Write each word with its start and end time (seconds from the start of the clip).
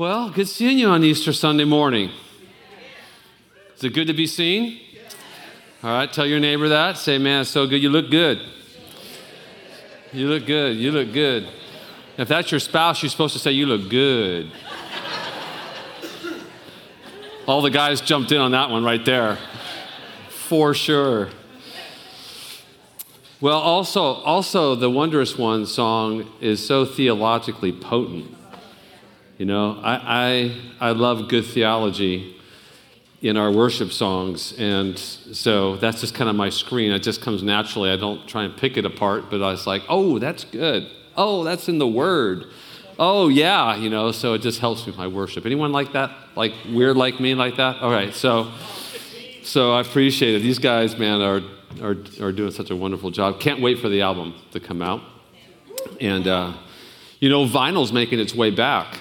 Well, 0.00 0.30
good 0.30 0.48
seeing 0.48 0.78
you 0.78 0.88
on 0.88 1.04
Easter 1.04 1.30
Sunday 1.30 1.64
morning. 1.64 2.10
Is 3.76 3.84
it 3.84 3.92
good 3.92 4.06
to 4.06 4.14
be 4.14 4.26
seen? 4.26 4.80
All 5.82 5.90
right, 5.90 6.10
tell 6.10 6.24
your 6.24 6.40
neighbor 6.40 6.70
that. 6.70 6.96
Say, 6.96 7.18
man, 7.18 7.42
it's 7.42 7.50
so 7.50 7.66
good. 7.66 7.82
You 7.82 7.90
look 7.90 8.10
good. 8.10 8.40
You 10.14 10.28
look 10.28 10.46
good. 10.46 10.78
You 10.78 10.90
look 10.90 11.12
good. 11.12 11.46
If 12.16 12.28
that's 12.28 12.50
your 12.50 12.60
spouse, 12.60 13.02
you're 13.02 13.10
supposed 13.10 13.34
to 13.34 13.38
say, 13.40 13.52
You 13.52 13.66
look 13.66 13.90
good. 13.90 14.50
All 17.46 17.60
the 17.60 17.68
guys 17.68 18.00
jumped 18.00 18.32
in 18.32 18.40
on 18.40 18.52
that 18.52 18.70
one 18.70 18.82
right 18.82 19.04
there. 19.04 19.36
For 20.30 20.72
sure. 20.72 21.28
Well, 23.42 23.58
also, 23.58 24.00
also 24.00 24.74
the 24.76 24.88
Wondrous 24.88 25.36
One 25.36 25.66
song 25.66 26.26
is 26.40 26.66
so 26.66 26.86
theologically 26.86 27.72
potent. 27.72 28.38
You 29.40 29.46
know, 29.46 29.80
I, 29.82 30.52
I, 30.80 30.88
I 30.88 30.90
love 30.90 31.30
good 31.30 31.46
theology 31.46 32.36
in 33.22 33.38
our 33.38 33.50
worship 33.50 33.90
songs, 33.90 34.52
and 34.58 34.98
so 34.98 35.76
that's 35.76 36.02
just 36.02 36.14
kind 36.14 36.28
of 36.28 36.36
my 36.36 36.50
screen. 36.50 36.92
It 36.92 36.98
just 36.98 37.22
comes 37.22 37.42
naturally. 37.42 37.90
I 37.90 37.96
don't 37.96 38.28
try 38.28 38.44
and 38.44 38.54
pick 38.54 38.76
it 38.76 38.84
apart, 38.84 39.30
but 39.30 39.42
I 39.42 39.52
was 39.52 39.66
like, 39.66 39.82
oh, 39.88 40.18
that's 40.18 40.44
good. 40.44 40.90
Oh, 41.16 41.42
that's 41.42 41.70
in 41.70 41.78
the 41.78 41.88
Word. 41.88 42.48
Oh, 42.98 43.28
yeah, 43.28 43.76
you 43.76 43.88
know, 43.88 44.12
so 44.12 44.34
it 44.34 44.40
just 44.40 44.60
helps 44.60 44.82
me 44.82 44.90
with 44.90 44.98
my 44.98 45.06
worship. 45.06 45.46
Anyone 45.46 45.72
like 45.72 45.94
that? 45.94 46.14
Like 46.36 46.52
weird 46.68 46.98
like 46.98 47.18
me 47.18 47.34
like 47.34 47.56
that? 47.56 47.80
All 47.80 47.90
right, 47.90 48.12
so 48.12 48.52
so 49.42 49.72
I 49.72 49.80
appreciate 49.80 50.34
it. 50.34 50.42
These 50.42 50.58
guys, 50.58 50.98
man, 50.98 51.22
are 51.22 51.40
are, 51.80 51.96
are 52.20 52.32
doing 52.32 52.50
such 52.50 52.70
a 52.70 52.76
wonderful 52.76 53.10
job. 53.10 53.40
Can't 53.40 53.62
wait 53.62 53.78
for 53.78 53.88
the 53.88 54.02
album 54.02 54.34
to 54.50 54.60
come 54.60 54.82
out. 54.82 55.00
And, 55.98 56.28
uh, 56.28 56.52
you 57.20 57.30
know, 57.30 57.46
vinyl's 57.46 57.90
making 57.90 58.20
its 58.20 58.34
way 58.34 58.50
back. 58.50 59.00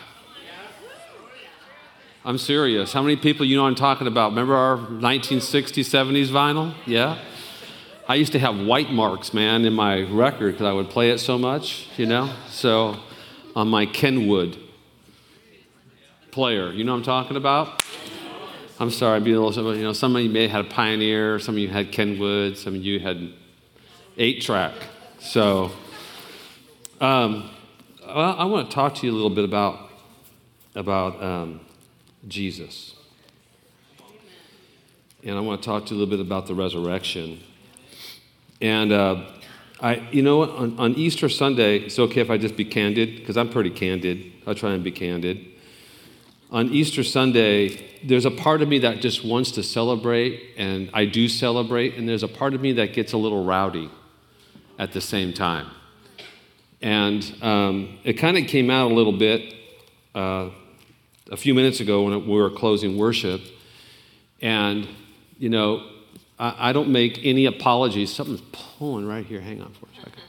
I'm 2.26 2.38
serious. 2.38 2.92
How 2.92 3.02
many 3.02 3.16
people 3.16 3.46
you 3.46 3.56
know 3.56 3.66
I'm 3.66 3.76
talking 3.76 4.06
about? 4.06 4.32
Remember 4.32 4.54
our 4.54 4.76
1960s, 4.78 5.86
70s 5.86 6.28
vinyl? 6.28 6.74
Yeah? 6.86 7.18
I 8.10 8.16
used 8.16 8.34
to 8.34 8.40
have 8.40 8.60
white 8.60 8.92
marks, 8.92 9.34
man, 9.34 9.64
in 9.64 9.72
my 9.72 10.02
record 10.02 10.54
because 10.54 10.66
I 10.66 10.74
would 10.74 10.90
play 10.90 11.12
it 11.12 11.20
so 11.20 11.38
much, 11.38 11.88
you 11.96 12.06
know? 12.06 12.30
So 12.50 13.00
on 13.56 13.70
my 13.70 13.86
Kenwood 13.86 14.58
player, 16.32 16.74
you 16.74 16.84
know 16.84 16.94
I'm 16.94 17.04
talking 17.04 17.38
about? 17.38 17.84
I'm 18.82 18.92
sorry, 18.92 19.16
I'm 19.16 19.24
being 19.24 19.38
a 19.38 19.40
little, 19.40 19.74
you 19.74 19.84
know, 19.84 19.94
some 19.94 20.14
of 20.14 20.22
you 20.22 20.30
may 20.30 20.50
have 20.50 20.52
had 20.52 20.66
a 20.66 20.70
Pioneer, 20.76 21.40
some 21.40 21.56
of 21.56 21.60
you 21.60 21.70
had 21.70 21.94
Kenwood, 21.94 22.58
some 22.58 22.76
of 22.76 22.84
you 22.84 23.00
had 23.00 23.32
eight 24.18 24.42
track. 24.42 24.74
So, 25.20 25.72
um, 27.00 27.50
well, 28.06 28.36
I 28.38 28.44
want 28.44 28.70
to 28.70 28.76
talk 28.76 28.96
to 28.96 29.06
you 29.06 29.14
a 29.14 29.16
little 29.16 29.30
bit 29.30 29.46
about, 29.46 29.90
about 30.76 31.24
um, 31.24 31.62
Jesus. 32.28 32.96
And 35.24 35.38
I 35.38 35.42
want 35.42 35.62
to 35.62 35.66
talk 35.66 35.86
to 35.88 35.94
you 35.94 35.98
a 35.98 36.00
little 36.00 36.18
bit 36.18 36.26
about 36.26 36.48
the 36.48 36.56
resurrection. 36.56 37.42
And 38.62 38.92
uh, 38.92 39.26
I, 39.82 40.08
you 40.12 40.22
know, 40.22 40.44
on, 40.44 40.80
on 40.80 40.96
Easter 40.96 41.30
Sunday, 41.30 41.80
it's 41.80 42.00
okay 42.00 42.22
if 42.22 42.30
I 42.30 42.38
just 42.38 42.56
be 42.56 42.66
candid, 42.66 43.18
because 43.18 43.38
I'm 43.38 43.50
pretty 43.50 43.70
candid. 43.70 44.32
I'll 44.48 44.56
try 44.56 44.72
and 44.72 44.84
be 44.84 44.92
candid 44.92 45.50
on 46.52 46.70
Easter 46.70 47.04
Sunday, 47.04 48.00
there's 48.04 48.26
a 48.26 48.32
part 48.32 48.62
of 48.62 48.68
me 48.68 48.80
that 48.80 49.02
just 49.02 49.24
wants 49.24 49.52
to 49.52 49.64
celebrate, 49.64 50.56
and 50.58 50.90
I 50.94 51.06
do 51.06 51.28
celebrate, 51.28 51.96
and 51.96 52.10
there's 52.10 52.24
a 52.24 52.28
part 52.28 52.54
of 52.54 52.62
me 52.62 52.74
that 52.74 52.94
gets 52.94 53.14
a 53.14 53.18
little 53.18 53.44
rowdy 53.44 53.90
at 54.80 54.92
the 54.92 55.02
same 55.02 55.32
time. 55.32 55.68
And 56.82 57.36
um, 57.42 58.00
it 58.04 58.14
kind 58.14 58.38
of 58.38 58.48
came 58.48 58.72
out 58.72 58.92
a 58.92 58.94
little 58.94 59.18
bit 59.18 59.54
uh, 60.16 60.50
a 61.30 61.38
few 61.38 61.54
minutes 61.54 61.80
ago 61.80 62.04
when 62.04 62.28
we 62.28 62.36
were 62.36 62.50
closing 62.50 62.98
worship. 62.98 63.42
And, 64.42 64.88
you 65.38 65.50
know, 65.50 65.88
I, 66.38 66.70
I 66.70 66.74
don't 66.74 66.90
make 66.90 67.20
any 67.24 67.46
apologies. 67.46 68.14
Something's 68.14 68.42
pulling 68.52 69.08
right 69.08 69.26
here. 69.26 69.42
Hang 69.42 69.62
on 69.62 69.74
for 69.74 69.86
a 69.86 69.96
second. 69.96 70.24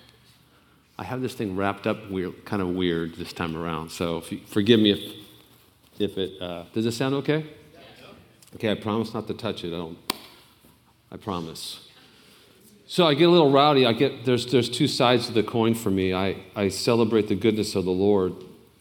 I 0.98 1.04
have 1.04 1.22
this 1.22 1.34
thing 1.34 1.56
wrapped 1.56 1.86
up 1.86 2.10
weird, 2.10 2.44
kind 2.44 2.60
of 2.60 2.68
weird 2.68 3.14
this 3.14 3.32
time 3.32 3.56
around. 3.56 3.90
So 3.90 4.22
you, 4.28 4.40
forgive 4.46 4.80
me 4.80 4.90
if 4.90 5.20
if 5.98 6.16
it 6.18 6.40
uh, 6.40 6.64
does 6.74 6.86
it 6.86 6.92
sound 6.92 7.14
okay? 7.14 7.46
Okay, 8.54 8.70
I 8.70 8.74
promise 8.74 9.14
not 9.14 9.26
to 9.28 9.34
touch 9.34 9.64
it. 9.64 9.68
I 9.68 9.78
don't. 9.78 9.98
I 11.10 11.16
promise. 11.16 11.88
So 12.86 13.06
I 13.06 13.14
get 13.14 13.28
a 13.28 13.30
little 13.30 13.50
rowdy. 13.50 13.86
I 13.86 13.92
get 13.92 14.26
there's 14.26 14.46
there's 14.50 14.68
two 14.68 14.88
sides 14.88 15.26
to 15.28 15.32
the 15.32 15.42
coin 15.42 15.74
for 15.74 15.90
me. 15.90 16.12
I 16.12 16.36
I 16.54 16.68
celebrate 16.68 17.28
the 17.28 17.34
goodness 17.34 17.74
of 17.74 17.86
the 17.86 17.92
Lord, 17.92 18.34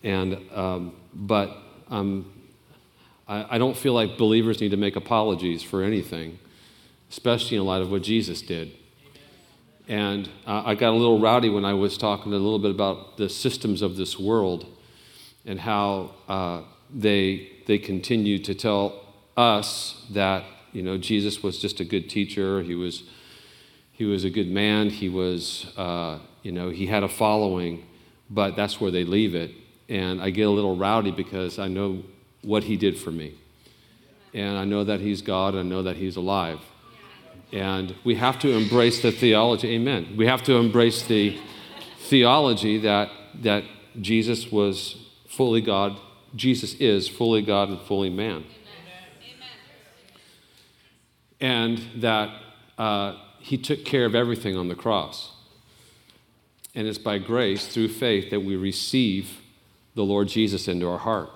and 0.04 0.38
um, 0.54 0.94
but 1.14 1.56
um, 1.90 2.32
I, 3.28 3.56
I 3.56 3.58
don't 3.58 3.78
feel 3.78 3.94
like 3.94 4.18
believers 4.18 4.60
need 4.62 4.72
to 4.72 4.78
make 4.78 4.96
apologies 4.96 5.64
for 5.64 5.84
anything, 5.84 6.40
especially 7.10 7.58
in 7.58 7.66
light 7.66 7.82
of 7.82 7.92
what 7.92 8.02
Jesus 8.02 8.42
did. 8.42 8.72
And 9.88 10.30
uh, 10.46 10.64
I 10.66 10.76
got 10.76 10.90
a 10.90 10.98
little 10.98 11.20
rowdy 11.20 11.50
when 11.50 11.66
I 11.66 11.74
was 11.74 11.98
talking 11.98 12.32
a 12.32 12.38
little 12.38 12.60
bit 12.60 12.72
about 12.72 13.18
the 13.18 13.28
systems 13.28 13.82
of 13.82 13.96
this 13.96 14.20
world 14.20 14.68
and 15.46 15.60
how 15.60 16.12
uh, 16.28 16.62
they, 16.94 17.52
they 17.66 17.80
continue 17.80 18.38
to 18.40 18.54
tell 18.54 19.04
us 19.36 20.06
that, 20.12 20.44
you 20.74 20.84
know, 20.84 20.98
Jesus 20.98 21.42
was 21.42 21.60
just 21.60 21.80
a 21.80 21.86
good 21.86 22.08
teacher. 22.08 22.62
He 22.62 22.76
was, 22.76 23.04
he 23.92 24.06
was 24.06 24.26
a 24.26 24.30
good 24.30 24.52
man. 24.52 24.92
He 24.92 25.10
was, 25.10 25.74
uh, 25.76 26.20
you 26.44 26.52
know, 26.52 26.70
he 26.70 26.86
had 26.86 27.02
a 27.02 27.10
following, 27.10 27.86
but 28.30 28.56
that's 28.56 28.80
where 28.80 28.92
they 28.92 29.04
leave 29.04 29.34
it. 29.34 29.52
And 29.90 30.22
I 30.22 30.30
get 30.30 30.44
a 30.44 30.52
little 30.52 30.78
rowdy 30.78 31.12
because 31.12 31.60
I 31.60 31.68
know 31.68 32.04
what 32.42 32.64
he 32.64 32.78
did 32.78 32.98
for 32.98 33.12
me. 33.12 33.34
And 34.34 34.58
I 34.58 34.64
know 34.64 34.84
that 34.84 35.00
he's 35.00 35.22
God. 35.22 35.56
I 35.56 35.64
know 35.64 35.84
that 35.84 35.98
he's 35.98 36.16
alive. 36.16 36.60
And 37.52 37.96
we 38.04 38.16
have 38.16 38.38
to 38.40 38.52
embrace 38.52 39.02
the 39.02 39.12
theology. 39.12 39.74
Amen. 39.74 40.16
We 40.16 40.28
have 40.28 40.44
to 40.44 40.58
embrace 40.58 41.02
the 41.04 41.40
theology 42.02 42.78
that, 42.80 43.10
that 43.42 43.64
Jesus 44.00 44.52
was 44.52 44.96
fully 45.28 45.62
God 45.62 45.98
Jesus 46.36 46.74
is 46.76 47.08
fully 47.08 47.42
God 47.42 47.70
and 47.70 47.82
fully 47.82 48.10
man. 48.10 48.46
Amen. 51.42 51.80
And 51.88 52.02
that 52.02 52.30
uh, 52.78 53.16
he 53.40 53.58
took 53.58 53.86
care 53.86 54.06
of 54.06 54.16
everything 54.16 54.56
on 54.56 54.68
the 54.68 54.76
cross. 54.76 55.34
And 56.76 56.88
it's 56.88 56.98
by 56.98 57.18
grace, 57.18 57.68
through 57.68 57.90
faith, 57.90 58.30
that 58.30 58.42
we 58.42 58.56
receive 58.56 59.40
the 60.00 60.06
Lord 60.06 60.30
Jesus 60.30 60.70
into 60.70 60.88
our 60.88 60.98
heart. 60.98 61.30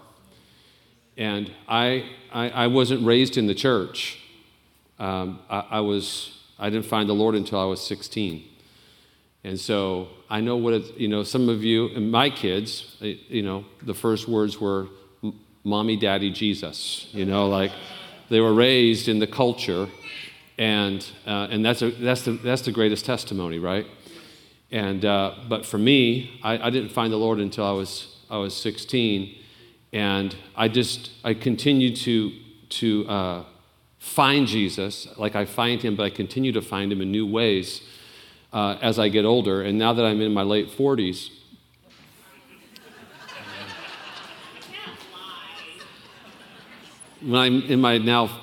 And 1.18 1.52
I, 1.68 2.10
I, 2.32 2.50
I 2.50 2.68
wasn't 2.68 3.06
raised 3.06 3.36
in 3.36 3.46
the 3.46 3.54
church. 3.54 4.20
Um, 5.00 5.42
I, 5.50 5.66
I, 5.72 5.80
was, 5.82 6.40
I 6.58 6.70
didn't 6.70 6.86
find 6.86 7.10
the 7.10 7.14
Lord 7.14 7.36
until 7.36 7.60
I 7.60 7.66
was 7.66 7.86
16. 7.86 8.42
And 9.44 9.60
so 9.60 10.08
I 10.30 10.40
know 10.40 10.56
what 10.56 10.76
it, 10.76 10.98
you 10.98 11.10
know, 11.10 11.24
some 11.24 11.50
of 11.50 11.62
you, 11.66 11.90
and 11.90 12.10
my 12.10 12.30
kids, 12.30 12.96
eh, 13.02 13.16
you 13.28 13.42
know, 13.42 13.66
the 13.82 13.94
first 13.94 14.30
words 14.30 14.62
were 14.62 14.88
mommy, 15.66 15.98
daddy, 15.98 16.32
Jesus. 16.32 17.10
You 17.12 17.26
know, 17.26 17.50
like 17.50 17.74
they 18.30 18.40
were 18.40 18.54
raised 18.54 19.10
in 19.10 19.20
the 19.20 19.28
culture, 19.28 19.90
and, 20.58 21.06
uh, 21.28 21.48
and 21.52 21.66
that's, 21.66 21.82
a, 21.82 21.92
that's, 21.92 22.22
the, 22.22 22.32
that's 22.32 22.62
the 22.62 22.72
greatest 22.72 23.04
testimony, 23.04 23.60
right? 23.60 23.86
And, 24.72 25.04
uh, 25.04 25.36
but 25.50 25.66
for 25.66 25.78
me, 25.78 26.40
I, 26.42 26.68
I 26.68 26.70
didn't 26.70 26.94
find 26.94 27.12
the 27.12 27.18
Lord 27.18 27.40
until 27.40 27.66
I 27.66 27.74
was, 27.74 28.13
I 28.30 28.38
was 28.38 28.56
16. 28.56 29.36
And 29.92 30.36
I 30.56 30.68
just, 30.68 31.12
I 31.24 31.34
continued 31.34 31.96
to, 31.98 32.32
to 32.70 33.08
uh, 33.08 33.44
find 34.00 34.48
Jesus, 34.48 35.08
like 35.18 35.36
I 35.36 35.46
find 35.46 35.82
him, 35.82 35.96
but 35.96 36.04
I 36.04 36.10
continue 36.10 36.52
to 36.52 36.62
find 36.62 36.92
him 36.92 37.02
in 37.02 37.12
new 37.12 37.28
ways 37.28 37.82
uh, 38.52 38.78
as 38.82 39.00
I 39.00 39.10
get 39.10 39.26
older. 39.26 39.62
And 39.62 39.78
now 39.78 39.94
that 39.94 40.04
I'm 40.04 40.22
in 40.22 40.34
my 40.34 40.44
late 40.44 40.70
40s, 40.70 41.30
when 47.22 47.40
I'm 47.40 47.62
in 47.64 47.80
my 47.80 47.98
now 47.98 48.42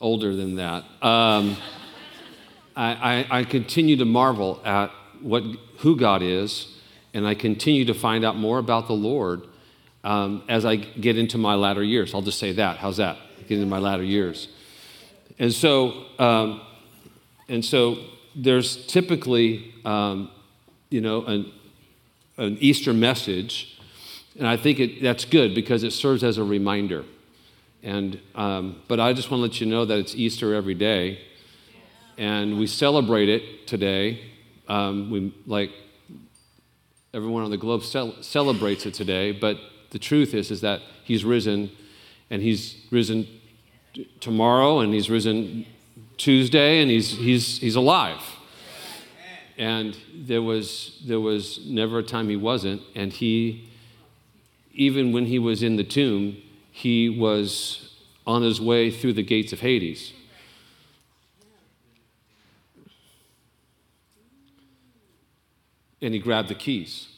older 0.00 0.34
than 0.34 0.56
that, 0.56 0.84
um, 1.02 1.56
I, 2.76 3.26
I, 3.30 3.38
I 3.40 3.44
continue 3.44 3.96
to 3.96 4.04
marvel 4.04 4.60
at 4.64 4.90
what, 5.20 5.42
who 5.78 5.96
God 5.96 6.22
is, 6.22 6.79
and 7.12 7.26
I 7.26 7.34
continue 7.34 7.84
to 7.86 7.94
find 7.94 8.24
out 8.24 8.36
more 8.36 8.58
about 8.58 8.86
the 8.86 8.94
Lord 8.94 9.42
um, 10.04 10.42
as 10.48 10.64
I 10.64 10.76
get 10.76 11.18
into 11.18 11.38
my 11.38 11.54
latter 11.54 11.82
years. 11.82 12.14
I'll 12.14 12.22
just 12.22 12.38
say 12.38 12.52
that. 12.52 12.78
How's 12.78 12.98
that? 12.98 13.18
Get 13.48 13.58
into 13.58 13.66
my 13.66 13.78
latter 13.78 14.02
years. 14.02 14.48
And 15.38 15.52
so, 15.52 16.04
um, 16.18 16.60
and 17.48 17.64
so 17.64 17.98
there's 18.34 18.86
typically, 18.86 19.74
um, 19.84 20.30
you 20.90 21.00
know, 21.00 21.24
an, 21.24 21.52
an 22.36 22.58
Easter 22.60 22.92
message, 22.92 23.78
and 24.38 24.46
I 24.46 24.56
think 24.56 24.78
it, 24.78 25.02
that's 25.02 25.24
good 25.24 25.54
because 25.54 25.82
it 25.82 25.92
serves 25.92 26.22
as 26.22 26.38
a 26.38 26.44
reminder. 26.44 27.04
And, 27.82 28.20
um, 28.34 28.82
but 28.88 29.00
I 29.00 29.12
just 29.12 29.30
want 29.30 29.40
to 29.40 29.42
let 29.42 29.60
you 29.60 29.66
know 29.66 29.84
that 29.84 29.98
it's 29.98 30.14
Easter 30.14 30.54
every 30.54 30.74
day, 30.74 31.20
and 32.18 32.58
we 32.58 32.66
celebrate 32.66 33.28
it 33.28 33.66
today. 33.66 34.20
Um, 34.68 35.10
we 35.10 35.34
like 35.46 35.70
everyone 37.12 37.42
on 37.42 37.50
the 37.50 37.56
globe 37.56 37.82
celebrates 37.82 38.86
it 38.86 38.94
today, 38.94 39.32
but 39.32 39.58
the 39.90 39.98
truth 39.98 40.34
is, 40.34 40.50
is 40.50 40.60
that 40.60 40.80
he's 41.04 41.24
risen, 41.24 41.70
and 42.30 42.42
he's 42.42 42.76
risen 42.90 43.26
t- 43.94 44.08
tomorrow, 44.20 44.78
and 44.78 44.94
he's 44.94 45.10
risen 45.10 45.66
Tuesday, 46.16 46.80
and 46.80 46.90
he's, 46.90 47.16
he's, 47.18 47.58
he's 47.58 47.74
alive. 47.74 48.22
And 49.58 49.96
there 50.14 50.42
was, 50.42 51.02
there 51.04 51.20
was 51.20 51.66
never 51.66 51.98
a 51.98 52.02
time 52.02 52.28
he 52.28 52.36
wasn't, 52.36 52.82
and 52.94 53.12
he, 53.12 53.68
even 54.72 55.12
when 55.12 55.26
he 55.26 55.38
was 55.38 55.62
in 55.62 55.76
the 55.76 55.84
tomb, 55.84 56.36
he 56.70 57.08
was 57.08 57.92
on 58.26 58.42
his 58.42 58.60
way 58.60 58.90
through 58.90 59.14
the 59.14 59.22
gates 59.24 59.52
of 59.52 59.60
Hades. 59.60 60.12
And 66.02 66.14
he 66.14 66.20
grabbed 66.20 66.48
the 66.48 66.54
keys. 66.54 67.08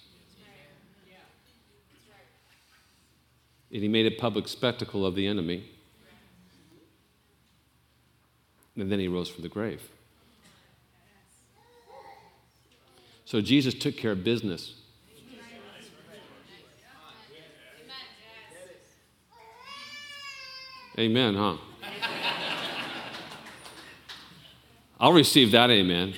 And 3.72 3.82
he 3.82 3.88
made 3.88 4.06
a 4.06 4.10
public 4.10 4.48
spectacle 4.48 5.06
of 5.06 5.14
the 5.14 5.26
enemy. 5.26 5.64
And 8.76 8.90
then 8.90 8.98
he 8.98 9.08
rose 9.08 9.28
from 9.28 9.42
the 9.42 9.48
grave. 9.48 9.82
So 13.24 13.40
Jesus 13.40 13.72
took 13.72 13.96
care 13.96 14.12
of 14.12 14.24
business. 14.24 14.74
Amen, 20.98 21.34
huh? 21.34 21.56
I'll 25.00 25.14
receive 25.14 25.50
that 25.52 25.70
amen. 25.70 26.14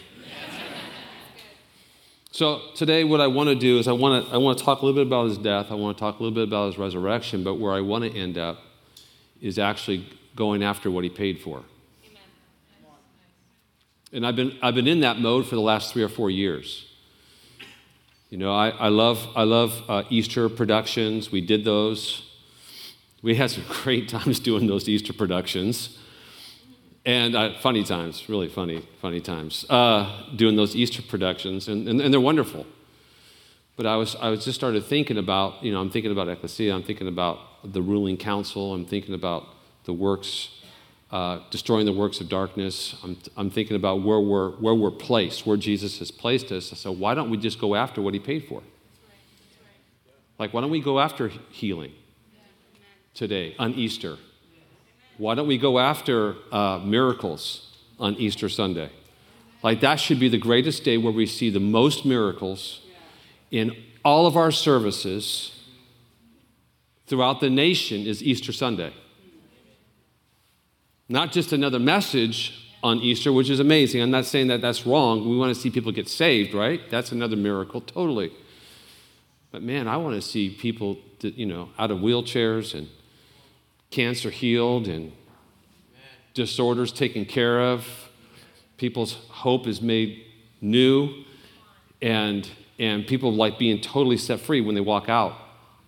So 2.35 2.63
today, 2.75 3.05
what 3.05 3.21
I 3.21 3.29
want 3.29 3.49
to 3.51 3.55
do 3.55 3.79
is 3.79 3.87
I 3.87 3.93
want 3.93 4.27
to 4.27 4.35
I 4.35 4.39
want 4.39 4.59
to 4.59 4.65
talk 4.65 4.83
a 4.83 4.85
little 4.85 5.01
bit 5.01 5.07
about 5.07 5.29
his 5.29 5.39
death. 5.39 5.71
I 5.71 5.75
want 5.75 5.97
to 5.97 6.01
talk 6.01 6.19
a 6.19 6.23
little 6.25 6.35
bit 6.35 6.43
about 6.43 6.67
his 6.67 6.77
resurrection. 6.77 7.45
But 7.45 7.61
where 7.61 7.73
I 7.73 7.81
want 7.81 8.03
to 8.03 8.11
end 8.11 8.39
up 8.39 8.59
is 9.41 9.57
actually 9.57 10.09
going 10.35 10.65
after 10.65 10.91
what 10.91 11.05
he 11.05 11.11
paid 11.11 11.39
for. 11.39 11.63
And 14.13 14.27
I've 14.27 14.35
been 14.35 14.59
I've 14.61 14.75
been 14.75 14.89
in 14.89 14.99
that 15.03 15.21
mode 15.21 15.47
for 15.47 15.55
the 15.55 15.61
last 15.61 15.93
three 15.93 16.03
or 16.03 16.09
four 16.09 16.29
years. 16.29 16.89
You 18.31 18.39
know, 18.39 18.53
I, 18.53 18.71
I 18.71 18.89
love 18.89 19.29
I 19.37 19.45
love 19.45 19.85
uh, 19.89 20.03
Easter 20.11 20.49
productions. 20.49 21.31
We 21.31 21.41
did 21.41 21.65
those. 21.65 22.33
We 23.23 23.37
had 23.37 23.53
some 23.53 23.63
great 23.69 24.09
times 24.09 24.41
doing 24.41 24.67
those 24.67 24.89
Easter 24.89 25.13
productions. 25.13 26.01
And 27.07 27.37
uh, 27.37 27.59
funny 27.61 27.85
times, 27.85 28.29
really 28.31 28.49
funny, 28.49 28.87
funny 29.03 29.21
times, 29.21 29.67
uh, 29.69 30.25
doing 30.35 30.57
those 30.57 30.75
Easter 30.75 31.03
productions, 31.03 31.69
and, 31.69 31.87
and, 31.87 32.01
and, 32.01 32.13
they're 32.13 32.21
wonderful. 32.21 32.65
But 33.77 33.85
I 33.85 33.97
was, 33.97 34.17
I 34.17 34.31
was 34.31 34.45
just 34.45 34.55
started 34.55 34.85
thinking 34.85 35.19
about, 35.19 35.63
you 35.63 35.71
know, 35.71 35.81
I'm 35.81 35.91
thinking 35.91 36.13
about 36.13 36.29
ecclesia, 36.29 36.75
I'm 36.75 36.83
thinking 36.83 37.09
about 37.09 37.73
the 37.73 37.83
ruling 37.83 38.17
council, 38.17 38.73
I'm 38.73 38.87
thinking 38.87 39.15
about 39.15 39.49
the 39.85 39.93
works, 39.93 40.49
uh, 41.11 41.41
destroying 41.51 41.85
the 41.85 41.93
works 41.93 42.21
of 42.23 42.31
darkness. 42.31 42.97
I'm, 43.05 43.19
I'm 43.37 43.51
thinking 43.51 43.77
about 43.77 44.03
where 44.03 44.21
we're, 44.21 44.53
where 44.53 44.75
we're 44.75 44.91
placed, 44.91 45.47
where 45.47 45.59
Jesus 45.59 45.99
has 45.99 46.11
placed 46.11 46.51
us. 46.53 46.67
So 46.79 46.91
why 46.91 47.15
don't 47.15 47.29
we 47.29 47.37
just 47.37 47.61
go 47.61 47.75
after 47.75 48.01
what 48.01 48.15
he 48.15 48.21
paid 48.21 48.47
for? 48.49 48.63
Like, 50.39 50.55
why 50.55 50.63
don't 50.63 50.71
we 50.71 50.81
go 50.81 50.99
after 50.99 51.29
healing 51.51 51.93
today 53.13 53.55
on 53.59 53.75
Easter? 53.75 54.17
Why 55.19 55.35
don't 55.35 55.47
we 55.47 55.59
go 55.59 55.79
after 55.79 56.37
uh, 56.51 56.81
miracles 56.85 57.71
on 57.99 58.15
Easter 58.15 58.49
Sunday? 58.49 58.91
Like, 59.63 59.81
that 59.81 59.97
should 59.97 60.21
be 60.21 60.29
the 60.29 60.39
greatest 60.39 60.85
day 60.85 60.99
where 60.99 61.13
we 61.13 61.27
see 61.27 61.51
the 61.51 61.61
most 61.61 62.05
miracles 62.05 62.81
in 63.51 63.75
all 64.05 64.27
of 64.27 64.37
our 64.37 64.51
services 64.51 65.63
throughout 67.07 67.41
the 67.41 67.49
nation 67.49 68.07
is 68.07 68.23
Easter 68.23 68.53
Sunday. 68.53 68.93
Not 71.09 71.33
just 71.33 71.53
another 71.53 71.79
message 71.79 72.77
on 72.83 72.99
Easter, 72.99 73.33
which 73.33 73.49
is 73.49 73.61
amazing. 73.61 74.03
I'm 74.03 74.11
not 74.11 74.27
saying 74.27 74.49
that 74.49 74.61
that's 74.61 74.87
wrong. 74.87 75.29
We 75.29 75.37
want 75.37 75.55
to 75.55 75.61
see 75.61 75.71
people 75.71 75.93
get 75.93 76.09
saved, 76.09 76.53
right? 76.53 76.81
That's 76.91 77.13
another 77.13 77.37
miracle, 77.37 77.81
totally. 77.81 78.33
But 79.51 79.63
man, 79.63 79.87
I 79.89 79.97
want 79.97 80.17
to 80.17 80.23
see 80.23 80.51
people, 80.51 80.99
you 81.21 81.47
know, 81.47 81.71
out 81.79 81.91
of 81.91 81.99
wheelchairs 81.99 82.75
and 82.75 82.89
cancer 83.95 84.29
healed 84.29 84.89
and 84.89 85.13
disorders 86.35 86.91
taken 86.91 87.25
care 87.25 87.61
of. 87.61 87.87
People's 88.77 89.15
hope 89.29 89.69
is 89.69 89.81
made 89.81 90.25
new, 90.61 91.25
and, 92.03 92.51
and 92.81 93.07
people 93.07 93.33
like 93.33 93.57
being 93.57 93.81
totally 93.81 94.17
set 94.17 94.41
free 94.41 94.61
when 94.61 94.75
they 94.75 94.81
walk 94.81 95.09
out 95.09 95.35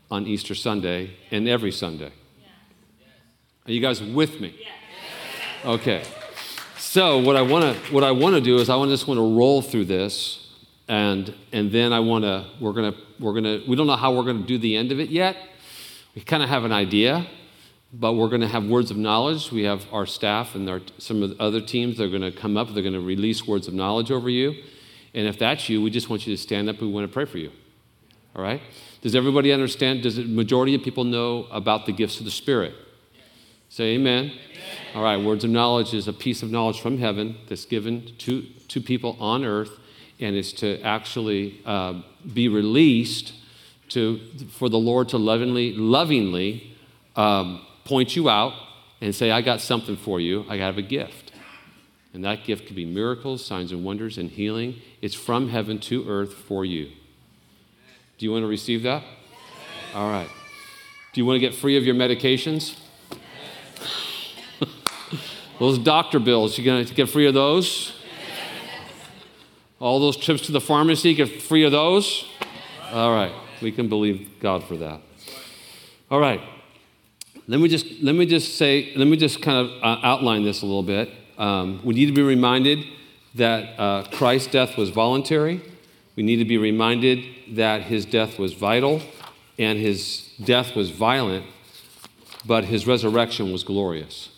on 0.09 0.25
Easter 0.25 0.55
Sunday 0.55 1.17
and 1.33 1.49
every 1.49 1.73
Sunday. 1.73 2.13
Are 3.67 3.73
you 3.73 3.81
guys 3.81 4.01
with 4.01 4.41
me? 4.41 4.55
Okay. 5.65 6.05
So 6.79 7.19
what 7.19 7.35
I 7.35 7.43
want 7.43 7.65
to 7.65 7.93
what 7.93 8.05
I 8.05 8.13
want 8.13 8.37
to 8.37 8.41
do 8.41 8.59
is 8.59 8.71
I 8.71 8.83
just 8.87 9.09
want 9.09 9.19
to 9.19 9.37
roll 9.37 9.61
through 9.61 9.87
this, 9.87 10.55
and 10.87 11.35
and 11.53 11.73
then 11.73 11.93
I 11.93 11.99
want 11.99 12.23
to 12.23 12.47
we're 12.61 12.73
gonna 12.73 12.95
we're 13.19 13.35
gonna 13.35 13.63
we 13.67 13.75
don't 13.75 13.89
know 13.89 13.97
how 13.97 14.15
we're 14.15 14.23
gonna 14.23 14.47
do 14.47 14.59
the 14.59 14.77
end 14.77 14.93
of 14.93 15.01
it 15.01 15.11
yet. 15.11 15.37
We 16.15 16.23
kind 16.23 16.45
of 16.45 16.49
have 16.49 16.63
an 16.63 16.71
idea, 16.71 17.27
but 17.93 18.15
we're 18.15 18.29
going 18.29 18.41
to 18.41 18.49
have 18.49 18.67
words 18.67 18.91
of 18.91 18.97
knowledge. 18.97 19.51
We 19.53 19.65
have 19.65 19.87
our 19.93 20.07
staff 20.07 20.55
and 20.55 20.69
our, 20.69 20.81
some 20.99 21.23
of 21.23 21.31
the 21.31 21.43
other 21.43 21.61
teams. 21.61 21.99
They're 21.99 22.09
going 22.09 22.23
to 22.23 22.33
come 22.33 22.57
up. 22.57 22.73
They're 22.73 22.83
going 22.83 22.95
to 22.95 23.01
release 23.01 23.47
words 23.47 23.69
of 23.69 23.75
knowledge 23.75 24.11
over 24.11 24.29
you. 24.29 24.55
And 25.15 25.27
if 25.27 25.39
that's 25.39 25.69
you, 25.69 25.81
we 25.81 25.91
just 25.91 26.11
want 26.11 26.27
you 26.27 26.37
to 26.37 26.43
stand 26.43 26.69
up. 26.69 26.81
We 26.81 26.89
want 26.89 27.09
to 27.09 27.13
pray 27.13 27.25
for 27.25 27.39
you. 27.39 27.51
All 28.35 28.43
right? 28.43 28.61
Does 29.01 29.15
everybody 29.15 29.53
understand? 29.53 30.03
Does 30.03 30.17
the 30.17 30.25
majority 30.25 30.75
of 30.75 30.83
people 30.83 31.05
know 31.05 31.47
about 31.51 31.87
the 31.87 31.93
gifts 31.93 32.19
of 32.19 32.25
the 32.25 32.31
Spirit? 32.31 32.75
Say 33.69 33.95
amen. 33.95 34.25
amen. 34.25 34.39
All 34.95 35.03
right, 35.03 35.17
words 35.17 35.45
of 35.45 35.51
knowledge 35.51 35.95
is 35.95 36.09
a 36.09 36.13
piece 36.13 36.43
of 36.43 36.51
knowledge 36.51 36.81
from 36.81 36.99
heaven 36.99 37.37
that's 37.49 37.65
given 37.65 38.15
to, 38.19 38.43
to 38.69 38.81
people 38.81 39.17
on 39.21 39.45
earth, 39.45 39.79
and 40.21 40.37
is 40.37 40.53
to 40.55 40.81
actually 40.83 41.61
uh, 41.67 42.01
be 42.33 42.49
released 42.49 43.35
to, 43.89 44.19
for 44.51 44.69
the 44.69 44.79
Lord 44.79 45.09
to 45.11 45.19
lovingly, 45.19 45.73
lovingly 45.73 46.77
um, 47.17 47.67
point 47.87 48.17
you 48.17 48.29
out 48.29 48.53
and 49.01 49.15
say, 49.15 49.31
I 49.31 49.41
got 49.41 49.61
something 49.61 49.97
for 49.97 50.21
you. 50.21 50.45
I 50.49 50.57
have 50.57 50.79
a 50.79 50.83
gift. 50.83 51.33
And 52.13 52.25
that 52.25 52.45
gift 52.45 52.67
could 52.67 52.77
be 52.77 52.87
miracles, 52.87 53.45
signs 53.45 53.73
and 53.73 53.85
wonders, 53.85 54.17
and 54.19 54.31
healing. 54.31 54.81
It's 55.03 55.15
from 55.15 55.51
heaven 55.51 55.79
to 55.81 56.09
earth 56.09 56.33
for 56.33 56.65
you. 56.65 56.91
Do 58.19 58.25
you 58.25 58.33
want 58.33 58.43
to 58.43 58.47
receive 58.47 58.83
that? 58.85 59.03
All 59.95 60.11
right. 60.11 60.29
Do 61.13 61.21
you 61.21 61.27
want 61.27 61.37
to 61.37 61.41
get 61.41 61.55
free 61.55 61.77
of 61.77 61.85
your 61.85 61.95
medications? 61.95 62.79
those 65.59 65.79
doctor 65.79 66.19
bills, 66.19 66.57
you 66.57 66.65
going 66.65 66.85
to 66.85 66.95
get 66.95 67.11
free 67.11 67.27
of 67.27 67.35
those? 67.35 67.93
All 69.79 70.01
those 70.01 70.17
trips 70.17 70.47
to 70.47 70.53
the 70.53 70.61
pharmacy, 70.61 71.15
get 71.15 71.43
free 71.43 71.65
of 71.65 71.73
those? 71.73 72.27
All 72.93 73.13
right. 73.13 73.33
We 73.61 73.73
can 73.73 73.89
believe 73.89 74.41
God 74.41 74.65
for 74.65 74.77
that. 74.79 75.01
All 76.11 76.19
right. 76.19 76.41
Let 77.49 77.61
me 77.61 77.69
just 77.69 78.03
let 78.03 78.17
me 78.17 78.27
just 78.27 78.57
say 78.57 78.93
let 78.97 79.07
me 79.07 79.17
just 79.17 79.41
kind 79.41 79.69
of 79.69 79.71
uh, 79.81 80.01
outline 80.03 80.43
this 80.43 80.63
a 80.63 80.67
little 80.67 80.83
bit. 80.83 81.11
Um, 81.39 81.81
we 81.85 81.95
need 81.95 82.07
to 82.07 82.13
be 82.13 82.23
reminded 82.23 82.85
that 83.37 83.79
uh, 83.79 84.03
Christ's 84.11 84.51
death 84.51 84.77
was 84.77 84.91
voluntary. 84.91 85.61
We 86.17 86.25
need 86.25 86.37
to 86.37 86.45
be 86.45 86.59
reminded 86.59 87.25
that 87.57 87.83
his 87.83 88.05
death 88.05 88.39
was 88.39 88.55
vital, 88.55 89.01
and 89.59 89.79
his 89.79 90.29
death 90.43 90.75
was 90.75 90.91
violent, 90.91 91.47
but 92.45 92.65
his 92.65 92.87
resurrection 92.87 93.53
was 93.53 93.63
glorious. 93.63 94.31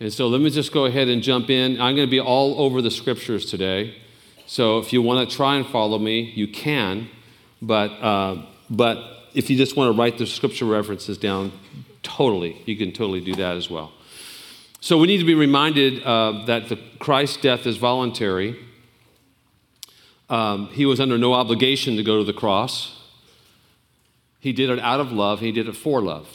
And 0.00 0.12
so 0.12 0.26
let 0.28 0.40
me 0.40 0.50
just 0.50 0.72
go 0.72 0.86
ahead 0.86 1.08
and 1.08 1.22
jump 1.22 1.50
in. 1.50 1.80
I'm 1.80 1.94
going 1.94 2.06
to 2.06 2.10
be 2.10 2.20
all 2.20 2.60
over 2.60 2.80
the 2.80 2.90
scriptures 2.90 3.46
today. 3.46 3.94
So 4.46 4.78
if 4.78 4.92
you 4.92 5.02
want 5.02 5.28
to 5.28 5.36
try 5.36 5.56
and 5.56 5.66
follow 5.66 5.98
me, 5.98 6.20
you 6.20 6.48
can. 6.48 7.10
But, 7.60 7.90
uh, 8.00 8.46
but 8.70 8.98
if 9.34 9.50
you 9.50 9.56
just 9.56 9.76
want 9.76 9.94
to 9.94 10.00
write 10.00 10.16
the 10.16 10.26
scripture 10.26 10.64
references 10.64 11.18
down, 11.18 11.52
Totally. 12.02 12.62
You 12.64 12.76
can 12.76 12.92
totally 12.92 13.20
do 13.20 13.34
that 13.34 13.56
as 13.56 13.68
well. 13.68 13.92
So 14.80 14.98
we 14.98 15.06
need 15.06 15.18
to 15.18 15.24
be 15.24 15.34
reminded 15.34 16.02
uh, 16.04 16.44
that 16.46 16.68
the 16.68 16.78
Christ's 16.98 17.38
death 17.38 17.66
is 17.66 17.76
voluntary. 17.76 18.58
Um, 20.30 20.68
he 20.68 20.86
was 20.86 21.00
under 21.00 21.18
no 21.18 21.34
obligation 21.34 21.96
to 21.96 22.02
go 22.02 22.18
to 22.18 22.24
the 22.24 22.32
cross. 22.32 22.94
He 24.40 24.52
did 24.52 24.70
it 24.70 24.78
out 24.78 25.00
of 25.00 25.10
love, 25.10 25.40
he 25.40 25.50
did 25.50 25.68
it 25.68 25.76
for 25.76 26.00
love. 26.00 26.28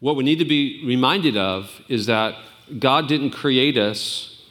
What 0.00 0.16
we 0.16 0.24
need 0.24 0.38
to 0.38 0.44
be 0.44 0.82
reminded 0.86 1.36
of 1.36 1.80
is 1.88 2.06
that 2.06 2.34
God 2.78 3.08
didn't 3.08 3.30
create 3.30 3.76
us 3.76 4.42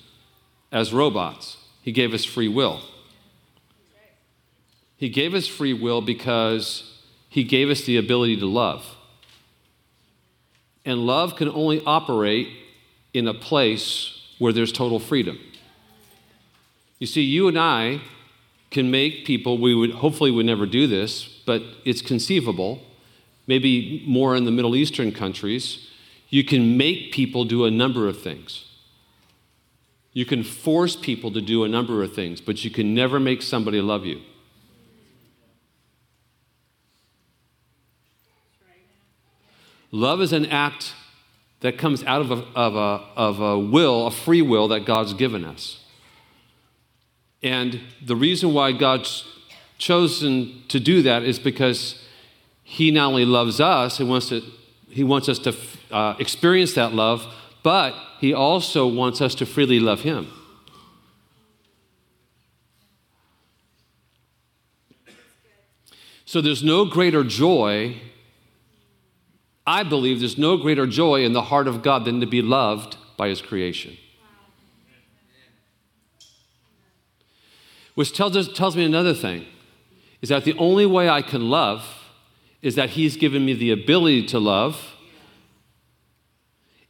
as 0.71 0.93
robots, 0.93 1.57
He 1.81 1.91
gave 1.91 2.13
us 2.13 2.25
free 2.25 2.47
will. 2.47 2.81
He 4.97 5.09
gave 5.09 5.33
us 5.33 5.47
free 5.47 5.73
will 5.73 6.01
because 6.01 6.94
he 7.35 7.43
gave 7.43 7.69
us 7.69 7.81
the 7.81 7.97
ability 7.97 8.37
to 8.37 8.45
love. 8.45 8.95
And 10.85 11.05
love 11.05 11.35
can 11.35 11.49
only 11.49 11.83
operate 11.85 12.47
in 13.13 13.27
a 13.27 13.33
place 13.33 14.21
where 14.39 14.53
there's 14.53 14.71
total 14.71 15.01
freedom. 15.01 15.37
You 16.97 17.07
see, 17.07 17.23
you 17.23 17.49
and 17.49 17.59
I 17.59 17.99
can 18.71 18.89
make 18.89 19.25
people, 19.25 19.57
we 19.57 19.75
would 19.75 19.91
hopefully 19.91 20.31
would 20.31 20.45
never 20.45 20.65
do 20.65 20.87
this, 20.87 21.25
but 21.45 21.61
it's 21.83 22.01
conceivable, 22.01 22.79
maybe 23.47 24.01
more 24.07 24.33
in 24.37 24.45
the 24.45 24.51
Middle 24.51 24.73
Eastern 24.73 25.11
countries. 25.11 25.89
You 26.29 26.45
can 26.45 26.77
make 26.77 27.11
people 27.11 27.43
do 27.43 27.65
a 27.65 27.69
number 27.69 28.07
of 28.07 28.21
things. 28.21 28.63
You 30.13 30.25
can 30.25 30.41
force 30.41 30.95
people 30.95 31.31
to 31.33 31.41
do 31.41 31.65
a 31.65 31.67
number 31.67 32.01
of 32.01 32.15
things, 32.15 32.39
but 32.39 32.63
you 32.63 32.71
can 32.71 32.95
never 32.95 33.19
make 33.19 33.41
somebody 33.41 33.81
love 33.81 34.05
you. 34.05 34.21
Love 39.95 40.19
is 40.19 40.33
an 40.33 40.45
act 40.47 40.93
that 41.61 41.77
comes 41.77 42.03
out 42.03 42.19
of 42.19 42.29
a, 42.29 42.43
of, 42.53 42.75
a, 42.75 43.01
of 43.15 43.39
a 43.39 43.57
will, 43.57 44.07
a 44.07 44.11
free 44.11 44.41
will 44.41 44.67
that 44.67 44.85
God's 44.85 45.13
given 45.13 45.45
us. 45.45 45.85
And 47.41 47.79
the 48.05 48.15
reason 48.17 48.53
why 48.53 48.73
God's 48.73 49.23
chosen 49.77 50.63
to 50.67 50.81
do 50.81 51.01
that 51.03 51.23
is 51.23 51.39
because 51.39 52.03
He 52.61 52.91
not 52.91 53.07
only 53.07 53.23
loves 53.23 53.61
us, 53.61 53.97
He 53.97 54.03
wants, 54.03 54.27
to, 54.29 54.41
he 54.89 55.05
wants 55.05 55.29
us 55.29 55.39
to 55.39 55.55
uh, 55.91 56.15
experience 56.19 56.73
that 56.73 56.91
love, 56.91 57.25
but 57.63 57.95
He 58.19 58.33
also 58.33 58.85
wants 58.85 59.21
us 59.21 59.33
to 59.35 59.45
freely 59.45 59.79
love 59.79 60.01
Him. 60.01 60.27
So 66.25 66.41
there's 66.41 66.65
no 66.65 66.83
greater 66.83 67.23
joy 67.23 68.01
I 69.67 69.83
believe 69.83 70.19
there's 70.19 70.37
no 70.37 70.57
greater 70.57 70.85
joy 70.85 71.23
in 71.23 71.33
the 71.33 71.43
heart 71.43 71.67
of 71.67 71.81
God 71.81 72.05
than 72.05 72.19
to 72.19 72.27
be 72.27 72.41
loved 72.41 72.97
by 73.17 73.29
his 73.29 73.41
creation. 73.41 73.97
Which 77.95 78.15
tells, 78.15 78.35
us, 78.35 78.49
tells 78.53 78.75
me 78.75 78.83
another 78.83 79.13
thing 79.13 79.45
is 80.21 80.29
that 80.29 80.43
the 80.43 80.57
only 80.57 80.85
way 80.85 81.09
I 81.09 81.21
can 81.21 81.49
love 81.49 81.85
is 82.61 82.75
that 82.75 82.91
he's 82.91 83.15
given 83.15 83.45
me 83.45 83.53
the 83.53 83.71
ability 83.71 84.25
to 84.27 84.39
love. 84.39 84.95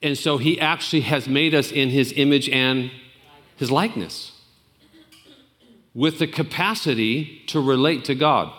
And 0.01 0.17
so 0.17 0.37
he 0.37 0.59
actually 0.59 1.01
has 1.01 1.27
made 1.27 1.53
us 1.53 1.71
in 1.71 1.89
his 1.89 2.13
image 2.15 2.49
and 2.49 2.91
his 3.55 3.71
likeness 3.71 4.31
with 5.93 6.19
the 6.19 6.27
capacity 6.27 7.43
to 7.47 7.61
relate 7.61 8.03
to 8.05 8.15
God. 8.15 8.51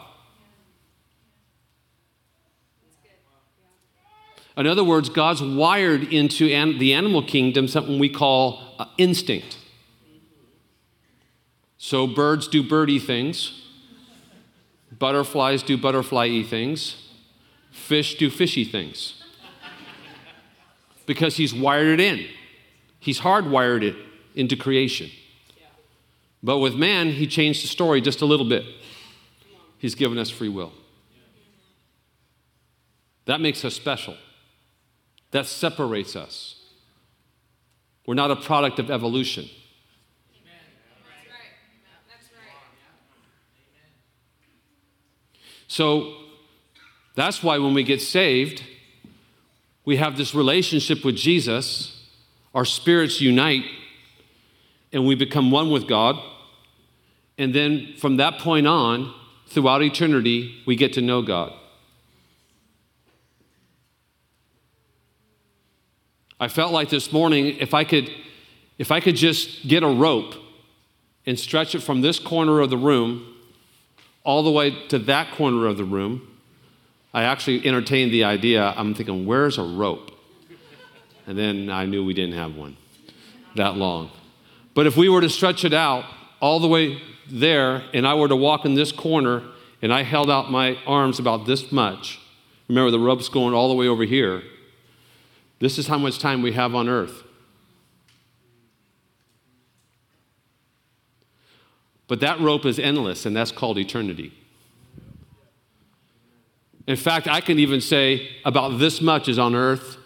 In 4.57 4.67
other 4.67 4.85
words, 4.85 5.09
God's 5.09 5.43
wired 5.43 6.05
into 6.13 6.47
an, 6.47 6.79
the 6.79 6.95
animal 6.95 7.23
kingdom 7.23 7.69
something 7.69 7.99
we 7.99 8.09
call 8.09 8.75
uh, 8.79 8.87
instinct. 8.97 9.59
So 11.77 12.07
birds 12.07 12.49
do 12.49 12.63
birdy 12.63 12.99
things, 12.99 13.63
butterflies 14.99 15.63
do 15.63 15.77
butterfly 15.77 16.43
things, 16.43 16.97
fish 17.71 18.17
do 18.17 18.31
fishy 18.31 18.65
things. 18.65 19.23
because 21.05 21.37
he's 21.37 21.55
wired 21.55 22.01
it 22.01 22.01
in. 22.01 22.27
He's 22.99 23.21
hardwired 23.21 23.83
it 23.83 23.95
into 24.35 24.57
creation. 24.57 25.11
But 26.43 26.59
with 26.59 26.75
man, 26.75 27.11
he 27.11 27.27
changed 27.27 27.63
the 27.63 27.69
story 27.69 28.01
just 28.01 28.23
a 28.23 28.27
little 28.27 28.49
bit. 28.49 28.65
He's 29.79 29.95
given 29.95 30.19
us 30.19 30.31
free 30.31 30.49
will. 30.49 30.73
That 33.27 33.41
makes 33.41 33.65
us 33.65 33.75
special 33.75 34.17
that 35.31 35.47
separates 35.47 36.17
us. 36.17 36.57
We're 38.07 38.15
not 38.15 38.31
a 38.31 38.37
product 38.37 38.79
of 38.79 38.91
evolution. 38.91 39.49
So 45.69 46.15
that's 47.15 47.43
why 47.43 47.59
when 47.59 47.75
we 47.75 47.83
get 47.83 48.01
saved, 48.01 48.63
we 49.85 49.97
have 49.97 50.17
this 50.17 50.35
relationship 50.35 51.05
with 51.05 51.17
Jesus, 51.17 52.03
our 52.55 52.65
spirits 52.65 53.21
unite, 53.21 53.65
and 54.93 55.07
we 55.07 55.15
become 55.15 55.51
one 55.51 55.71
with 55.71 55.87
God. 55.87 56.17
And 57.37 57.55
then 57.55 57.95
from 57.99 58.17
that 58.17 58.39
point 58.39 58.67
on, 58.67 59.13
throughout 59.49 59.83
eternity, 59.83 60.63
we 60.67 60.77
get 60.77 60.93
to 60.95 61.01
know 61.01 61.23
God. 61.23 61.53
I 66.39 66.49
felt 66.49 66.73
like 66.73 66.91
this 66.91 67.13
morning 67.13 67.57
if 67.59 67.73
I 67.73 67.85
could 67.85 68.11
if 68.79 68.93
I 68.93 69.01
could 69.01 69.17
just 69.17 69.67
get 69.67 69.83
a 69.83 69.89
rope 69.89 70.35
and 71.25 71.39
stretch 71.39 71.75
it 71.75 71.81
from 71.81 72.03
this 72.03 72.19
corner 72.19 72.61
of 72.61 72.69
the 72.69 72.77
room 72.77 73.35
all 74.23 74.43
the 74.43 74.51
way 74.51 74.87
to 74.89 74.99
that 74.99 75.33
corner 75.35 75.67
of 75.67 75.79
the 75.79 75.85
room, 75.85 76.29
I 77.15 77.23
actually 77.23 77.67
entertained 77.67 78.13
the 78.13 78.25
idea. 78.25 78.75
I'm 78.77 78.95
thinking, 78.95 79.25
where's 79.25 79.57
a 79.57 79.63
rope? 79.63 80.11
And 81.27 81.39
then 81.39 81.71
I 81.71 81.87
knew 81.87 82.05
we 82.05 82.13
didn't 82.13 82.35
have 82.35 82.55
one 82.55 82.77
that 83.55 83.77
long. 83.77 84.11
But 84.75 84.87
if 84.87 84.97
we 84.97 85.09
were 85.09 85.23
to 85.23 85.31
stretch 85.31 85.65
it 85.65 85.73
out 85.73 86.05
all 86.41 86.61
the 86.61 86.69
way 86.69 87.01
there 87.31 87.83
and 87.95 88.07
I 88.07 88.13
were 88.13 88.29
to 88.29 88.37
walk 88.37 88.67
in 88.67 88.75
this 88.75 88.93
corner 88.93 89.43
and 89.81 89.93
I 89.93 90.03
held 90.03 90.31
out 90.31 90.51
my 90.51 90.77
arms 90.87 91.19
about 91.19 91.47
this 91.47 91.73
much, 91.73 92.21
remember 92.69 92.91
the 92.91 93.01
rope's 93.01 93.31
going 93.31 93.55
all 93.55 93.71
the 93.71 93.75
way 93.75 93.89
over 93.89 94.05
here 94.05 94.43
this 95.59 95.79
is 95.79 95.87
how 95.87 95.99
much 95.99 96.19
time 96.19 96.43
we 96.43 96.53
have 96.53 96.75
on 96.75 96.89
earth. 96.89 97.23
But 102.09 102.21
that 102.21 102.41
rope 102.41 102.65
is 102.65 102.79
endless, 102.79 103.27
and 103.27 103.35
that's 103.35 103.51
called 103.51 103.79
eternity. 103.79 104.33
In 106.87 106.97
fact, 106.97 107.27
I 107.27 107.41
can 107.41 107.59
even 107.59 107.81
say 107.81 108.29
about 108.45 108.79
this 108.79 109.01
much 109.01 109.29
is 109.29 109.39
on 109.39 109.55
earth, 109.55 109.97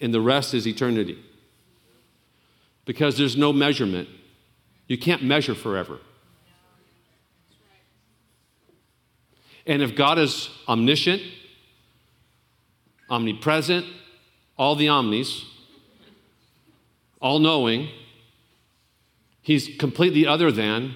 and 0.00 0.12
the 0.12 0.20
rest 0.20 0.52
is 0.52 0.66
eternity. 0.66 1.18
Because 2.84 3.16
there's 3.16 3.36
no 3.36 3.52
measurement. 3.52 4.08
You 4.88 4.98
can't 4.98 5.22
measure 5.22 5.54
forever. 5.54 5.98
And 9.66 9.82
if 9.82 9.94
God 9.94 10.18
is 10.18 10.48
omniscient, 10.66 11.22
omnipresent, 13.10 13.86
all 14.58 14.74
the 14.74 14.88
omnis, 14.88 15.44
all 17.20 17.38
knowing, 17.38 17.88
he's 19.40 19.68
completely 19.78 20.26
other 20.26 20.50
than, 20.50 20.94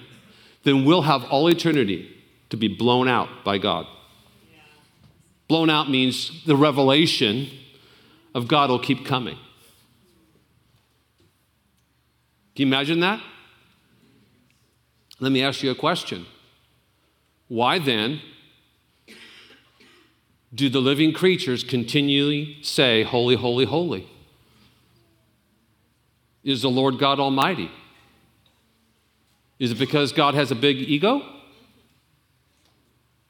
then 0.63 0.85
we'll 0.85 1.03
have 1.03 1.23
all 1.25 1.47
eternity 1.47 2.09
to 2.49 2.57
be 2.57 2.67
blown 2.67 3.07
out 3.07 3.29
by 3.43 3.57
God. 3.57 3.87
Blown 5.47 5.69
out 5.69 5.89
means 5.89 6.43
the 6.45 6.55
revelation 6.55 7.49
of 8.35 8.47
God 8.47 8.69
will 8.69 8.79
keep 8.79 9.05
coming. 9.05 9.37
Can 12.55 12.67
you 12.67 12.67
imagine 12.67 12.99
that? 12.99 13.21
Let 15.19 15.31
me 15.31 15.41
ask 15.43 15.63
you 15.63 15.71
a 15.71 15.75
question. 15.75 16.25
Why 17.47 17.79
then 17.79 18.21
do 20.53 20.69
the 20.69 20.79
living 20.79 21.13
creatures 21.13 21.63
continually 21.63 22.59
say, 22.61 23.03
Holy, 23.03 23.35
holy, 23.35 23.65
holy? 23.65 24.07
Is 26.43 26.61
the 26.61 26.69
Lord 26.69 26.99
God 26.99 27.19
Almighty? 27.19 27.71
Is 29.59 29.71
it 29.71 29.79
because 29.79 30.11
God 30.11 30.35
has 30.35 30.51
a 30.51 30.55
big 30.55 30.77
ego? 30.77 31.21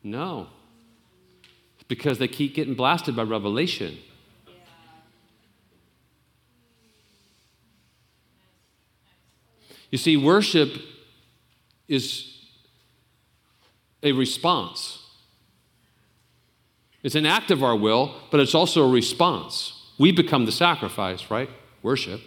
No. 0.01 0.47
It's 1.75 1.83
because 1.87 2.17
they 2.17 2.27
keep 2.27 2.55
getting 2.55 2.73
blasted 2.73 3.15
by 3.15 3.23
revelation. 3.23 3.97
You 9.91 9.99
see, 9.99 10.17
worship 10.17 10.73
is 11.87 12.35
a 14.01 14.11
response. 14.11 15.02
It's 17.03 17.15
an 17.15 17.25
act 17.25 17.51
of 17.51 17.61
our 17.61 17.75
will, 17.75 18.15
but 18.31 18.39
it's 18.39 18.55
also 18.55 18.83
a 18.83 18.89
response. 18.89 19.91
We 19.99 20.11
become 20.11 20.45
the 20.45 20.51
sacrifice, 20.51 21.29
right? 21.29 21.49
Worship. 21.81 22.21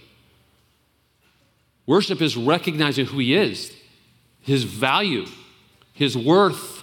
Worship 1.86 2.20
is 2.20 2.36
recognizing 2.36 3.06
who 3.06 3.18
He 3.18 3.34
is, 3.34 3.74
His 4.40 4.64
value, 4.64 5.26
His 5.92 6.16
worth. 6.16 6.82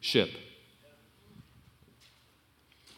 Ship. 0.00 0.30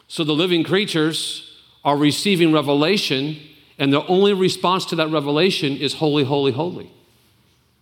So 0.09 0.25
the 0.25 0.33
living 0.33 0.65
creatures 0.65 1.61
are 1.85 1.95
receiving 1.95 2.51
revelation, 2.51 3.39
and 3.79 3.93
the 3.93 4.05
only 4.07 4.33
response 4.33 4.85
to 4.87 4.95
that 4.97 5.09
revelation 5.09 5.77
is 5.77 5.95
holy, 5.95 6.25
holy, 6.25 6.51
holy. 6.51 6.91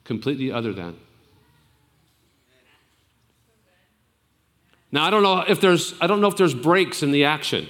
Completely 0.04 0.52
other 0.52 0.74
than. 0.74 0.98
Now, 4.92 5.06
I 5.06 5.10
don't 5.10 5.24
know 5.24 5.44
if 5.48 5.60
there's, 5.60 5.94
I 6.00 6.08
don't 6.08 6.22
know 6.22 6.28
if 6.28 6.38
there's 6.38 6.54
breaks 6.54 7.04
in 7.04 7.12
the 7.12 7.26
action. 7.26 7.68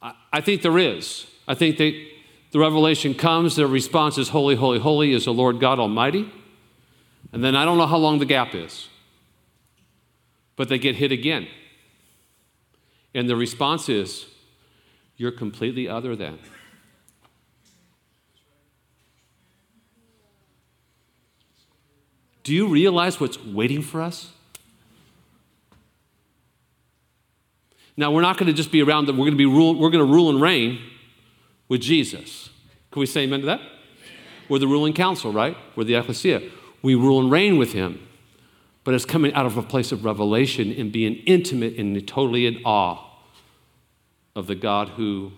I, 0.00 0.14
I 0.32 0.40
think 0.40 0.62
there 0.62 0.78
is. 0.78 1.26
I 1.46 1.54
think 1.54 1.78
the 1.78 2.58
revelation 2.58 3.14
comes, 3.14 3.56
their 3.56 3.66
response 3.66 4.16
is, 4.16 4.30
Holy, 4.30 4.54
holy, 4.54 4.78
holy 4.78 5.12
is 5.12 5.24
the 5.24 5.32
Lord 5.32 5.60
God 5.60 5.78
Almighty. 5.78 6.32
And 7.32 7.44
then 7.44 7.54
I 7.54 7.64
don't 7.64 7.76
know 7.76 7.86
how 7.86 7.98
long 7.98 8.18
the 8.18 8.26
gap 8.26 8.54
is. 8.54 8.88
But 10.56 10.68
they 10.68 10.78
get 10.78 10.96
hit 10.96 11.12
again. 11.12 11.46
And 13.14 13.28
the 13.28 13.36
response 13.36 13.88
is, 13.88 14.26
You're 15.16 15.32
completely 15.32 15.88
other 15.88 16.16
than. 16.16 16.38
Do 22.44 22.54
you 22.54 22.66
realize 22.66 23.20
what's 23.20 23.44
waiting 23.44 23.82
for 23.82 24.00
us? 24.00 24.30
Now, 27.98 28.12
we're 28.12 28.22
not 28.22 28.38
going 28.38 28.46
to 28.46 28.52
just 28.52 28.70
be 28.70 28.80
around, 28.80 29.08
we're 29.08 29.16
going 29.16 29.32
to, 29.32 29.36
be 29.36 29.44
rule, 29.44 29.74
we're 29.74 29.90
going 29.90 30.06
to 30.06 30.10
rule 30.10 30.30
and 30.30 30.40
reign 30.40 30.78
with 31.66 31.80
Jesus. 31.80 32.48
Can 32.92 33.00
we 33.00 33.06
say 33.06 33.22
amen 33.22 33.40
to 33.40 33.46
that? 33.46 33.60
We're 34.48 34.60
the 34.60 34.68
ruling 34.68 34.92
council, 34.92 35.32
right? 35.32 35.56
We're 35.74 35.82
the 35.82 35.96
ecclesia. 35.96 36.48
We 36.80 36.94
rule 36.94 37.20
and 37.20 37.28
reign 37.28 37.58
with 37.58 37.72
him. 37.72 38.06
But 38.84 38.94
it's 38.94 39.04
coming 39.04 39.34
out 39.34 39.46
of 39.46 39.56
a 39.56 39.64
place 39.64 39.90
of 39.90 40.04
revelation 40.04 40.70
and 40.70 40.92
being 40.92 41.16
intimate 41.26 41.74
and 41.76 42.06
totally 42.06 42.46
in 42.46 42.62
awe 42.64 43.04
of 44.36 44.46
the 44.46 44.54
God 44.54 44.90
who 44.90 45.32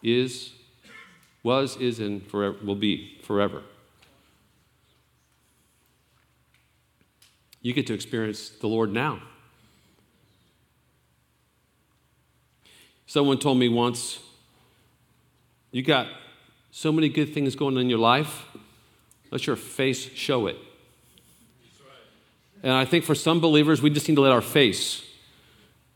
is, 0.00 0.52
was, 1.42 1.76
is, 1.78 1.98
and 1.98 2.24
forever, 2.24 2.56
will 2.64 2.76
be 2.76 3.18
forever. 3.24 3.62
You 7.62 7.72
get 7.72 7.88
to 7.88 7.94
experience 7.94 8.50
the 8.50 8.68
Lord 8.68 8.92
now. 8.92 9.22
Someone 13.06 13.38
told 13.38 13.58
me 13.58 13.68
once, 13.68 14.18
you 15.70 15.82
got 15.82 16.08
so 16.70 16.90
many 16.92 17.08
good 17.08 17.32
things 17.32 17.54
going 17.54 17.76
on 17.76 17.82
in 17.82 17.90
your 17.90 17.98
life, 17.98 18.46
let 19.30 19.46
your 19.46 19.56
face 19.56 20.10
show 20.14 20.46
it. 20.46 20.56
And 22.62 22.72
I 22.72 22.84
think 22.84 23.04
for 23.04 23.14
some 23.14 23.40
believers, 23.40 23.80
we 23.80 23.90
just 23.90 24.08
need 24.08 24.16
to 24.16 24.20
let 24.20 24.32
our 24.32 24.40
face 24.40 25.02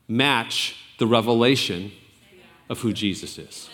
match 0.07 0.75
the 0.99 1.07
revelation 1.07 1.91
of 2.69 2.79
who 2.79 2.93
Jesus 2.93 3.37
is. 3.37 3.69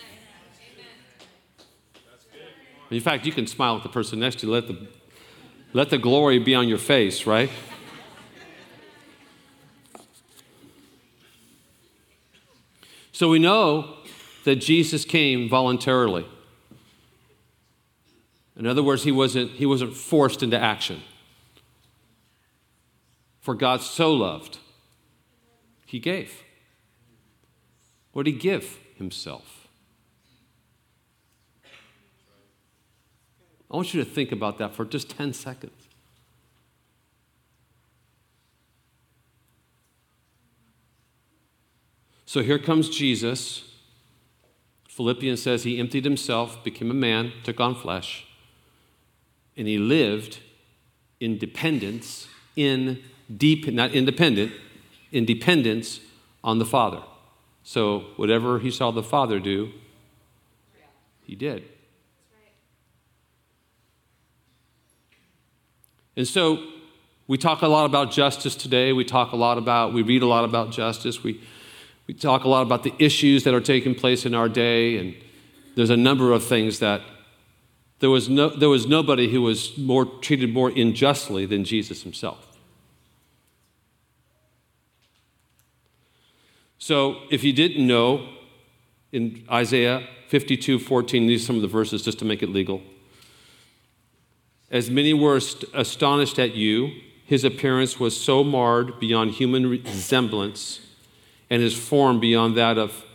In 2.90 3.02
fact, 3.02 3.26
you 3.26 3.32
can 3.32 3.48
smile 3.48 3.78
at 3.78 3.84
the 3.84 3.90
person 3.90 4.20
next 4.20 4.40
to 4.40 4.48
you. 4.48 4.54
Let 4.54 4.68
the, 4.68 4.88
let 5.74 5.90
the 5.90 5.98
glory 5.98 6.40
be 6.40 6.56
on 6.56 6.70
your 6.70 6.78
face, 6.78 7.26
right? 7.26 7.50
So 13.18 13.30
we 13.30 13.40
know 13.40 13.96
that 14.44 14.58
Jesus 14.58 15.04
came 15.04 15.50
voluntarily. 15.50 16.24
In 18.56 18.68
other 18.68 18.84
words, 18.84 19.06
he 19.06 19.12
wasn't, 19.12 19.54
he 19.54 19.66
wasn't 19.66 19.96
forced 19.96 20.44
into 20.44 20.60
action. 20.60 21.02
For 23.40 23.56
God 23.56 23.82
so 23.82 24.14
loved, 24.14 24.60
he 25.88 25.98
gave. 25.98 26.44
What 28.12 28.26
did 28.26 28.36
he 28.36 28.40
give? 28.40 28.78
Himself. 28.98 29.68
I 33.72 33.78
want 33.78 33.96
you 33.96 34.04
to 34.04 34.08
think 34.08 34.32
about 34.32 34.60
that 34.60 34.76
for 34.76 34.86
just 34.86 35.10
10 35.10 35.34
seconds. 35.34 35.87
So 42.28 42.44
here 42.44 42.60
comes 42.60 42.90
Jesus. 42.90 43.64
Philippians 44.90 45.42
says 45.42 45.64
he 45.64 45.80
emptied 45.80 46.04
himself, 46.04 46.62
became 46.62 46.92
a 46.92 46.94
man, 46.94 47.32
took 47.44 47.62
on 47.62 47.74
flesh, 47.74 48.28
and 49.56 49.66
he 49.66 49.78
lived 49.78 50.40
in 51.22 51.38
dependence, 51.38 52.28
in 52.58 53.02
deep, 53.36 53.72
not 53.72 53.92
independent, 53.92 54.52
in 55.14 55.24
dependence 55.24 56.02
on 56.44 56.60
the 56.60 56.66
Father. 56.66 57.02
So 57.64 58.08
whatever 58.18 58.60
he 58.60 58.72
saw 58.72 58.92
the 58.92 59.04
Father 59.04 59.40
do, 59.40 59.72
he 61.24 61.34
did. 61.34 61.64
And 66.18 66.28
so 66.28 66.62
we 67.26 67.38
talk 67.38 67.62
a 67.62 67.68
lot 67.70 67.86
about 67.86 68.12
justice 68.12 68.56
today. 68.56 68.92
We 68.92 69.06
talk 69.06 69.32
a 69.32 69.38
lot 69.38 69.58
about, 69.58 69.94
we 69.94 70.02
read 70.02 70.24
a 70.24 70.28
lot 70.28 70.44
about 70.44 70.72
justice. 70.72 71.24
We 71.24 71.40
we 72.08 72.14
talk 72.14 72.46
a 72.46 72.50
lot 72.50 72.62
about 72.62 72.84
the 72.84 72.94
issues 72.98 73.44
that 73.44 73.54
are 73.54 73.62
taking 73.62 73.94
place 73.94 74.26
in 74.26 74.34
our 74.34 74.48
day, 74.48 74.98
and 74.98 75.14
there's 75.76 75.90
a 75.90 75.98
number 75.98 76.32
of 76.32 76.44
things 76.44 76.80
that 76.80 77.02
there 78.00 78.10
was, 78.10 78.30
no, 78.30 78.50
there 78.50 78.70
was 78.70 78.88
nobody 78.88 79.30
who 79.30 79.42
was 79.42 79.78
more 79.78 80.06
treated 80.06 80.54
more 80.54 80.70
unjustly 80.70 81.46
than 81.46 81.66
Jesus 81.66 82.04
himself. 82.04 82.58
So, 86.78 87.18
if 87.30 87.44
you 87.44 87.52
didn't 87.52 87.86
know, 87.86 88.30
in 89.12 89.44
Isaiah 89.52 90.08
52 90.30 90.80
14, 90.80 91.28
these 91.28 91.44
are 91.44 91.48
some 91.48 91.56
of 91.58 91.62
the 91.62 91.68
verses 91.68 92.04
just 92.04 92.20
to 92.20 92.26
make 92.26 92.42
it 92.42 92.50
legal. 92.50 92.82
As 94.70 94.90
many 94.90 95.14
were 95.14 95.40
astonished 95.74 96.40
at 96.40 96.56
you, 96.56 96.92
his 97.26 97.44
appearance 97.44 98.00
was 98.00 98.20
so 98.20 98.44
marred 98.44 99.00
beyond 99.00 99.32
human 99.32 99.70
resemblance 99.70 100.87
and 101.50 101.62
his 101.62 101.78
form 101.78 102.20
beyond 102.20 102.58
that 102.58 102.78
of, 102.78 103.06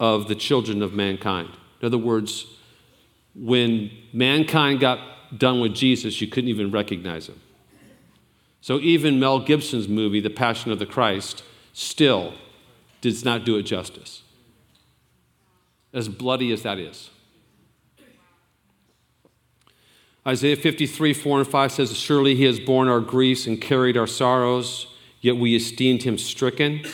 of 0.00 0.28
the 0.28 0.34
children 0.34 0.82
of 0.82 0.92
mankind. 0.92 1.50
In 1.80 1.86
other 1.86 1.98
words, 1.98 2.46
when 3.34 3.90
mankind 4.12 4.80
got 4.80 4.98
done 5.36 5.60
with 5.60 5.74
Jesus, 5.74 6.20
you 6.20 6.26
couldn't 6.26 6.48
even 6.48 6.70
recognize 6.70 7.28
him. 7.28 7.40
So 8.60 8.80
even 8.80 9.20
Mel 9.20 9.40
Gibson's 9.40 9.88
movie, 9.88 10.20
The 10.20 10.30
Passion 10.30 10.72
of 10.72 10.78
the 10.78 10.86
Christ, 10.86 11.44
still 11.72 12.34
does 13.00 13.24
not 13.24 13.44
do 13.44 13.56
it 13.56 13.62
justice. 13.62 14.22
As 15.92 16.08
bloody 16.08 16.52
as 16.52 16.62
that 16.62 16.78
is. 16.78 17.10
Isaiah 20.26 20.56
53, 20.56 21.14
4 21.14 21.38
and 21.38 21.48
5 21.48 21.72
says, 21.72 21.96
Surely 21.96 22.34
he 22.34 22.44
has 22.44 22.58
borne 22.58 22.88
our 22.88 22.98
griefs 22.98 23.46
and 23.46 23.60
carried 23.60 23.96
our 23.96 24.08
sorrows, 24.08 24.88
yet 25.20 25.36
we 25.36 25.54
esteemed 25.54 26.02
him 26.02 26.18
stricken 26.18 26.84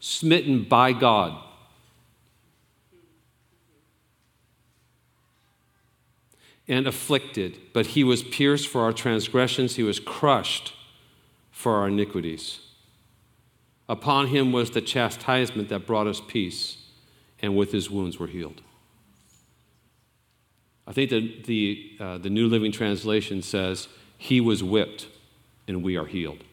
smitten 0.00 0.64
by 0.64 0.92
God. 0.92 1.42
And 6.66 6.86
afflicted, 6.86 7.58
but 7.72 7.86
he 7.86 8.04
was 8.04 8.22
pierced 8.22 8.68
for 8.68 8.82
our 8.82 8.92
transgressions, 8.92 9.76
he 9.76 9.82
was 9.82 9.98
crushed 9.98 10.74
for 11.50 11.76
our 11.76 11.88
iniquities. 11.88 12.60
Upon 13.88 14.26
him 14.26 14.52
was 14.52 14.70
the 14.70 14.82
chastisement 14.82 15.70
that 15.70 15.86
brought 15.86 16.06
us 16.06 16.20
peace, 16.20 16.84
and 17.40 17.56
with 17.56 17.72
his 17.72 17.90
wounds 17.90 18.18
we 18.18 18.26
were 18.26 18.32
healed. 18.32 18.60
I 20.86 20.92
think 20.92 21.10
that 21.10 21.44
the, 21.44 21.96
uh, 21.98 22.18
the 22.18 22.30
New 22.30 22.48
Living 22.48 22.72
Translation 22.72 23.42
says, 23.42 23.88
He 24.16 24.40
was 24.40 24.62
whipped, 24.62 25.08
and 25.66 25.82
we 25.82 25.96
are 25.96 26.06
healed. 26.06 26.44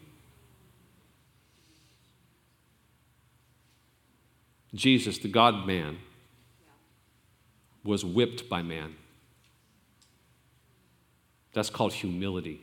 Jesus, 4.76 5.18
the 5.18 5.30
God 5.30 5.66
man, 5.66 5.98
was 7.84 8.04
whipped 8.04 8.50
by 8.50 8.62
man. 8.62 8.96
That's 11.54 11.70
called 11.70 11.94
humility. 11.94 12.62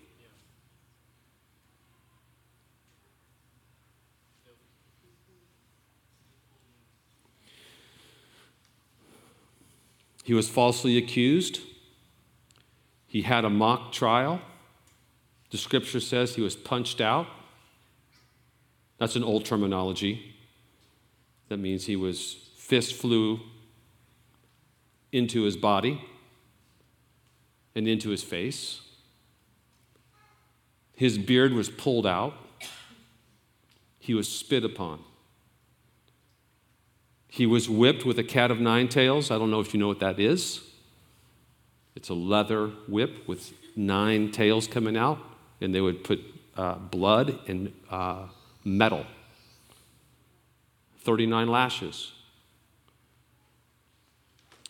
He 10.25 10.35
was 10.35 10.49
falsely 10.49 10.99
accused. 10.99 11.61
He 13.07 13.23
had 13.23 13.45
a 13.45 13.51
mock 13.51 13.93
trial. 13.93 14.41
The 15.51 15.59
scripture 15.59 16.01
says 16.01 16.35
he 16.35 16.43
was 16.43 16.55
punched 16.55 17.01
out. 17.01 17.27
That's 18.99 19.17
an 19.17 19.25
old 19.25 19.45
terminology. 19.45 20.35
That 21.53 21.59
means 21.59 21.85
he 21.85 21.97
was 21.97 22.33
fist 22.57 22.95
flew 22.95 23.39
into 25.13 25.43
his 25.43 25.55
body 25.55 26.03
and 27.75 27.87
into 27.87 28.09
his 28.09 28.23
face. 28.23 28.81
His 30.97 31.19
beard 31.19 31.53
was 31.53 31.69
pulled 31.69 32.07
out. 32.07 32.33
He 33.99 34.15
was 34.15 34.27
spit 34.31 34.65
upon. 34.65 35.01
He 37.29 37.45
was 37.45 37.69
whipped 37.69 38.07
with 38.07 38.19
a 38.19 38.25
cat 38.25 38.51
of 38.51 38.59
nine 38.59 38.89
tails. 38.89 39.31
I 39.31 39.37
don't 39.37 39.51
know 39.51 39.61
if 39.61 39.75
you 39.75 39.81
know 39.81 39.89
what 39.89 40.01
that 40.01 40.19
is. 40.19 40.63
It's 41.95 42.09
a 42.09 42.15
leather 42.15 42.69
whip 42.89 43.29
with 43.29 43.53
nine 43.77 44.33
tails 44.33 44.67
coming 44.67 44.97
out, 44.97 45.19
and 45.61 45.75
they 45.75 45.83
would 45.83 46.03
put 46.03 46.19
uh, 46.57 46.77
blood 46.77 47.41
and 47.47 47.75
uh, 47.91 48.29
metal 48.65 49.05
39 51.03 51.49
lashes. 51.49 52.13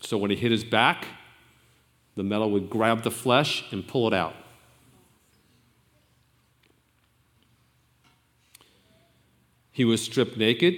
So 0.00 0.18
when 0.18 0.30
he 0.30 0.36
hit 0.36 0.50
his 0.50 0.64
back, 0.64 1.06
the 2.16 2.22
metal 2.22 2.50
would 2.50 2.68
grab 2.68 3.02
the 3.02 3.10
flesh 3.10 3.64
and 3.70 3.86
pull 3.86 4.06
it 4.08 4.14
out. 4.14 4.34
He 9.70 9.84
was 9.84 10.02
stripped 10.02 10.36
naked. 10.36 10.74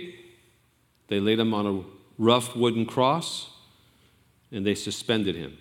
They 1.08 1.18
laid 1.18 1.40
him 1.40 1.52
on 1.52 1.66
a 1.66 1.82
rough 2.16 2.54
wooden 2.54 2.86
cross 2.86 3.50
and 4.52 4.64
they 4.64 4.74
suspended 4.74 5.34
him. 5.34 5.58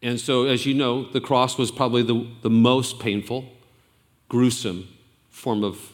And 0.00 0.20
so, 0.20 0.44
as 0.44 0.66
you 0.66 0.74
know, 0.74 1.10
the 1.10 1.20
cross 1.20 1.56
was 1.56 1.70
probably 1.70 2.02
the, 2.02 2.28
the 2.42 2.50
most 2.50 3.00
painful, 3.00 3.46
gruesome 4.28 4.86
form 5.30 5.64
of 5.64 5.93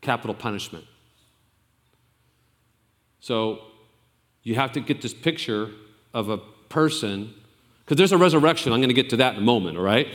capital 0.00 0.34
punishment. 0.34 0.84
So, 3.20 3.60
you 4.42 4.54
have 4.54 4.72
to 4.72 4.80
get 4.80 5.02
this 5.02 5.12
picture 5.12 5.70
of 6.14 6.28
a 6.30 6.38
person, 6.68 7.34
because 7.84 7.98
there's 7.98 8.12
a 8.12 8.18
resurrection. 8.18 8.72
I'm 8.72 8.80
going 8.80 8.88
to 8.88 8.94
get 8.94 9.10
to 9.10 9.16
that 9.18 9.34
in 9.34 9.40
a 9.40 9.44
moment, 9.44 9.76
all 9.76 9.84
right? 9.84 10.08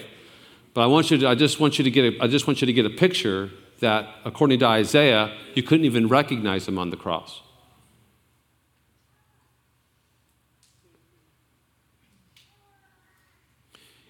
But 0.74 0.82
I 0.82 0.88
want 0.88 1.12
you 1.12 1.18
to, 1.20 1.28
I 1.28 1.36
just 1.36 1.60
want 1.60 1.78
you 1.78 1.84
to 1.84 1.92
get 1.92 2.16
a, 2.16 2.24
I 2.24 2.28
just 2.28 2.48
want 2.48 2.62
you 2.62 2.66
to 2.66 2.74
get 2.74 2.86
a 2.86 2.90
picture 2.90 3.52
that, 3.80 4.08
according 4.26 4.60
to 4.60 4.66
Isaiah, 4.66 5.36
you 5.54 5.62
couldn't 5.62 5.86
even 5.86 6.08
recognize 6.08 6.68
him 6.68 6.80
on 6.80 6.90
the 6.90 6.98
cross. 6.98 7.42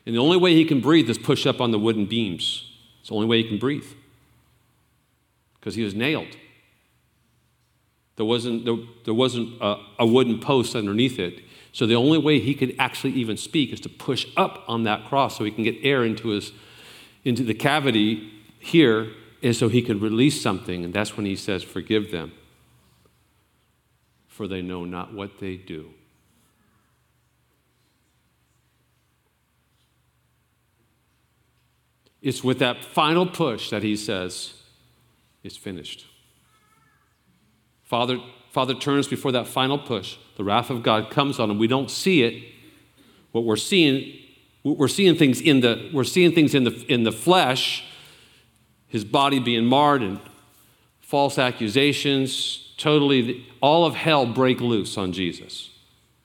And 0.06 0.16
the 0.16 0.20
only 0.20 0.38
way 0.38 0.54
he 0.54 0.66
can 0.66 0.82
breathe 0.82 1.10
is 1.10 1.18
push 1.18 1.48
up 1.48 1.60
on 1.60 1.72
the 1.72 1.80
wooden 1.80 2.06
beams. 2.06 2.72
It's 3.00 3.10
the 3.10 3.16
only 3.16 3.28
way 3.28 3.42
he 3.42 3.50
can 3.50 3.58
breathe 3.58 3.88
because 5.66 5.74
he 5.74 5.84
was 5.84 5.96
nailed. 5.96 6.38
There 8.18 8.26
wasn't, 8.26 8.66
there, 8.66 8.76
there 9.04 9.16
wasn't 9.16 9.60
a, 9.60 9.78
a, 9.98 10.06
wooden 10.06 10.40
post 10.40 10.76
underneath 10.76 11.18
it. 11.18 11.42
So 11.72 11.88
the 11.88 11.96
only 11.96 12.20
way 12.20 12.40
he 12.40 12.54
could 12.54 12.76
actually 12.78 13.14
even 13.14 13.36
speak 13.36 13.74
is 13.74 13.80
to 13.80 13.90
push 13.90 14.28
up 14.38 14.64
on 14.68 14.84
that 14.84 15.06
cross 15.06 15.40
so 15.40 15.44
he 15.44 15.50
can 15.50 15.64
get 15.64 15.76
air 15.82 16.06
into, 16.06 16.28
his, 16.28 16.52
into 17.24 17.44
the 17.44 17.56
cavity 17.56 18.32
here 18.60 19.08
and 19.42 19.56
so 19.56 19.68
he 19.68 19.82
could 19.82 20.04
release 20.04 20.40
something. 20.40 20.86
And 20.86 20.94
that's 20.94 21.18
when 21.18 21.26
he 21.26 21.36
says, 21.36 21.64
Forgive 21.64 22.12
them, 22.12 22.32
for 24.28 24.48
they 24.48 24.62
know 24.62 24.86
not 24.86 25.16
what 25.16 25.40
they 25.40 25.58
do. 25.58 25.90
It's 32.22 32.44
with 32.44 32.60
that 32.60 32.86
final 32.86 33.26
push 33.26 33.72
that 33.72 33.82
he 33.82 33.96
says, 33.96 34.54
It's 35.46 35.56
finished. 35.56 36.08
Father, 37.84 38.18
Father 38.50 38.74
turns 38.74 39.08
before 39.08 39.32
that 39.34 39.48
final 39.48 39.78
push. 39.78 40.18
The 40.38 40.44
wrath 40.44 40.72
of 40.72 40.82
God 40.82 41.12
comes 41.12 41.40
on 41.40 41.52
him. 41.52 41.60
We 41.60 41.68
don't 41.68 41.92
see 41.92 42.24
it. 42.24 42.52
What 43.32 43.46
we're 43.46 43.56
seeing, 43.56 44.18
we're 44.64 44.88
seeing 44.88 45.16
things 45.16 45.40
in 45.40 45.60
the, 45.60 45.92
we're 45.94 46.04
seeing 46.04 46.34
things 46.34 46.56
in 46.56 46.64
the, 46.64 46.72
in 46.92 47.04
the 47.04 47.12
flesh, 47.12 47.84
his 48.88 49.06
body 49.06 49.38
being 49.38 49.66
marred 49.66 50.02
and 50.02 50.20
false 51.00 51.38
accusations, 51.38 52.74
totally, 52.78 53.46
all 53.62 53.86
of 53.86 53.94
hell 53.94 54.26
break 54.26 54.60
loose 54.60 54.98
on 54.98 55.12
Jesus. 55.12 55.70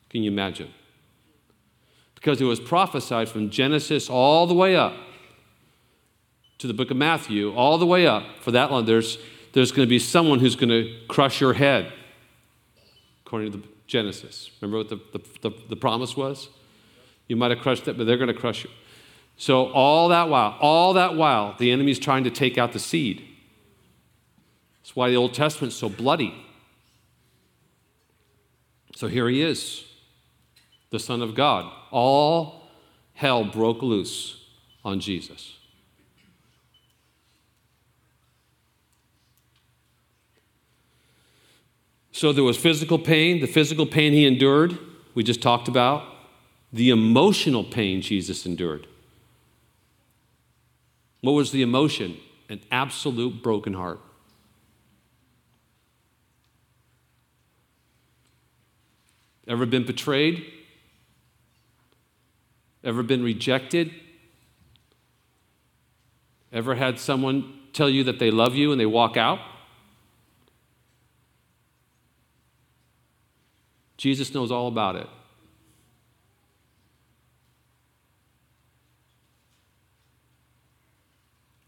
Can 0.09 0.23
you 0.23 0.31
imagine? 0.31 0.73
Because 2.15 2.41
it 2.41 2.45
was 2.45 2.59
prophesied 2.59 3.29
from 3.29 3.51
Genesis 3.51 4.09
all 4.09 4.47
the 4.47 4.55
way 4.55 4.77
up 4.77 4.95
to 6.61 6.67
the 6.67 6.75
book 6.75 6.91
of 6.91 6.97
Matthew, 6.99 7.55
all 7.55 7.79
the 7.79 7.87
way 7.87 8.07
up, 8.07 8.23
for 8.41 8.51
that 8.51 8.71
long, 8.71 8.85
there's, 8.85 9.17
there's 9.55 9.73
going 9.73 9.87
to 9.87 9.91
be 9.91 9.99
someone 9.99 10.41
who's 10.41 10.57
going 10.57 10.69
to 10.69 10.95
crush 11.09 11.41
your 11.41 11.55
head, 11.55 11.91
according 13.25 13.51
to 13.53 13.59
the 13.59 13.65
Genesis. 13.87 14.51
Remember 14.61 14.77
what 14.77 14.91
the, 14.91 15.01
the, 15.19 15.49
the, 15.49 15.57
the 15.71 15.77
promise 15.77 16.19
was? 16.19 16.51
You 17.29 17.37
might 17.37 17.51
have 17.51 17.61
crushed 17.61 17.89
it, 17.89 17.97
but 17.97 18.07
they're 18.07 18.19
going 18.19 18.29
to 18.29 18.35
crush 18.35 18.65
you. 18.65 18.71
So, 19.39 19.73
all 19.73 20.11
that 20.11 20.29
while, 20.29 20.59
all 20.61 20.93
that 20.93 21.17
while, 21.17 21.57
the 21.59 21.73
enemy's 21.73 21.99
trying 21.99 22.25
to 22.25 22.31
take 22.31 22.59
out 22.59 22.73
the 22.75 22.79
seed. 22.79 23.27
That's 24.83 24.95
why 24.95 25.09
the 25.09 25.17
Old 25.17 25.33
Testament's 25.33 25.77
so 25.77 25.89
bloody. 25.89 26.35
So, 28.95 29.09
here 29.09 29.31
he 29.31 29.41
is, 29.41 29.87
the 30.91 30.99
Son 30.99 31.23
of 31.23 31.35
God. 31.35 31.73
All 31.91 32.69
hell 33.15 33.45
broke 33.45 33.81
loose 33.81 34.45
on 34.85 35.01
Jesus. 35.01 35.57
So 42.13 42.33
there 42.33 42.45
was 42.45 42.57
physical 42.57 42.99
pain, 42.99 43.41
the 43.41 43.47
physical 43.47 43.87
pain 43.87 44.13
he 44.13 44.27
endured, 44.27 44.79
we 45.15 45.23
just 45.23 45.43
talked 45.43 45.69
about, 45.69 46.05
the 46.73 46.91
emotional 46.91 47.65
pain 47.65 48.03
Jesus 48.03 48.47
endured. 48.47 48.87
What 51.21 51.33
was 51.33 51.53
the 51.53 51.63
emotion? 51.63 52.17
An 52.49 52.61
absolute 52.71 53.43
broken 53.43 53.75
heart. 53.75 54.01
Ever 59.47 59.67
been 59.67 59.85
betrayed? 59.85 60.45
Ever 62.83 63.03
been 63.03 63.23
rejected? 63.23 63.93
Ever 66.53 66.75
had 66.75 66.99
someone 66.99 67.59
tell 67.73 67.89
you 67.89 68.05
that 68.05 68.19
they 68.19 68.31
love 68.31 68.55
you 68.55 68.73
and 68.73 68.81
they 68.81 68.87
walk 68.87 69.17
out? 69.17 69.39
Jesus 74.01 74.33
knows 74.33 74.51
all 74.51 74.67
about 74.67 74.97
it. 74.97 75.07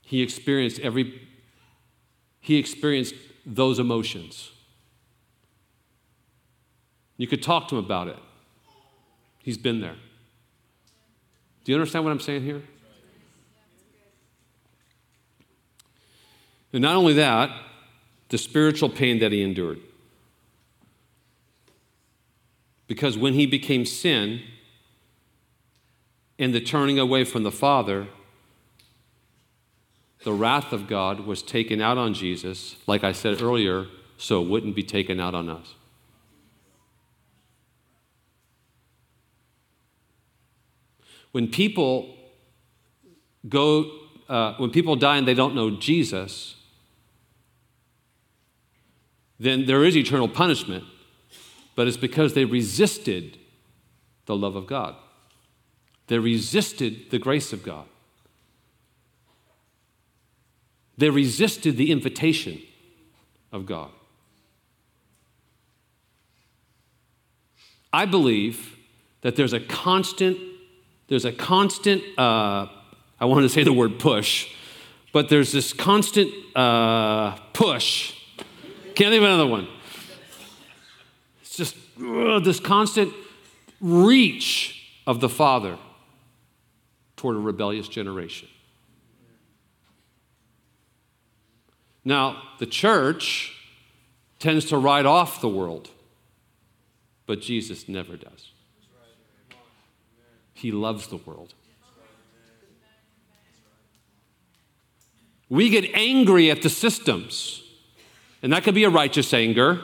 He 0.01 0.23
experienced 0.23 0.81
every 0.81 1.29
he 2.41 2.57
experienced 2.57 3.15
those 3.45 3.79
emotions. 3.79 4.51
You 7.19 7.27
could 7.27 7.43
talk 7.43 7.69
to 7.69 7.77
him 7.77 7.85
about 7.85 8.09
it. 8.09 8.19
He's 9.41 9.59
been 9.59 9.83
there. 9.83 9.97
Do 11.65 11.73
you 11.73 11.77
understand 11.77 12.07
what 12.07 12.13
I'm 12.13 12.21
saying 12.21 12.45
here? 12.45 12.63
And 16.73 16.81
not 16.81 16.97
only 16.97 17.13
that, 17.13 17.51
the 18.31 18.39
spiritual 18.39 18.89
pain 18.89 19.19
that 19.19 19.33
he 19.33 19.43
endured. 19.43 19.81
Because 22.93 23.17
when 23.17 23.33
he 23.33 23.47
became 23.47 23.87
sin 23.87 24.43
and 26.39 26.53
the 26.53 26.61
turning 26.61 26.99
away 26.99 27.25
from 27.25 27.43
the 27.43 27.51
Father, 27.51 28.09
the 30.25 30.33
wrath 30.35 30.75
of 30.75 30.89
God 30.89 31.21
was 31.21 31.41
taken 31.41 31.81
out 31.81 31.97
on 31.97 32.13
Jesus, 32.13 32.77
like 32.87 33.03
I 33.03 33.13
said 33.13 33.41
earlier, 33.41 33.87
so 34.19 34.43
it 34.43 34.49
wouldn't 34.51 34.77
be 34.77 34.83
taken 34.83 35.21
out 35.21 35.35
on 35.35 35.49
us. 35.49 35.75
When 41.31 41.49
people 41.49 42.15
go, 43.49 43.91
uh, 44.29 44.53
when 44.59 44.69
people 44.69 44.97
die 44.97 45.17
and 45.17 45.27
they 45.27 45.33
don't 45.33 45.55
know 45.55 45.71
Jesus, 45.71 46.57
then 49.41 49.65
there 49.65 49.83
is 49.83 49.97
eternal 49.97 50.29
punishment 50.29 50.85
but 51.75 51.89
it's 51.89 51.97
because 51.97 52.35
they 52.35 52.45
resisted 52.45 53.39
the 54.27 54.37
love 54.37 54.57
of 54.57 54.67
God. 54.67 54.95
They 56.07 56.19
resisted 56.19 57.11
the 57.11 57.19
grace 57.19 57.53
of 57.53 57.63
God. 57.63 57.87
They 60.99 61.11
resisted 61.11 61.77
the 61.77 61.91
invitation 61.91 62.61
of 63.51 63.67
God. 63.67 63.91
I 67.93 68.05
believe 68.07 68.77
that 69.23 69.37
there's 69.37 69.53
a 69.53 69.61
constant, 69.61 70.39
there's 71.09 71.25
a 71.25 71.33
constant, 71.33 72.03
uh, 72.19 72.67
I 73.21 73.25
want 73.25 73.43
to 73.43 73.49
say 73.49 73.65
the 73.65 73.73
word 73.73 73.99
push, 73.99 74.55
but 75.13 75.29
there's 75.29 75.53
this 75.53 75.73
constant 75.73 76.31
uh, 76.57 77.37
push. 77.53 78.15
Can't 78.95 79.11
think 79.11 79.23
of 79.23 79.25
another 79.25 79.47
one 79.47 79.69
it's 81.53 81.59
just 81.59 81.77
ugh, 82.03 82.43
this 82.43 82.59
constant 82.59 83.13
reach 83.79 84.91
of 85.07 85.21
the 85.21 85.29
Father 85.29 85.77
toward 87.15 87.37
a 87.37 87.41
rebellious 87.41 87.89
generation. 87.89 88.49
Now, 92.07 92.43
the 92.59 92.65
church 92.65 93.55
tends 94.39 94.65
to 94.71 94.79
write 94.79 95.05
off 95.05 95.43
the 95.43 95.49
world, 95.49 95.91
but 97.27 97.43
Jesus 97.43 97.87
never 97.87 98.17
does. 98.17 98.53
He 100.55 100.73
loves 100.73 101.09
the 101.09 101.19
world. 101.19 101.53
We 105.51 105.69
get 105.69 105.85
angry 105.93 106.51
at 106.51 106.63
the 106.63 106.71
systems, 106.71 107.63
and 108.41 108.55
that 108.55 108.65
could 108.65 108.75
be 108.75 108.85
a 108.85 108.91
righteous 108.91 109.35
anger. 109.35 109.83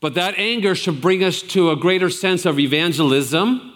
But 0.00 0.14
that 0.14 0.34
anger 0.36 0.74
should 0.74 1.00
bring 1.00 1.24
us 1.24 1.42
to 1.42 1.70
a 1.70 1.76
greater 1.76 2.10
sense 2.10 2.46
of 2.46 2.58
evangelism 2.58 3.72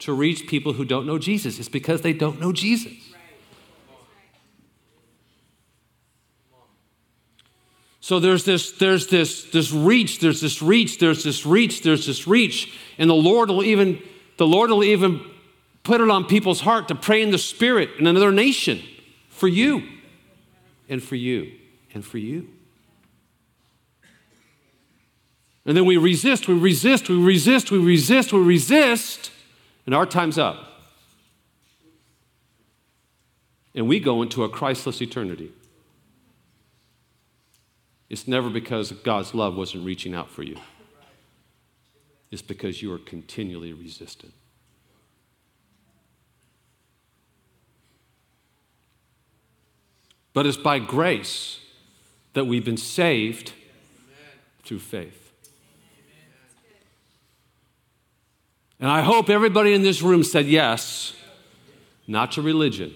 to 0.00 0.12
reach 0.12 0.46
people 0.46 0.72
who 0.72 0.84
don't 0.84 1.06
know 1.06 1.18
Jesus. 1.18 1.58
It's 1.58 1.68
because 1.68 2.02
they 2.02 2.12
don't 2.12 2.40
know 2.40 2.52
Jesus. 2.52 2.92
So 8.00 8.18
there's 8.18 8.44
this, 8.44 8.72
there's 8.72 9.08
this, 9.08 9.44
this 9.50 9.70
reach, 9.72 10.20
there's 10.20 10.40
this 10.40 10.62
reach, 10.62 10.98
there's 10.98 11.22
this 11.22 11.44
reach, 11.44 11.82
there's 11.82 12.06
this 12.06 12.26
reach. 12.26 12.76
And 12.98 13.10
the 13.10 13.14
Lord 13.14 13.50
will 13.50 13.62
even, 13.62 14.02
the 14.36 14.46
Lord 14.46 14.70
will 14.70 14.82
even 14.82 15.24
put 15.82 16.00
it 16.00 16.10
on 16.10 16.24
people's 16.24 16.60
heart 16.60 16.88
to 16.88 16.94
pray 16.94 17.22
in 17.22 17.30
the 17.30 17.38
spirit 17.38 17.90
in 17.98 18.06
another 18.06 18.32
nation 18.32 18.82
for 19.28 19.48
you 19.48 19.86
and 20.88 21.02
for 21.02 21.14
you 21.14 21.52
and 21.94 22.04
for 22.04 22.18
you. 22.18 22.48
And 25.66 25.76
then 25.76 25.84
we 25.84 25.96
resist, 25.96 26.48
we 26.48 26.54
resist, 26.54 27.08
we 27.08 27.22
resist, 27.22 27.70
we 27.70 27.78
resist, 27.78 28.32
we 28.32 28.40
resist, 28.40 29.30
and 29.86 29.94
our 29.94 30.06
time's 30.06 30.38
up. 30.38 30.66
And 33.74 33.86
we 33.86 34.00
go 34.00 34.22
into 34.22 34.42
a 34.42 34.48
Christless 34.48 35.00
eternity. 35.00 35.52
It's 38.08 38.26
never 38.26 38.50
because 38.50 38.90
God's 38.90 39.34
love 39.34 39.54
wasn't 39.54 39.84
reaching 39.84 40.14
out 40.14 40.30
for 40.30 40.42
you, 40.42 40.56
it's 42.30 42.42
because 42.42 42.82
you 42.82 42.92
are 42.92 42.98
continually 42.98 43.72
resistant. 43.72 44.32
But 50.32 50.46
it's 50.46 50.56
by 50.56 50.78
grace 50.78 51.58
that 52.34 52.46
we've 52.46 52.64
been 52.64 52.76
saved 52.76 53.52
through 54.62 54.78
faith. 54.78 55.19
And 58.80 58.88
I 58.90 59.02
hope 59.02 59.28
everybody 59.28 59.74
in 59.74 59.82
this 59.82 60.00
room 60.00 60.24
said 60.24 60.46
yes, 60.46 61.14
not 62.06 62.32
to 62.32 62.42
religion, 62.42 62.94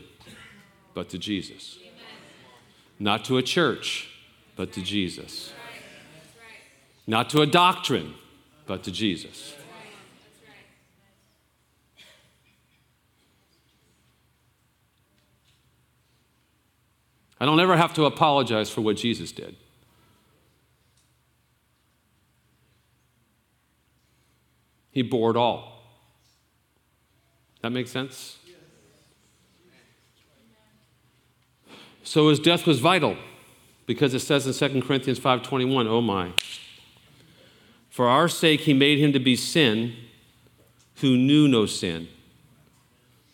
but 0.95 1.11
to 1.11 1.19
Jesus. 1.19 1.79
Not 2.99 3.25
to 3.27 3.37
a 3.37 3.43
church, 3.43 4.09
but 4.57 4.73
to 4.73 4.83
Jesus. 4.83 5.53
Not 7.07 7.29
to 7.31 7.43
a 7.43 7.47
doctrine, 7.47 8.15
but 8.67 8.83
to 8.85 8.91
Jesus. 8.91 9.55
I 17.39 17.45
don't 17.45 17.61
ever 17.61 17.77
have 17.77 17.93
to 17.95 18.07
apologize 18.07 18.71
for 18.71 18.81
what 18.81 18.97
Jesus 18.97 19.33
did. 19.33 19.57
He 24.93 25.03
bore 25.03 25.31
it 25.31 25.37
all. 25.37 25.74
That 27.65 27.71
makes 27.71 27.91
sense? 27.91 28.37
So 32.03 32.29
his 32.29 32.39
death 32.39 32.67
was 32.67 32.79
vital 32.79 33.17
because 33.87 34.13
it 34.13 34.19
says 34.19 34.47
in 34.47 34.53
2 34.53 34.83
Corinthians 34.83 35.19
5:21, 35.19 35.87
"Oh 35.87 36.03
my. 36.03 36.33
For 37.89 38.07
our 38.07 38.29
sake 38.29 38.61
he 38.61 38.75
made 38.75 38.99
him 38.99 39.15
to 39.15 39.19
be 39.19 39.35
sin 39.35 39.97
who 40.97 41.17
knew 41.17 41.49
no 41.49 41.65
sin, 41.65 42.09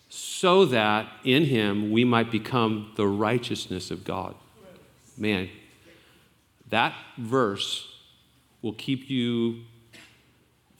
so 0.08 0.64
that 0.64 1.12
in 1.24 1.46
him 1.46 1.90
we 1.90 2.04
might 2.04 2.30
become 2.30 2.92
the 2.94 3.08
righteousness 3.08 3.90
of 3.90 4.04
God." 4.04 4.36
Man, 5.16 5.50
that 6.68 6.94
verse 7.18 7.88
will 8.62 8.74
keep 8.74 9.10
you 9.10 9.64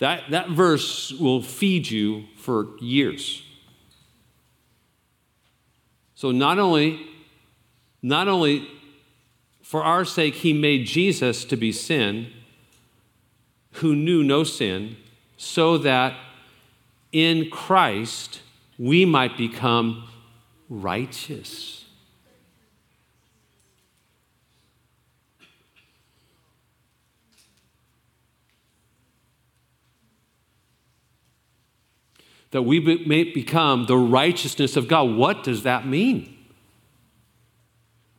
that, 0.00 0.30
that 0.30 0.50
verse 0.50 1.12
will 1.12 1.42
feed 1.42 1.90
you 1.90 2.24
for 2.36 2.68
years. 2.80 3.42
So 6.14 6.32
not 6.32 6.58
only 6.58 7.06
not 8.02 8.28
only 8.28 8.66
for 9.62 9.82
our 9.84 10.04
sake, 10.04 10.34
he 10.34 10.52
made 10.52 10.86
Jesus 10.86 11.44
to 11.44 11.56
be 11.56 11.70
sin, 11.70 12.32
who 13.74 13.94
knew 13.94 14.22
no 14.24 14.42
sin, 14.42 14.96
so 15.36 15.78
that 15.78 16.16
in 17.12 17.50
Christ 17.50 18.40
we 18.78 19.04
might 19.04 19.36
become 19.36 20.08
righteous. 20.68 21.84
That 32.50 32.62
we 32.62 32.80
may 32.80 33.24
become 33.24 33.86
the 33.86 33.96
righteousness 33.96 34.76
of 34.76 34.88
God. 34.88 35.14
What 35.14 35.44
does 35.44 35.62
that 35.62 35.86
mean? 35.86 36.36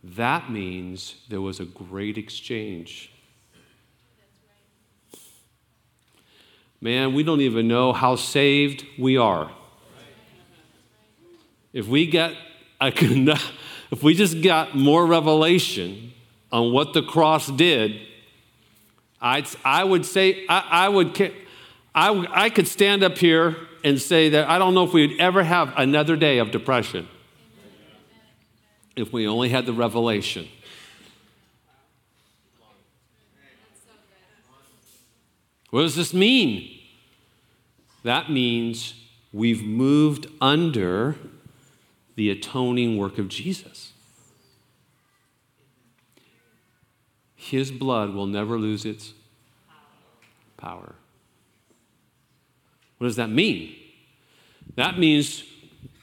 That 0.03 0.49
means 0.49 1.15
there 1.29 1.41
was 1.41 1.59
a 1.59 1.65
great 1.65 2.17
exchange. 2.17 3.11
Man, 6.79 7.13
we 7.13 7.21
don't 7.21 7.41
even 7.41 7.67
know 7.67 7.93
how 7.93 8.15
saved 8.15 8.85
we 8.97 9.15
are. 9.15 9.51
If 11.73 11.87
we 11.87 12.07
get, 12.07 12.35
if 12.81 14.01
we 14.01 14.15
just 14.15 14.41
got 14.41 14.75
more 14.75 15.05
revelation 15.05 16.13
on 16.51 16.73
what 16.73 16.93
the 16.93 17.03
cross 17.03 17.47
did, 17.47 18.01
I'd, 19.21 19.47
I 19.63 19.83
would 19.83 20.05
say, 20.05 20.45
I, 20.49 20.67
I 20.71 20.89
would, 20.89 21.13
I, 21.93 22.27
I 22.31 22.49
could 22.49 22.67
stand 22.67 23.03
up 23.03 23.17
here 23.17 23.55
and 23.83 24.01
say 24.01 24.29
that 24.29 24.49
I 24.49 24.57
don't 24.57 24.73
know 24.73 24.83
if 24.83 24.93
we'd 24.93 25.19
ever 25.19 25.43
have 25.43 25.73
another 25.77 26.15
day 26.15 26.37
of 26.37 26.51
depression 26.51 27.07
if 28.95 29.11
we 29.11 29.27
only 29.27 29.49
had 29.49 29.65
the 29.65 29.73
revelation. 29.73 30.47
What 35.69 35.83
does 35.83 35.95
this 35.95 36.13
mean? 36.13 36.79
That 38.03 38.29
means 38.29 38.93
we've 39.31 39.63
moved 39.63 40.27
under 40.41 41.15
the 42.15 42.29
atoning 42.29 42.97
work 42.97 43.17
of 43.17 43.29
Jesus. 43.29 43.93
His 47.35 47.71
blood 47.71 48.13
will 48.13 48.27
never 48.27 48.57
lose 48.57 48.85
its 48.85 49.13
power. 50.57 50.95
What 53.01 53.07
does 53.07 53.15
that 53.15 53.31
mean? 53.31 53.75
That 54.75 54.99
means 54.99 55.43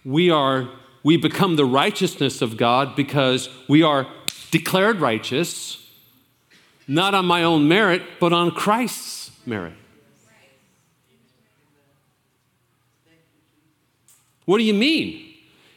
we 0.04 0.30
are 0.30 0.68
we 1.04 1.16
become 1.16 1.54
the 1.54 1.64
righteousness 1.64 2.42
of 2.42 2.56
God 2.56 2.96
because 2.96 3.48
we 3.68 3.84
are 3.84 4.08
declared 4.50 5.00
righteous, 5.00 5.88
not 6.88 7.14
on 7.14 7.24
my 7.24 7.44
own 7.44 7.68
merit, 7.68 8.02
but 8.18 8.32
on 8.32 8.50
Christ's 8.50 9.30
merit. 9.46 9.74
What 14.44 14.58
do 14.58 14.64
you 14.64 14.74
mean? 14.74 15.34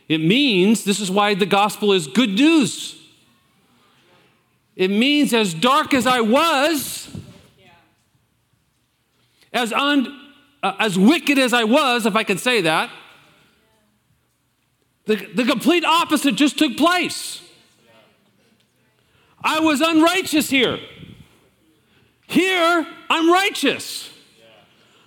It 0.09 0.21
means 0.21 0.85
this 0.85 0.99
is 0.99 1.11
why 1.11 1.35
the 1.35 1.45
gospel 1.45 1.93
is 1.93 2.07
good 2.07 2.31
news. 2.31 2.99
It 4.75 4.89
means 4.89 5.35
as 5.35 5.53
dark 5.53 5.93
as 5.93 6.07
I 6.07 6.21
was, 6.21 7.15
as, 9.53 9.71
un, 9.71 10.20
uh, 10.63 10.75
as 10.79 10.97
wicked 10.97 11.39
as 11.39 11.53
I 11.53 11.63
was, 11.63 12.05
if 12.05 12.15
I 12.15 12.23
can 12.23 12.37
say 12.37 12.61
that, 12.61 12.89
the, 15.05 15.15
the 15.15 15.45
complete 15.45 15.83
opposite 15.83 16.35
just 16.35 16.57
took 16.57 16.77
place. 16.77 17.41
I 19.43 19.59
was 19.59 19.81
unrighteous 19.81 20.49
here. 20.49 20.79
Here, 22.27 22.87
I'm 23.09 23.31
righteous. 23.31 24.09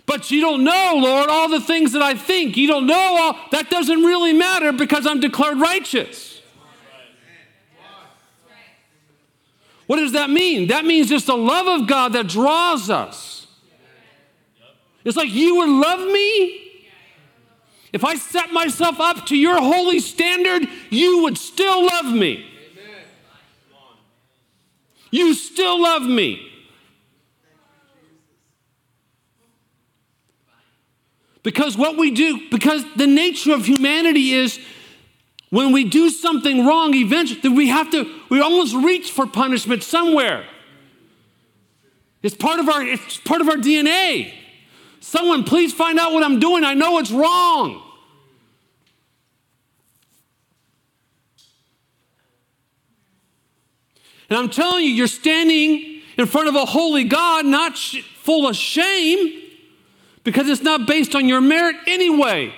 But 0.07 0.31
you 0.31 0.41
don't 0.41 0.65
know, 0.65 0.95
Lord, 0.97 1.31
all 1.31 1.49
the 1.49 1.61
things 1.61 1.93
that 1.93 2.03
I 2.03 2.15
think. 2.15 2.57
You 2.57 2.69
don't 2.69 2.87
know 2.87 3.17
all 3.19 3.39
that 3.53 3.71
doesn't 3.71 4.03
really 4.03 4.33
matter 4.33 4.73
because 4.73 5.07
I'm 5.07 5.21
declared 5.21 5.59
righteous. 5.59 6.43
What 9.87 9.97
does 9.97 10.13
that 10.13 10.31
mean? 10.31 10.69
That 10.69 10.85
means 10.85 11.09
just 11.09 11.27
the 11.27 11.37
love 11.37 11.81
of 11.81 11.87
God 11.87 12.13
that 12.15 12.27
draws 12.27 12.91
us. 12.91 13.44
It's 15.05 15.17
like 15.17 15.31
you 15.31 15.57
would 15.57 15.69
love 15.69 16.01
me 16.01 16.65
if 17.95 18.05
I 18.05 18.17
set 18.17 18.53
myself 18.53 18.99
up 18.99 19.27
to 19.27 19.37
your 19.37 19.57
holy 19.57 20.01
standard, 20.01 20.69
you 20.91 21.23
would 21.23 21.39
still 21.39 21.87
love 21.87 22.07
me. 22.07 22.45
You 25.13 25.33
still 25.33 25.81
love 25.81 26.03
me. 26.03 26.51
Because 31.45 31.79
what 31.79 31.97
we 31.97 32.11
do, 32.11 32.51
because 32.51 32.85
the 32.97 33.07
nature 33.07 33.53
of 33.55 33.65
humanity 33.65 34.33
is 34.33 34.59
when 35.51 35.71
we 35.71 35.85
do 35.85 36.11
something 36.11 36.67
wrong, 36.67 36.95
eventually 36.95 37.49
we 37.49 37.69
have 37.69 37.93
to, 37.93 38.13
we 38.29 38.41
almost 38.41 38.75
reach 38.75 39.13
for 39.13 39.25
punishment 39.25 39.85
somewhere. 39.85 40.47
It's 42.25 42.35
part 42.35 42.59
of 42.59 42.69
our, 42.69 42.83
it's 42.83 43.19
part 43.19 43.41
of 43.41 43.49
our 43.49 43.57
DNA. 43.57 44.35
Someone, 45.05 45.45
please 45.45 45.71
find 45.71 45.99
out 45.99 46.15
what 46.15 46.25
I'm 46.25 46.41
doing. 46.41 46.65
I 46.65 46.73
know 46.73 46.99
it's 46.99 47.11
wrong. 47.11 47.83
And 54.31 54.39
I'm 54.39 54.49
telling 54.49 54.83
you, 54.83 54.91
you're 54.91 55.07
standing 55.07 56.01
in 56.17 56.25
front 56.25 56.49
of 56.49 56.55
a 56.55 56.65
holy 56.65 57.05
God, 57.05 57.45
not 57.45 57.77
sh- 57.77 58.01
full 58.23 58.49
of 58.49 58.57
shame, 58.57 59.43
because 60.25 60.49
it's 60.49 60.63
not 60.63 60.87
based 60.87 61.15
on 61.15 61.29
your 61.29 61.43
merit 61.43 61.77
anyway. 61.87 62.55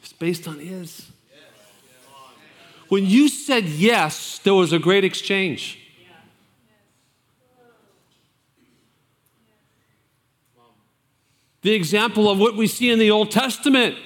It's 0.00 0.12
based 0.12 0.46
on 0.46 0.60
His. 0.60 1.10
When 2.88 3.04
you 3.04 3.28
said 3.28 3.64
yes, 3.64 4.38
there 4.38 4.54
was 4.54 4.72
a 4.72 4.78
great 4.78 5.02
exchange. 5.02 5.85
The 11.66 11.74
example 11.74 12.30
of 12.30 12.38
what 12.38 12.54
we 12.54 12.68
see 12.68 12.92
in 12.92 13.00
the 13.00 13.10
Old 13.10 13.32
Testament. 13.32 13.96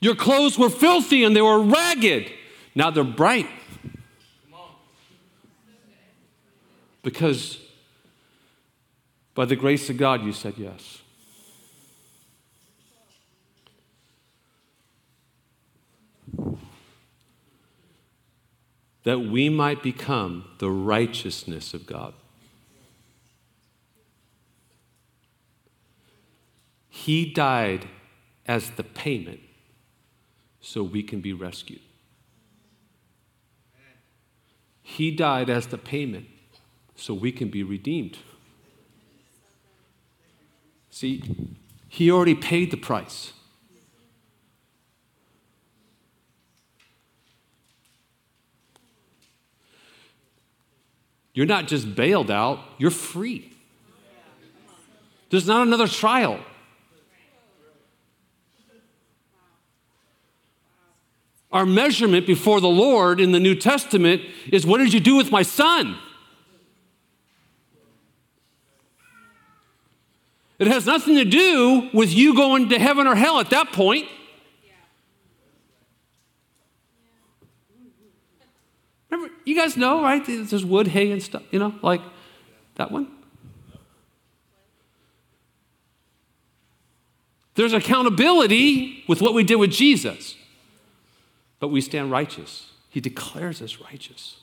Your 0.00 0.16
clothes 0.16 0.58
were 0.58 0.68
filthy 0.68 1.22
and 1.22 1.36
they 1.36 1.42
were 1.42 1.60
ragged. 1.60 2.32
Now 2.74 2.90
they're 2.90 3.04
bright. 3.04 3.46
Because 7.04 7.60
by 9.36 9.44
the 9.44 9.54
grace 9.54 9.88
of 9.88 9.96
God, 9.96 10.24
you 10.24 10.32
said 10.32 10.54
yes. 10.56 11.02
That 19.04 19.20
we 19.20 19.48
might 19.48 19.84
become 19.84 20.46
the 20.58 20.72
righteousness 20.72 21.74
of 21.74 21.86
God. 21.86 22.14
He 27.04 27.26
died 27.26 27.86
as 28.46 28.70
the 28.70 28.82
payment 28.82 29.40
so 30.62 30.82
we 30.82 31.02
can 31.02 31.20
be 31.20 31.34
rescued. 31.34 31.82
He 34.80 35.10
died 35.10 35.50
as 35.50 35.66
the 35.66 35.76
payment 35.76 36.28
so 36.96 37.12
we 37.12 37.30
can 37.30 37.48
be 37.50 37.62
redeemed. 37.62 38.16
See, 40.88 41.22
He 41.90 42.10
already 42.10 42.34
paid 42.34 42.70
the 42.70 42.78
price. 42.78 43.34
You're 51.34 51.44
not 51.44 51.66
just 51.66 51.94
bailed 51.94 52.30
out, 52.30 52.60
you're 52.78 52.90
free. 52.90 53.52
There's 55.28 55.46
not 55.46 55.66
another 55.66 55.86
trial. 55.86 56.40
Our 61.54 61.64
measurement 61.64 62.26
before 62.26 62.60
the 62.60 62.68
Lord 62.68 63.20
in 63.20 63.30
the 63.30 63.38
New 63.38 63.54
Testament 63.54 64.22
is 64.52 64.66
what 64.66 64.78
did 64.78 64.92
you 64.92 64.98
do 64.98 65.14
with 65.16 65.30
my 65.30 65.42
son? 65.42 65.96
It 70.58 70.66
has 70.66 70.84
nothing 70.84 71.14
to 71.14 71.24
do 71.24 71.90
with 71.94 72.12
you 72.12 72.34
going 72.34 72.70
to 72.70 72.78
heaven 72.78 73.06
or 73.06 73.14
hell 73.14 73.38
at 73.38 73.50
that 73.50 73.72
point. 73.72 74.08
Remember, 79.08 79.32
you 79.44 79.54
guys 79.54 79.76
know, 79.76 80.02
right? 80.02 80.24
There's 80.26 80.64
wood, 80.64 80.88
hay, 80.88 81.12
and 81.12 81.22
stuff, 81.22 81.44
you 81.52 81.60
know, 81.60 81.72
like 81.82 82.00
that 82.74 82.90
one. 82.90 83.06
There's 87.54 87.72
accountability 87.72 89.04
with 89.06 89.22
what 89.22 89.34
we 89.34 89.44
did 89.44 89.56
with 89.56 89.70
Jesus, 89.70 90.34
but 91.64 91.68
we 91.68 91.80
stand 91.80 92.10
righteous. 92.10 92.70
He 92.90 93.00
declares 93.00 93.62
us 93.62 93.80
righteous. 93.80 94.36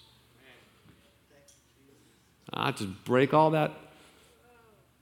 I 2.52 2.72
just 2.72 3.06
break 3.06 3.32
all 3.32 3.52
that, 3.52 3.74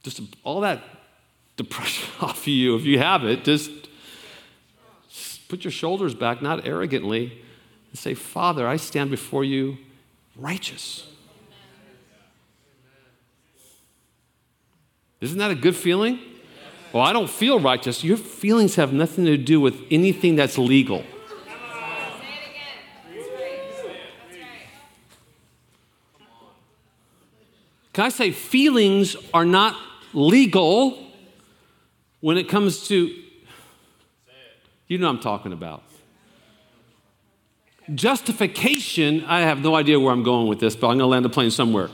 just 0.03 0.19
all 0.43 0.59
that 0.59 0.83
depression 1.55 2.09
off 2.19 2.41
of 2.41 2.47
you 2.49 2.75
if 2.75 2.83
you 2.83 2.99
have 2.99 3.23
it. 3.23 3.45
Just 3.45 3.71
put 5.47 5.63
your 5.63 5.71
shoulders 5.71 6.13
back, 6.13 6.41
not 6.41 6.67
arrogantly, 6.67 7.41
and 7.89 7.97
say, 7.97 8.15
Father, 8.15 8.67
I 8.67 8.75
stand 8.75 9.11
before 9.11 9.45
you 9.45 9.77
righteous. 10.35 11.07
Isn't 15.21 15.37
that 15.37 15.51
a 15.51 15.55
good 15.55 15.77
feeling? 15.77 16.19
Well, 16.91 17.03
I 17.03 17.13
don't 17.13 17.29
feel 17.29 17.61
righteous. 17.61 18.03
Your 18.03 18.17
feelings 18.17 18.75
have 18.75 18.91
nothing 18.91 19.23
to 19.23 19.37
do 19.37 19.61
with 19.61 19.81
anything 19.89 20.35
that's 20.35 20.57
legal. 20.57 21.05
Can 27.93 28.05
I 28.05 28.09
say 28.09 28.31
feelings 28.31 29.15
are 29.33 29.45
not 29.45 29.75
legal 30.13 31.05
when 32.21 32.37
it 32.37 32.49
comes 32.49 32.87
to, 32.87 33.13
you 34.87 34.97
know 34.97 35.09
I'm 35.09 35.19
talking 35.19 35.53
about. 35.53 35.83
Justification, 37.93 39.23
I 39.25 39.41
have 39.41 39.61
no 39.61 39.75
idea 39.75 39.99
where 39.99 40.11
I'm 40.11 40.23
going 40.23 40.47
with 40.47 40.59
this, 40.59 40.75
but 40.75 40.87
I'm 40.87 40.97
going 40.97 40.99
to 40.99 41.05
land 41.07 41.25
the 41.25 41.29
plane 41.29 41.51
somewhere. 41.51 41.89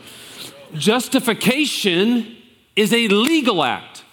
Justification 0.73 2.35
is 2.75 2.91
a 2.91 3.07
legal 3.07 3.63
act. 3.63 4.03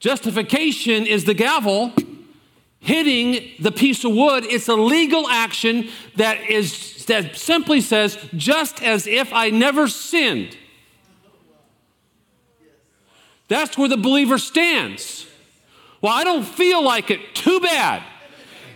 Justification 0.00 1.06
is 1.06 1.24
the 1.24 1.34
gavel 1.34 1.92
hitting 2.80 3.52
the 3.58 3.72
piece 3.72 4.04
of 4.04 4.12
wood. 4.12 4.44
It's 4.44 4.68
a 4.68 4.74
legal 4.74 5.28
action 5.28 5.88
that 6.16 6.48
is 6.48 7.04
that 7.06 7.36
simply 7.36 7.80
says, 7.80 8.18
just 8.34 8.82
as 8.82 9.06
if 9.06 9.32
I 9.32 9.50
never 9.50 9.88
sinned. 9.88 10.56
That's 13.48 13.78
where 13.78 13.88
the 13.88 13.96
believer 13.96 14.38
stands. 14.38 15.26
Well, 16.00 16.12
I 16.12 16.24
don't 16.24 16.44
feel 16.44 16.84
like 16.84 17.10
it. 17.10 17.34
Too 17.34 17.60
bad. 17.60 18.02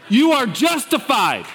You 0.08 0.32
are 0.32 0.46
justified. 0.46 1.46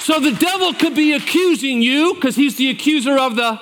So 0.00 0.18
the 0.18 0.32
devil 0.32 0.74
could 0.74 0.96
be 0.96 1.12
accusing 1.12 1.80
you 1.80 2.14
because 2.14 2.34
he's 2.34 2.56
the 2.56 2.70
accuser 2.70 3.16
of 3.16 3.36
the. 3.36 3.60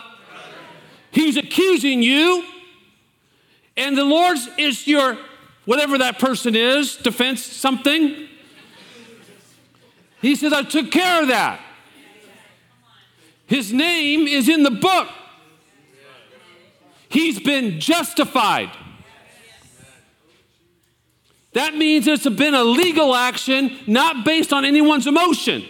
He's 1.11 1.37
accusing 1.37 2.03
you. 2.03 2.45
And 3.77 3.97
the 3.97 4.05
Lord 4.05 4.37
is 4.59 4.87
your, 4.87 5.19
whatever 5.65 5.99
that 5.99 6.19
person 6.19 6.55
is, 6.55 6.97
defense 6.97 7.43
something. 7.45 8.29
He 10.21 10.37
says, 10.37 10.53
I 10.53 10.63
took 10.63 10.91
care 10.91 11.23
of 11.23 11.29
that. 11.29 11.61
His 13.47 13.73
name 13.73 14.29
is 14.29 14.49
in 14.49 14.63
the 14.63 14.71
book. 14.71 15.09
He's 17.09 17.41
been 17.41 17.81
justified. 17.81 18.71
That 21.53 21.75
means 21.75 22.07
it's 22.07 22.29
been 22.29 22.55
a 22.55 22.63
legal 22.63 23.15
action, 23.15 23.77
not 23.89 24.25
based 24.25 24.53
on 24.53 24.65
anyone's 24.65 25.09
emotion. 25.09 25.65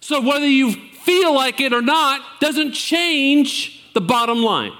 So 0.00 0.20
whether 0.20 0.46
you 0.46 0.72
feel 0.72 1.34
like 1.34 1.60
it 1.60 1.72
or 1.72 1.82
not 1.82 2.20
doesn't 2.38 2.72
change 2.72 3.73
the 3.94 4.00
bottom 4.00 4.42
line. 4.42 4.72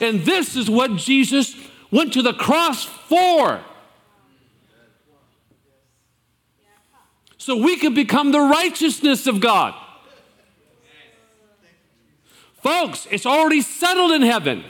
And 0.00 0.20
this 0.20 0.56
is 0.56 0.68
what 0.68 0.96
Jesus 0.96 1.54
went 1.90 2.12
to 2.14 2.22
the 2.22 2.32
cross 2.32 2.84
for. 2.84 3.62
so 7.44 7.54
we 7.54 7.76
can 7.76 7.92
become 7.92 8.32
the 8.32 8.40
righteousness 8.40 9.26
of 9.26 9.38
God. 9.38 9.74
Folks, 12.62 13.06
it's 13.10 13.26
already 13.26 13.60
settled 13.60 14.12
in 14.12 14.22
heaven. 14.22 14.64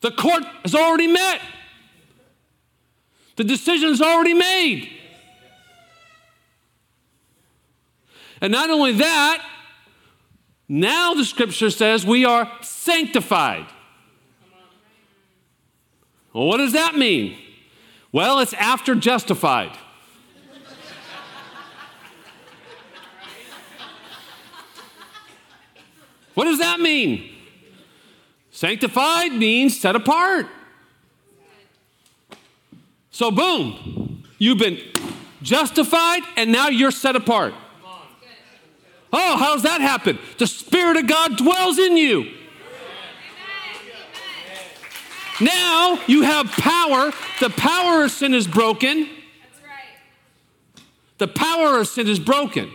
The 0.00 0.10
court 0.10 0.42
has 0.62 0.74
already 0.74 1.06
met. 1.06 1.42
The 3.36 3.44
decision 3.44 3.90
is 3.90 4.00
already 4.00 4.32
made. 4.32 4.88
And 8.44 8.52
not 8.52 8.68
only 8.68 8.92
that, 8.92 9.42
now 10.68 11.14
the 11.14 11.24
scripture 11.24 11.70
says 11.70 12.04
we 12.04 12.26
are 12.26 12.46
sanctified. 12.60 13.64
Well, 16.34 16.48
what 16.48 16.58
does 16.58 16.74
that 16.74 16.94
mean? 16.94 17.38
Well, 18.12 18.40
it's 18.40 18.52
after 18.52 18.94
justified. 18.96 19.74
What 26.34 26.44
does 26.44 26.58
that 26.58 26.80
mean? 26.80 27.34
Sanctified 28.50 29.32
means 29.32 29.80
set 29.80 29.96
apart. 29.96 30.48
So, 33.10 33.30
boom, 33.30 34.22
you've 34.36 34.58
been 34.58 34.78
justified 35.40 36.24
and 36.36 36.52
now 36.52 36.68
you're 36.68 36.90
set 36.90 37.16
apart. 37.16 37.54
Oh, 39.16 39.36
how's 39.36 39.62
that 39.62 39.80
happen? 39.80 40.18
The 40.38 40.46
Spirit 40.48 40.96
of 40.96 41.06
God 41.06 41.36
dwells 41.36 41.78
in 41.78 41.96
you. 41.96 42.32
Now 45.40 46.00
you 46.08 46.22
have 46.22 46.50
power. 46.50 47.12
The 47.38 47.50
power 47.50 48.02
of 48.02 48.10
sin 48.10 48.34
is 48.34 48.48
broken. 48.48 49.08
The 51.18 51.28
power 51.28 51.78
of 51.78 51.86
sin 51.86 52.08
is 52.08 52.18
broken. 52.18 52.70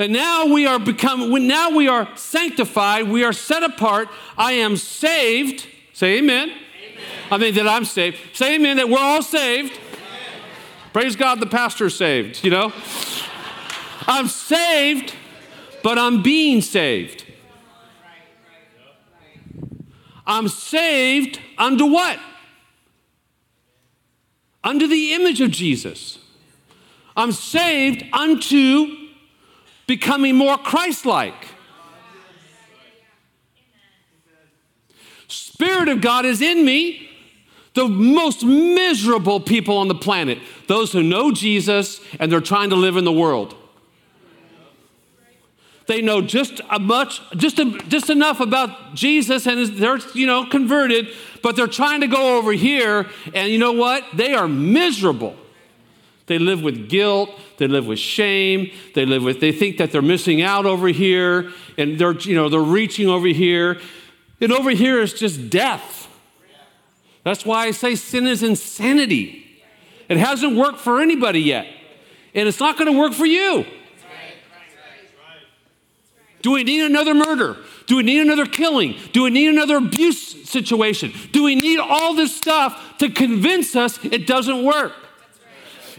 And 0.00 0.12
now 0.12 0.46
we 0.46 0.66
are 0.66 0.80
become 0.80 1.46
now 1.46 1.70
we 1.70 1.86
are 1.86 2.08
sanctified, 2.16 3.08
we 3.08 3.22
are 3.22 3.32
set 3.32 3.62
apart. 3.62 4.08
I 4.36 4.54
am 4.54 4.76
saved. 4.76 5.68
Say 5.92 6.18
amen. 6.18 6.48
amen. 6.48 6.58
I 7.30 7.38
mean 7.38 7.54
that 7.54 7.68
I'm 7.68 7.84
saved. 7.84 8.18
Say 8.32 8.56
amen 8.56 8.78
that 8.78 8.88
we're 8.88 8.98
all 8.98 9.22
saved. 9.22 9.78
Praise 10.92 11.16
God 11.16 11.40
the 11.40 11.46
pastor 11.46 11.88
saved, 11.88 12.44
you 12.44 12.50
know? 12.50 12.72
I'm 14.06 14.28
saved, 14.28 15.14
but 15.82 15.98
I'm 15.98 16.22
being 16.22 16.60
saved. 16.60 17.24
I'm 20.26 20.48
saved 20.48 21.40
unto 21.56 21.86
what? 21.86 22.18
Unto 24.62 24.86
the 24.86 25.14
image 25.14 25.40
of 25.40 25.50
Jesus. 25.50 26.18
I'm 27.16 27.32
saved 27.32 28.04
unto 28.12 29.08
becoming 29.86 30.36
more 30.36 30.56
Christ 30.58 31.06
like. 31.06 31.48
Spirit 35.28 35.88
of 35.88 36.00
God 36.00 36.24
is 36.24 36.42
in 36.42 36.64
me. 36.64 37.08
The 37.74 37.88
most 37.88 38.44
miserable 38.44 39.40
people 39.40 39.78
on 39.78 39.88
the 39.88 39.94
planet, 39.94 40.38
those 40.66 40.92
who 40.92 41.02
know 41.02 41.32
Jesus 41.32 42.00
and 42.18 42.30
they're 42.30 42.40
trying 42.40 42.70
to 42.70 42.76
live 42.76 42.96
in 42.96 43.04
the 43.04 43.12
world. 43.12 43.56
They 45.86 46.00
know 46.00 46.22
just 46.22 46.60
a 46.70 46.78
much, 46.78 47.20
just, 47.36 47.58
a, 47.58 47.78
just 47.88 48.08
enough 48.08 48.40
about 48.40 48.94
Jesus 48.94 49.46
and 49.46 49.66
they're, 49.76 49.98
you 50.14 50.26
know, 50.26 50.46
converted, 50.46 51.08
but 51.42 51.56
they're 51.56 51.66
trying 51.66 52.00
to 52.02 52.06
go 52.06 52.38
over 52.38 52.52
here, 52.52 53.08
and 53.34 53.50
you 53.52 53.58
know 53.58 53.72
what? 53.72 54.04
They 54.14 54.32
are 54.32 54.46
miserable. 54.46 55.36
They 56.26 56.38
live 56.38 56.62
with 56.62 56.88
guilt, 56.88 57.30
they 57.58 57.66
live 57.66 57.86
with 57.86 57.98
shame, 57.98 58.70
they 58.94 59.04
live 59.04 59.24
with, 59.24 59.40
they 59.40 59.50
think 59.50 59.76
that 59.78 59.90
they're 59.90 60.00
missing 60.00 60.40
out 60.40 60.66
over 60.66 60.86
here, 60.88 61.50
and 61.76 61.98
they're, 61.98 62.18
you 62.20 62.36
know, 62.36 62.48
they're 62.48 62.60
reaching 62.60 63.08
over 63.08 63.26
here. 63.26 63.80
And 64.40 64.52
over 64.52 64.70
here 64.70 65.00
is 65.00 65.12
just 65.12 65.50
death. 65.50 66.08
That's 67.24 67.44
why 67.44 67.66
I 67.66 67.70
say 67.72 67.96
sin 67.96 68.26
is 68.26 68.42
insanity. 68.42 69.41
It 70.12 70.18
hasn't 70.18 70.56
worked 70.56 70.78
for 70.78 71.00
anybody 71.00 71.40
yet, 71.40 71.66
and 72.34 72.46
it's 72.46 72.60
not 72.60 72.76
going 72.76 72.92
to 72.92 72.98
work 72.98 73.14
for 73.14 73.24
you. 73.24 73.64
Do 76.42 76.50
we 76.50 76.64
need 76.64 76.84
another 76.84 77.14
murder? 77.14 77.56
Do 77.86 77.96
we 77.96 78.02
need 78.02 78.20
another 78.20 78.44
killing? 78.44 78.96
Do 79.12 79.22
we 79.22 79.30
need 79.30 79.48
another 79.48 79.78
abuse 79.78 80.50
situation? 80.50 81.14
Do 81.30 81.44
we 81.44 81.54
need 81.54 81.78
all 81.78 82.14
this 82.14 82.36
stuff 82.36 82.98
to 82.98 83.08
convince 83.08 83.74
us 83.74 84.04
it 84.04 84.26
doesn't 84.26 84.62
work? 84.62 84.92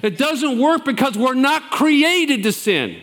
It 0.04 0.20
doesn't 0.20 0.60
work 0.60 0.86
because 0.86 1.18
we're 1.18 1.34
not 1.34 1.72
created 1.72 2.44
to 2.44 2.52
sin. 2.52 3.02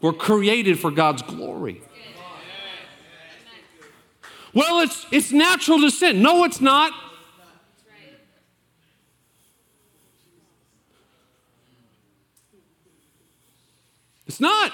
We're 0.00 0.14
created 0.14 0.80
for 0.80 0.90
God's 0.90 1.22
glory. 1.22 1.80
Well, 4.52 4.80
it's, 4.80 5.06
it's 5.12 5.30
natural 5.30 5.78
to 5.82 5.92
sin. 5.92 6.22
No, 6.22 6.42
it's 6.42 6.60
not. 6.60 6.92
It's 14.28 14.40
not. 14.40 14.72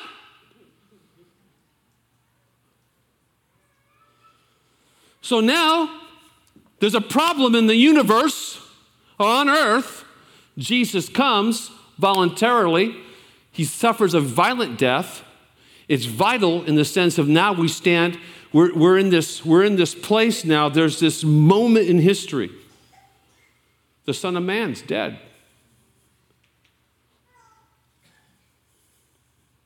So 5.23 5.41
now 5.41 6.03
there's 6.81 6.95
a 6.95 7.01
problem 7.01 7.55
in 7.55 7.67
the 7.67 7.77
universe 7.77 8.61
or 9.19 9.27
on 9.27 9.49
earth. 9.49 10.05
Jesus 10.59 11.09
comes 11.09 11.71
voluntarily, 11.99 12.97
he 13.51 13.65
suffers 13.65 14.15
a 14.15 14.21
violent 14.21 14.79
death. 14.79 15.23
It's 15.87 16.07
vital 16.07 16.65
in 16.65 16.75
the 16.75 16.85
sense 16.85 17.19
of 17.19 17.29
now 17.29 17.53
we 17.53 17.69
stand, 17.69 18.19
we're, 18.53 18.75
we're, 18.75 18.99
in 18.99 19.11
this, 19.11 19.45
we're 19.45 19.65
in 19.65 19.77
this 19.77 19.95
place 19.95 20.45
now. 20.45 20.69
There's 20.69 20.99
this 20.99 21.25
moment 21.25 21.89
in 21.89 21.99
history. 21.99 22.51
The 24.05 24.15
Son 24.15 24.37
of 24.37 24.43
Man's 24.43 24.83
dead. 24.83 25.19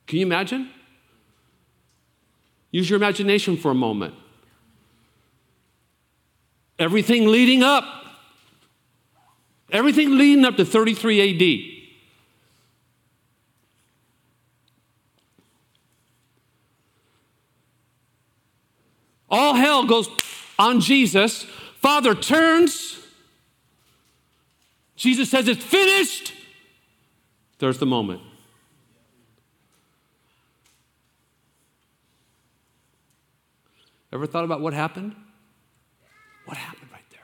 Can 0.08 0.18
you 0.18 0.26
imagine? 0.26 0.70
Use 2.70 2.90
your 2.90 2.96
imagination 2.96 3.56
for 3.56 3.70
a 3.70 3.74
moment. 3.74 4.14
Everything 6.78 7.28
leading 7.28 7.62
up. 7.62 7.84
Everything 9.70 10.16
leading 10.16 10.44
up 10.46 10.56
to 10.56 10.64
33 10.64 11.74
AD. 11.74 11.74
All 19.30 19.54
hell 19.54 19.84
goes 19.84 20.08
on 20.58 20.80
Jesus. 20.80 21.42
Father 21.82 22.14
turns. 22.14 22.98
Jesus 24.96 25.30
says, 25.30 25.48
It's 25.48 25.62
finished. 25.62 26.32
There's 27.58 27.78
the 27.78 27.86
moment. 27.86 28.22
Ever 34.12 34.26
thought 34.26 34.44
about 34.44 34.60
what 34.60 34.72
happened? 34.72 35.14
What 36.46 36.56
happened 36.56 36.90
right 36.90 37.02
there? 37.10 37.20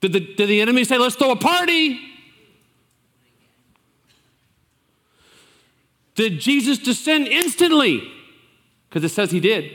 Did 0.00 0.12
the, 0.12 0.34
did 0.34 0.48
the 0.48 0.60
enemy 0.60 0.84
say, 0.84 0.98
let's 0.98 1.14
throw 1.14 1.30
a 1.30 1.36
party? 1.36 2.00
Did 6.14 6.40
Jesus 6.40 6.78
descend 6.78 7.28
instantly? 7.28 8.10
Because 8.88 9.04
it 9.04 9.14
says 9.14 9.30
he 9.30 9.40
did. 9.40 9.70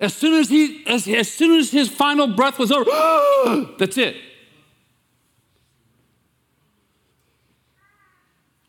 As 0.00 0.12
soon 0.12 0.34
as, 0.34 0.48
he, 0.48 0.84
as, 0.86 1.08
as 1.08 1.32
soon 1.32 1.58
as 1.58 1.70
his 1.70 1.88
final 1.88 2.26
breath 2.26 2.58
was 2.58 2.70
over, 2.70 2.90
that's 3.78 3.96
it. 3.96 4.16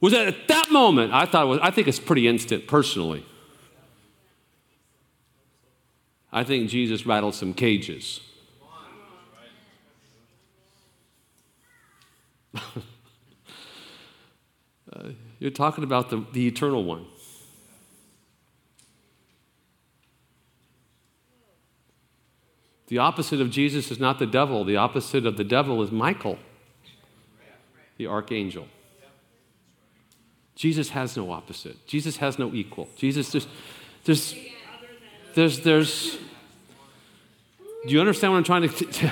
Was 0.06 0.14
that 0.14 0.28
at 0.28 0.48
that 0.50 0.72
moment? 0.72 1.12
I 1.14 1.26
thought 1.26 1.48
was, 1.48 1.58
I 1.64 1.72
think 1.72 1.88
it's 1.88 1.98
pretty 1.98 2.28
instant 2.28 2.68
personally. 2.68 3.26
I 6.32 6.44
think 6.44 6.70
Jesus 6.70 7.08
rattled 7.08 7.34
some 7.34 7.56
cages. 7.56 8.20
uh, 12.54 12.60
you're 15.40 15.50
talking 15.50 15.84
about 15.84 16.12
the, 16.12 16.24
the 16.34 16.46
eternal 16.46 16.84
one. 16.84 17.08
The 22.90 23.00
opposite 23.00 23.42
of 23.42 23.50
Jesus 23.50 23.90
is 23.90 24.00
not 24.00 24.20
the 24.20 24.28
devil. 24.28 24.64
The 24.66 24.78
opposite 24.78 25.26
of 25.26 25.38
the 25.38 25.44
devil 25.44 25.82
is 25.82 25.90
Michael, 25.90 26.38
the 27.98 28.06
archangel. 28.06 28.68
Jesus 30.56 30.90
has 30.90 31.18
no 31.18 31.32
opposite. 31.32 31.86
Jesus 31.86 32.18
has 32.18 32.40
no 32.40 32.54
equal. 32.54 32.88
Jesus 32.96 33.32
just, 33.32 33.48
there's, 34.06 34.36
there's, 35.34 35.60
there's, 35.60 36.18
do 37.86 37.94
you 37.94 38.00
understand 38.00 38.34
what 38.34 38.38
I'm 38.38 38.44
trying 38.46 38.70
to? 38.70 39.12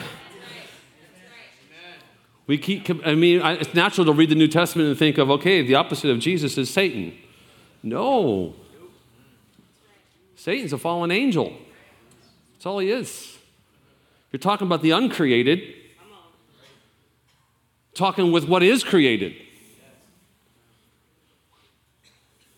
we 2.47 2.57
keep, 2.57 2.89
I 3.05 3.13
mean, 3.13 3.41
it's 3.43 3.73
natural 3.73 4.05
to 4.05 4.13
read 4.13 4.29
the 4.29 4.35
New 4.35 4.47
Testament 4.47 4.89
and 4.89 4.97
think 4.97 5.17
of, 5.17 5.29
okay, 5.31 5.61
the 5.61 5.75
opposite 5.75 6.09
of 6.09 6.19
Jesus 6.19 6.57
is 6.57 6.69
Satan. 6.69 7.13
No. 7.83 8.55
Satan's 10.35 10.71
a 10.71 10.77
fallen 10.77 11.11
angel. 11.11 11.53
That's 12.53 12.65
all 12.65 12.79
he 12.79 12.89
is. 12.89 13.37
You're 14.31 14.39
talking 14.39 14.65
about 14.65 14.81
the 14.81 14.91
uncreated, 14.91 15.61
talking 17.93 18.31
with 18.31 18.47
what 18.47 18.63
is 18.63 18.83
created. 18.83 19.35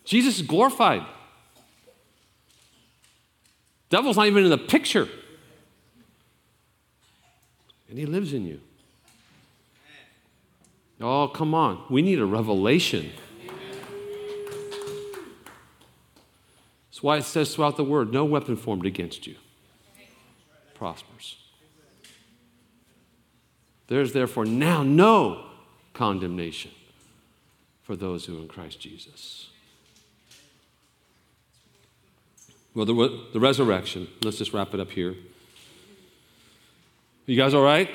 Jesus 0.06 0.38
is 0.38 0.42
glorified. 0.44 1.04
Devil's 3.90 4.18
not 4.18 4.28
even 4.28 4.44
in 4.44 4.50
the 4.50 4.58
picture 4.58 5.10
and 7.96 8.02
He 8.02 8.06
lives 8.06 8.34
in 8.34 8.46
you. 8.46 8.60
Oh, 11.00 11.30
come 11.30 11.54
on. 11.54 11.82
We 11.90 12.02
need 12.02 12.20
a 12.20 12.26
revelation. 12.26 13.10
That's 16.90 17.02
why 17.02 17.18
it 17.18 17.24
says 17.24 17.56
throughout 17.56 17.78
the 17.78 17.86
word 17.86 18.12
no 18.12 18.26
weapon 18.26 18.58
formed 18.58 18.86
against 18.86 19.26
you 19.28 19.36
prospers. 20.74 21.38
There's 23.88 24.12
therefore 24.12 24.44
now 24.44 24.84
no 24.84 25.46
condemnation 25.94 26.72
for 27.82 27.96
those 27.96 28.26
who 28.26 28.38
are 28.38 28.42
in 28.42 28.50
Christ 28.50 28.82
Jesus. 28.82 29.52
Well, 32.76 32.86
the, 32.86 33.22
the 33.32 33.40
resurrection, 33.40 34.10
let's 34.22 34.38
just 34.38 34.54
wrap 34.54 34.74
it 34.74 34.82
up 34.82 34.92
here. 34.92 35.16
You 37.26 37.38
guys 37.38 37.54
all 37.54 37.64
right? 37.64 37.90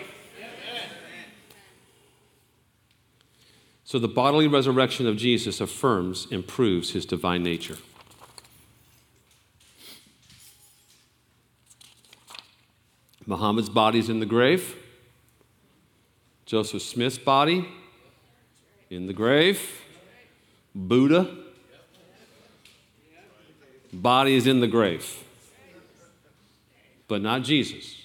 So, 3.85 3.99
the 3.99 4.09
bodily 4.09 4.47
resurrection 4.47 5.07
of 5.07 5.17
Jesus 5.17 5.61
affirms 5.61 6.27
and 6.31 6.47
proves 6.47 6.93
his 6.93 7.05
divine 7.05 7.43
nature. 7.43 7.77
Muhammad's 13.27 13.69
body's 13.69 14.09
in 14.09 14.21
the 14.21 14.27
grave. 14.27 14.77
Joseph 16.47 16.83
Smith's 16.83 17.19
body 17.19 17.69
in 18.89 19.07
the 19.07 19.13
grave. 19.13 19.83
Buddha 20.75 21.37
body 23.93 24.35
is 24.35 24.47
in 24.47 24.61
the 24.61 24.67
grave. 24.67 25.25
But 27.09 27.23
not 27.23 27.43
Jesus. 27.43 27.97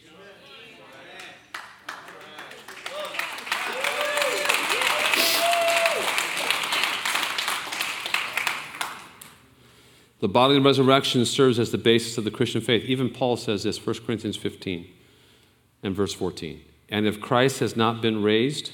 The 10.21 10.29
bodily 10.29 10.59
resurrection 10.59 11.23
serves 11.25 11.59
as 11.59 11.71
the 11.71 11.77
basis 11.77 12.17
of 12.17 12.23
the 12.23 12.31
Christian 12.31 12.59
faith. 12.59 12.85
Even 12.85 13.11
Paul 13.11 13.37
says 13.37 13.61
this, 13.61 13.85
1 13.85 13.97
Corinthians 14.07 14.35
15 14.35 14.87
and 15.83 15.95
verse 15.95 16.13
14. 16.13 16.61
And 16.89 17.05
if 17.05 17.21
Christ 17.21 17.59
has 17.59 17.75
not 17.75 18.01
been 18.01 18.23
raised, 18.23 18.71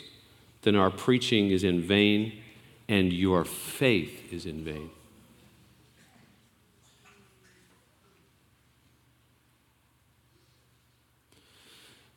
then 0.61 0.77
our 0.77 0.89
preaching 0.89 1.49
is 1.49 1.65
in 1.65 1.81
vain 1.81 2.41
and 2.87 3.11
your 3.11 3.43
faith 3.43 4.31
is 4.31 4.45
in 4.45 4.63
vain. 4.63 4.91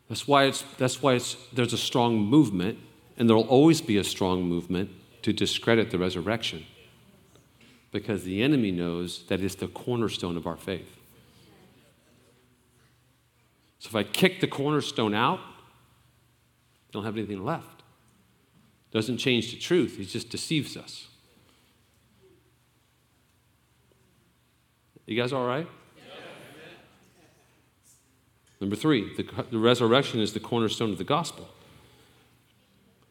That's 0.09 0.29
why, 0.29 0.45
it's, 0.45 0.63
that's 0.77 1.03
why 1.03 1.15
it's, 1.15 1.37
there's 1.53 1.73
a 1.73 1.79
strong 1.79 2.19
movement, 2.19 2.79
and 3.17 3.29
there 3.29 3.37
will 3.37 3.49
always 3.49 3.81
be 3.81 3.97
a 3.97 4.05
strong 4.05 4.43
movement 4.43 4.91
to 5.23 5.33
discredit 5.33 5.91
the 5.91 5.99
resurrection. 5.99 6.67
Because 7.91 8.25
the 8.25 8.43
enemy 8.43 8.71
knows 8.71 9.25
that 9.29 9.41
it's 9.41 9.55
the 9.55 9.69
cornerstone 9.69 10.37
of 10.37 10.47
our 10.47 10.57
faith. 10.57 10.99
So 13.79 13.89
if 13.89 13.95
I 13.95 14.03
kick 14.03 14.41
the 14.41 14.47
cornerstone 14.47 15.15
out, 15.15 15.39
I 15.39 16.91
don't 16.93 17.05
have 17.05 17.17
anything 17.17 17.45
left. 17.45 17.83
Doesn't 18.91 19.19
change 19.19 19.51
the 19.51 19.59
truth, 19.59 19.97
he 19.97 20.05
just 20.05 20.29
deceives 20.29 20.77
us. 20.77 21.09
You 25.07 25.21
guys 25.21 25.33
all 25.33 25.47
right? 25.47 25.67
Number 28.65 28.77
three, 28.77 29.15
the, 29.15 29.45
the, 29.51 29.59
resurrection 29.59 30.21
is 30.21 30.33
the 30.33 30.41
cornerstone 30.41 30.91
of 30.91 30.97
the 30.97 31.05
gospel. 31.05 31.51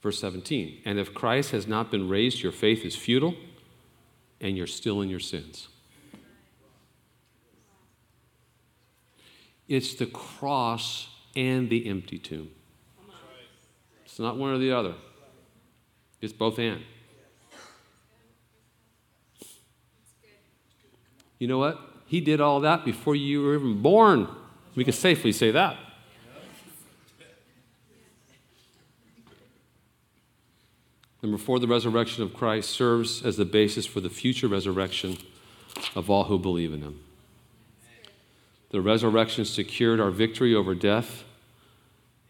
Verse 0.02 0.20
17, 0.20 0.82
and 0.84 0.98
if 0.98 1.14
Christ 1.14 1.52
has 1.52 1.68
not 1.68 1.92
been 1.92 2.10
raised, 2.10 2.42
your 2.42 2.52
faith 2.52 2.84
is 2.84 2.96
futile 2.96 3.36
and 4.42 4.58
you're 4.58 4.66
still 4.66 5.00
in 5.02 5.10
your 5.10 5.20
sins. 5.20 5.68
It's 9.68 9.94
the 9.94 10.08
cross 10.08 11.10
and 11.36 11.70
the 11.70 11.88
empty 11.88 12.18
tomb. 12.18 12.50
It's 14.06 14.18
not 14.18 14.38
one 14.38 14.54
or 14.54 14.58
the 14.58 14.72
other, 14.72 14.96
it's 16.20 16.34
both 16.34 16.58
and. 16.58 16.82
You 21.38 21.48
know 21.48 21.60
what? 21.60 21.80
He 22.08 22.22
did 22.22 22.42
all 22.42 22.60
that 22.62 22.84
before 22.84 23.16
you 23.16 23.44
were 23.44 23.54
even 23.54 23.84
born. 23.84 24.28
We 24.76 24.84
can 24.84 24.94
safely 24.94 25.32
say 25.32 25.52
that. 25.52 25.78
Number 31.22 31.38
four, 31.38 31.60
the 31.60 31.68
resurrection 31.68 32.22
of 32.24 32.34
Christ 32.34 32.70
serves 32.70 33.24
as 33.24 33.38
the 33.38 33.46
basis 33.46 33.86
for 33.86 34.02
the 34.02 34.10
future 34.10 34.48
resurrection 34.48 35.18
of 35.96 36.10
all 36.10 36.26
who 36.26 36.38
believe 36.38 36.74
in 36.74 36.82
him. 36.82 37.00
The 38.72 38.82
resurrection 38.82 39.46
secured 39.46 40.02
our 40.02 40.10
victory 40.10 40.54
over 40.54 40.76
death 40.76 41.24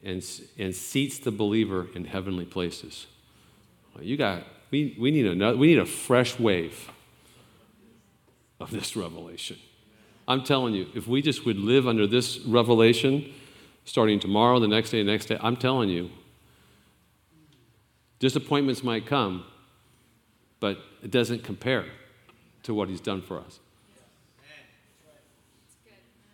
and, 0.03 0.23
and 0.59 0.75
seats 0.75 1.17
the 1.17 1.31
believer 1.31 1.87
in 1.95 2.05
heavenly 2.05 2.45
places. 2.45 3.07
You 3.99 4.17
got, 4.17 4.43
we, 4.69 4.95
we, 4.99 5.09
need 5.09 5.41
a, 5.41 5.55
we 5.55 5.67
need 5.67 5.79
a 5.79 5.85
fresh 5.85 6.37
wave 6.37 6.91
of 8.59 8.69
this 8.69 8.95
revelation. 8.95 9.57
I'm 10.27 10.43
telling 10.43 10.73
you, 10.73 10.87
if 10.95 11.07
we 11.07 11.21
just 11.21 11.45
would 11.45 11.57
live 11.57 11.87
under 11.87 12.07
this 12.07 12.39
revelation, 12.39 13.33
starting 13.85 14.19
tomorrow, 14.19 14.59
the 14.59 14.67
next 14.67 14.91
day, 14.91 15.03
the 15.03 15.11
next 15.11 15.25
day, 15.25 15.37
I'm 15.41 15.57
telling 15.57 15.89
you, 15.89 16.09
disappointments 18.19 18.83
might 18.83 19.05
come, 19.05 19.45
but 20.59 20.77
it 21.03 21.11
doesn't 21.11 21.43
compare 21.43 21.85
to 22.63 22.73
what 22.73 22.87
he's 22.87 23.01
done 23.01 23.21
for 23.21 23.39
us. 23.39 23.59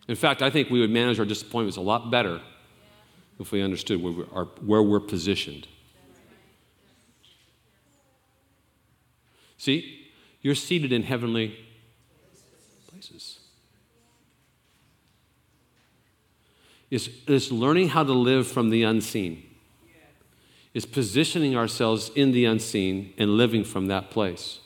In 0.08 0.16
fact, 0.16 0.42
I 0.42 0.50
think 0.50 0.70
we 0.70 0.80
would 0.80 0.90
manage 0.90 1.20
our 1.20 1.26
disappointments 1.26 1.78
a 1.78 1.82
lot 1.82 2.10
better 2.10 2.42
if 3.40 3.52
we 3.52 3.62
understood 3.62 4.02
where, 4.02 4.12
we 4.12 4.26
are, 4.34 4.46
where 4.66 4.84
we're 4.84 5.00
positioned. 5.00 5.68
See, 9.58 10.10
you're 10.42 10.56
seated 10.56 10.92
in 10.92 11.04
heavenly 11.04 11.58
places. 12.90 13.40
Is, 16.92 17.10
is 17.28 17.52
learning 17.52 17.90
how 17.90 18.04
to 18.04 18.14
live 18.14 18.48
from 18.48 18.70
the 18.70 18.84
unseen. 18.84 19.44
Is 20.74 20.86
positioning 20.86 21.56
ourselves 21.56 22.12
in 22.16 22.32
the 22.32 22.46
unseen 22.46 23.14
and 23.18 23.38
living 23.38 23.64
from 23.64 23.88
that 23.88 24.12
place. 24.12 24.60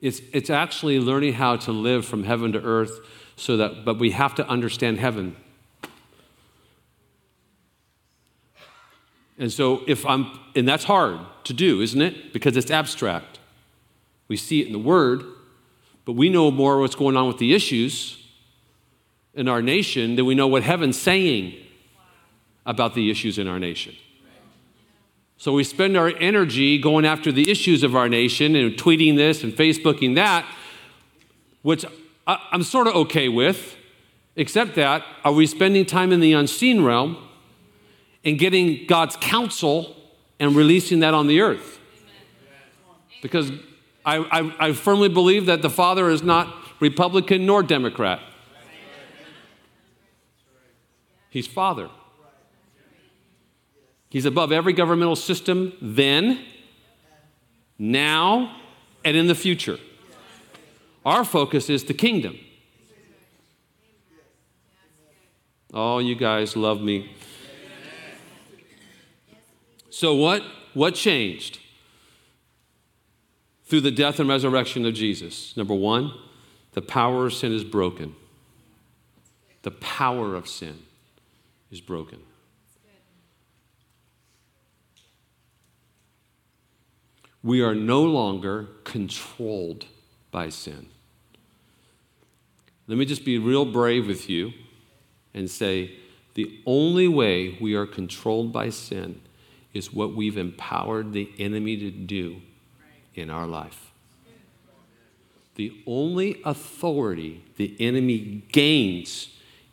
It's, 0.00 0.20
it's 0.32 0.50
actually 0.50 1.00
learning 1.00 1.34
how 1.34 1.56
to 1.56 1.72
live 1.72 2.06
from 2.06 2.24
heaven 2.24 2.52
to 2.52 2.62
earth 2.62 3.00
so 3.36 3.56
that, 3.56 3.84
but 3.84 3.98
we 3.98 4.12
have 4.12 4.34
to 4.36 4.46
understand 4.48 4.98
heaven. 4.98 5.36
And 9.38 9.52
so 9.52 9.82
if 9.86 10.04
I'm, 10.06 10.38
and 10.56 10.66
that's 10.66 10.84
hard 10.84 11.20
to 11.44 11.52
do, 11.52 11.80
isn't 11.80 12.00
it? 12.00 12.32
Because 12.32 12.56
it's 12.56 12.70
abstract. 12.70 13.38
We 14.26 14.36
see 14.36 14.60
it 14.60 14.66
in 14.66 14.72
the 14.72 14.78
Word, 14.78 15.22
but 16.04 16.12
we 16.12 16.28
know 16.28 16.50
more 16.50 16.80
what's 16.80 16.96
going 16.96 17.16
on 17.16 17.26
with 17.26 17.38
the 17.38 17.54
issues 17.54 18.27
in 19.34 19.48
our 19.48 19.62
nation 19.62 20.16
than 20.16 20.26
we 20.26 20.34
know 20.34 20.46
what 20.46 20.62
heaven's 20.62 20.98
saying 20.98 21.54
about 22.66 22.94
the 22.94 23.10
issues 23.10 23.38
in 23.38 23.46
our 23.46 23.58
nation. 23.58 23.94
So 25.36 25.52
we 25.52 25.62
spend 25.62 25.96
our 25.96 26.08
energy 26.18 26.78
going 26.78 27.06
after 27.06 27.30
the 27.30 27.48
issues 27.48 27.84
of 27.84 27.94
our 27.94 28.08
nation 28.08 28.56
and 28.56 28.72
tweeting 28.72 29.16
this 29.16 29.44
and 29.44 29.52
Facebooking 29.52 30.16
that, 30.16 30.44
which 31.62 31.84
I'm 32.26 32.64
sort 32.64 32.88
of 32.88 32.94
okay 32.94 33.28
with, 33.28 33.76
except 34.34 34.74
that 34.74 35.04
are 35.24 35.32
we 35.32 35.46
spending 35.46 35.86
time 35.86 36.12
in 36.12 36.20
the 36.20 36.32
unseen 36.32 36.82
realm 36.82 37.16
and 38.24 38.38
getting 38.38 38.84
God's 38.86 39.16
counsel 39.16 39.96
and 40.40 40.56
releasing 40.56 41.00
that 41.00 41.14
on 41.14 41.28
the 41.28 41.40
earth? 41.40 41.78
Because 43.22 43.52
I, 44.04 44.18
I, 44.18 44.68
I 44.68 44.72
firmly 44.72 45.08
believe 45.08 45.46
that 45.46 45.62
the 45.62 45.70
Father 45.70 46.10
is 46.10 46.22
not 46.22 46.52
Republican 46.80 47.46
nor 47.46 47.62
Democrat. 47.62 48.20
He's 51.30 51.46
Father. 51.46 51.90
He's 54.10 54.24
above 54.24 54.52
every 54.52 54.72
governmental 54.72 55.16
system 55.16 55.74
then, 55.82 56.44
now, 57.78 58.56
and 59.04 59.16
in 59.16 59.26
the 59.26 59.34
future. 59.34 59.78
Our 61.04 61.24
focus 61.24 61.68
is 61.68 61.84
the 61.84 61.94
kingdom. 61.94 62.38
Oh, 65.72 65.98
you 65.98 66.14
guys 66.14 66.56
love 66.56 66.80
me. 66.80 67.14
So, 69.90 70.14
what, 70.14 70.42
what 70.74 70.94
changed 70.94 71.58
through 73.64 73.82
the 73.82 73.90
death 73.90 74.18
and 74.18 74.28
resurrection 74.28 74.86
of 74.86 74.94
Jesus? 74.94 75.54
Number 75.56 75.74
one, 75.74 76.14
the 76.72 76.80
power 76.80 77.26
of 77.26 77.34
sin 77.34 77.52
is 77.52 77.64
broken. 77.64 78.14
The 79.62 79.72
power 79.72 80.34
of 80.34 80.48
sin 80.48 80.78
is 81.70 81.80
broken. 81.80 82.20
We 87.42 87.62
are 87.62 87.74
no 87.74 88.02
longer 88.02 88.68
controlled 88.84 89.86
by 90.30 90.48
sin. 90.48 90.88
Let 92.86 92.98
me 92.98 93.04
just 93.04 93.24
be 93.24 93.38
real 93.38 93.64
brave 93.64 94.06
with 94.06 94.28
you 94.28 94.52
and 95.34 95.50
say 95.50 95.92
The 96.34 96.60
only 96.66 97.08
way 97.08 97.58
we 97.60 97.74
are 97.74 97.86
controlled 97.86 98.52
by 98.52 98.70
sin 98.70 99.20
is 99.74 99.92
what 99.92 100.14
we've 100.14 100.36
empowered 100.36 101.12
the 101.12 101.32
enemy 101.38 101.76
to 101.76 101.90
do 101.90 102.42
in 103.14 103.28
our 103.28 103.46
life. 103.46 103.90
The 105.56 105.72
only 105.86 106.40
authority 106.44 107.42
the 107.56 107.76
enemy 107.80 108.44
gains 108.52 109.28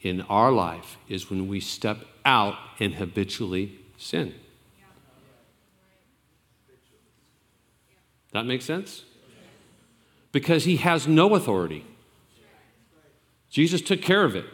in 0.05 0.21
our 0.21 0.51
life 0.51 0.97
is 1.09 1.29
when 1.29 1.47
we 1.47 1.59
step 1.59 1.97
out 2.23 2.55
and 2.79 2.95
habitually 2.95 3.77
sin. 3.97 4.33
That 8.31 8.45
makes 8.45 8.65
sense? 8.65 9.03
Because 10.31 10.65
he 10.65 10.77
has 10.77 11.07
no 11.07 11.35
authority. 11.35 11.85
Jesus 13.49 13.81
took 13.81 14.01
care 14.01 14.23
of 14.23 14.35
it 14.35 14.45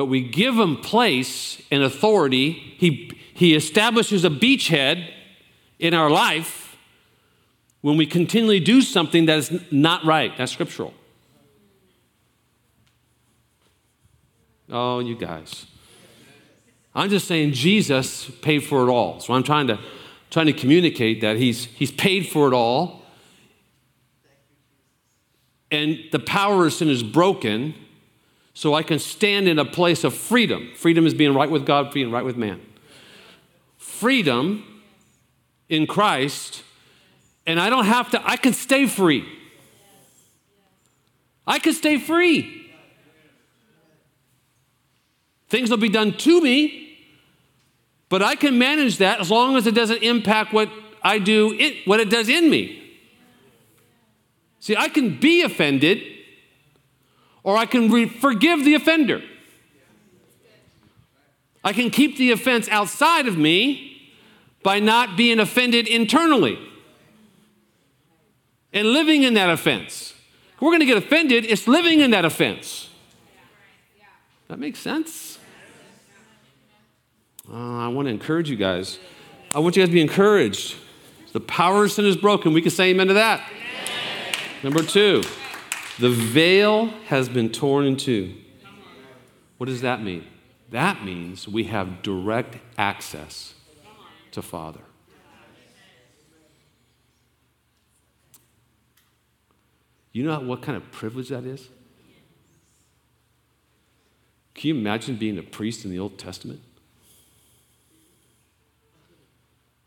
but 0.00 0.06
we 0.06 0.22
give 0.22 0.54
him 0.54 0.78
place 0.78 1.60
and 1.70 1.82
authority. 1.82 2.52
He, 2.78 3.12
he 3.34 3.54
establishes 3.54 4.24
a 4.24 4.30
beachhead 4.30 5.06
in 5.78 5.92
our 5.92 6.08
life 6.08 6.74
when 7.82 7.98
we 7.98 8.06
continually 8.06 8.60
do 8.60 8.80
something 8.80 9.26
that 9.26 9.36
is 9.36 9.60
not 9.70 10.02
right. 10.06 10.32
That's 10.38 10.52
scriptural. 10.52 10.94
Oh, 14.70 15.00
you 15.00 15.16
guys. 15.16 15.66
I'm 16.94 17.10
just 17.10 17.26
saying 17.26 17.52
Jesus 17.52 18.30
paid 18.42 18.60
for 18.60 18.86
it 18.88 18.90
all. 18.90 19.20
So 19.20 19.34
I'm 19.34 19.42
trying 19.42 19.66
to, 19.68 19.78
trying 20.30 20.46
to 20.46 20.52
communicate 20.52 21.20
that 21.20 21.36
he's, 21.36 21.64
he's 21.66 21.92
paid 21.92 22.28
for 22.28 22.48
it 22.48 22.54
all. 22.54 23.02
And 25.70 25.98
the 26.10 26.18
power 26.18 26.66
of 26.66 26.72
sin 26.72 26.88
is 26.88 27.02
broken 27.02 27.74
so 28.54 28.74
I 28.74 28.82
can 28.82 28.98
stand 28.98 29.48
in 29.48 29.58
a 29.58 29.64
place 29.64 30.04
of 30.04 30.14
freedom. 30.14 30.70
Freedom 30.74 31.06
is 31.06 31.14
being 31.14 31.34
right 31.34 31.50
with 31.50 31.64
God, 31.64 31.92
being 31.92 32.10
right 32.10 32.24
with 32.24 32.36
man. 32.36 32.60
Freedom 33.78 34.82
in 35.68 35.86
Christ, 35.86 36.64
and 37.46 37.60
I 37.60 37.70
don't 37.70 37.86
have 37.86 38.10
to, 38.10 38.28
I 38.28 38.36
can 38.36 38.52
stay 38.52 38.86
free. 38.86 39.24
I 41.46 41.58
can 41.60 41.72
stay 41.72 41.98
free. 41.98 42.59
Things 45.50 45.68
will 45.68 45.76
be 45.76 45.88
done 45.88 46.16
to 46.18 46.40
me, 46.40 46.96
but 48.08 48.22
I 48.22 48.36
can 48.36 48.56
manage 48.56 48.98
that 48.98 49.20
as 49.20 49.30
long 49.30 49.56
as 49.56 49.66
it 49.66 49.74
doesn't 49.74 50.02
impact 50.02 50.52
what 50.52 50.70
I 51.02 51.18
do, 51.18 51.52
it, 51.58 51.86
what 51.86 51.98
it 51.98 52.08
does 52.08 52.28
in 52.28 52.48
me. 52.48 52.76
See, 54.60 54.76
I 54.76 54.88
can 54.88 55.18
be 55.18 55.42
offended 55.42 56.02
or 57.42 57.56
I 57.56 57.66
can 57.66 57.90
re- 57.90 58.06
forgive 58.06 58.64
the 58.64 58.74
offender. 58.74 59.22
I 61.64 61.72
can 61.72 61.90
keep 61.90 62.16
the 62.16 62.30
offense 62.30 62.68
outside 62.68 63.26
of 63.26 63.36
me 63.36 64.12
by 64.62 64.78
not 64.78 65.16
being 65.16 65.40
offended 65.40 65.88
internally 65.88 66.58
and 68.72 68.86
living 68.86 69.24
in 69.24 69.34
that 69.34 69.50
offense. 69.50 70.14
If 70.54 70.62
we're 70.62 70.70
going 70.70 70.80
to 70.80 70.86
get 70.86 70.98
offended, 70.98 71.44
it's 71.44 71.66
living 71.66 72.00
in 72.00 72.12
that 72.12 72.24
offense. 72.24 72.88
That 74.48 74.58
makes 74.58 74.78
sense? 74.78 75.29
Uh, 77.52 77.78
I 77.78 77.88
want 77.88 78.06
to 78.06 78.12
encourage 78.12 78.48
you 78.48 78.56
guys. 78.56 78.98
I 79.52 79.58
want 79.58 79.76
you 79.76 79.82
guys 79.82 79.88
to 79.88 79.94
be 79.94 80.00
encouraged. 80.00 80.76
The 81.32 81.40
power 81.40 81.84
of 81.84 81.92
sin 81.92 82.06
is 82.06 82.16
broken. 82.16 82.52
We 82.52 82.62
can 82.62 82.70
say 82.70 82.90
amen 82.90 83.08
to 83.08 83.14
that. 83.14 83.42
Number 84.62 84.82
two. 84.82 85.22
The 85.98 86.10
veil 86.10 86.86
has 87.06 87.28
been 87.28 87.50
torn 87.50 87.84
in 87.84 87.96
two. 87.96 88.34
What 89.58 89.66
does 89.66 89.82
that 89.82 90.02
mean? 90.02 90.26
That 90.70 91.04
means 91.04 91.46
we 91.48 91.64
have 91.64 92.02
direct 92.02 92.56
access 92.78 93.54
to 94.30 94.40
Father. 94.40 94.80
You 100.12 100.24
know 100.24 100.40
what 100.40 100.62
kind 100.62 100.76
of 100.76 100.90
privilege 100.90 101.28
that 101.28 101.44
is? 101.44 101.68
Can 104.54 104.68
you 104.68 104.74
imagine 104.74 105.16
being 105.16 105.38
a 105.38 105.42
priest 105.42 105.84
in 105.84 105.90
the 105.90 105.98
Old 105.98 106.18
Testament? 106.18 106.60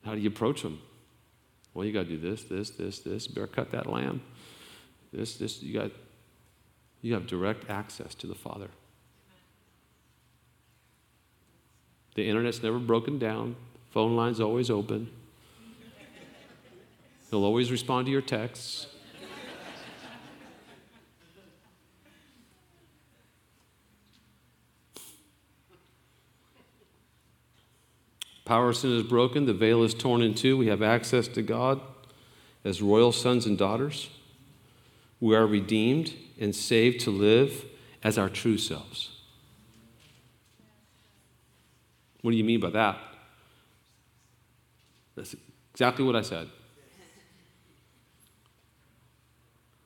How 0.04 0.16
do 0.16 0.22
you 0.22 0.30
approach 0.30 0.62
them? 0.62 0.82
Well, 1.74 1.86
you 1.86 1.94
got 1.94 2.04
to 2.04 2.10
do 2.10 2.18
this, 2.18 2.44
this, 2.44 2.70
this, 2.72 3.00
this. 3.00 3.28
Better 3.28 3.48
cut 3.48 3.72
that 3.72 3.88
lamb. 3.88 4.22
This, 5.12 5.38
this, 5.38 5.62
you 5.64 5.74
got, 5.74 5.92
you 7.02 7.14
have 7.14 7.28
direct 7.28 7.70
access 7.70 8.14
to 8.16 8.28
the 8.28 8.36
Father. 8.36 8.70
The 12.16 12.28
internet's 12.28 12.62
never 12.62 12.80
broken 12.80 13.18
down. 13.18 13.56
Phone 13.92 14.16
line's 14.16 14.40
always 14.40 14.70
open. 14.70 15.10
He'll 17.30 17.46
always 17.46 17.72
respond 17.72 18.06
to 18.06 18.12
your 18.12 18.22
texts. 18.22 18.88
Power 28.46 28.70
of 28.70 28.78
sin 28.78 28.92
is 28.92 29.04
broken. 29.04 29.46
The 29.46 29.54
veil 29.54 29.84
is 29.84 29.94
torn 29.94 30.22
in 30.22 30.34
two. 30.34 30.58
We 30.58 30.68
have 30.68 30.82
access 30.82 31.28
to 31.30 31.42
God 31.42 31.80
as 32.66 32.82
royal 32.82 33.12
sons 33.12 33.46
and 33.46 33.58
daughters. 33.58 34.10
We 35.20 35.36
are 35.36 35.48
redeemed 35.48 36.14
and 36.40 36.54
saved 36.54 37.00
to 37.02 37.12
live 37.12 37.66
as 38.04 38.18
our 38.18 38.30
true 38.30 38.58
selves. 38.58 39.12
What 42.22 42.32
do 42.32 42.38
you 42.38 42.44
mean 42.44 42.60
by 42.60 42.70
that? 42.72 42.98
That's 45.16 45.36
exactly 45.74 46.04
what 46.06 46.16
I 46.16 46.22
said. 46.22 46.50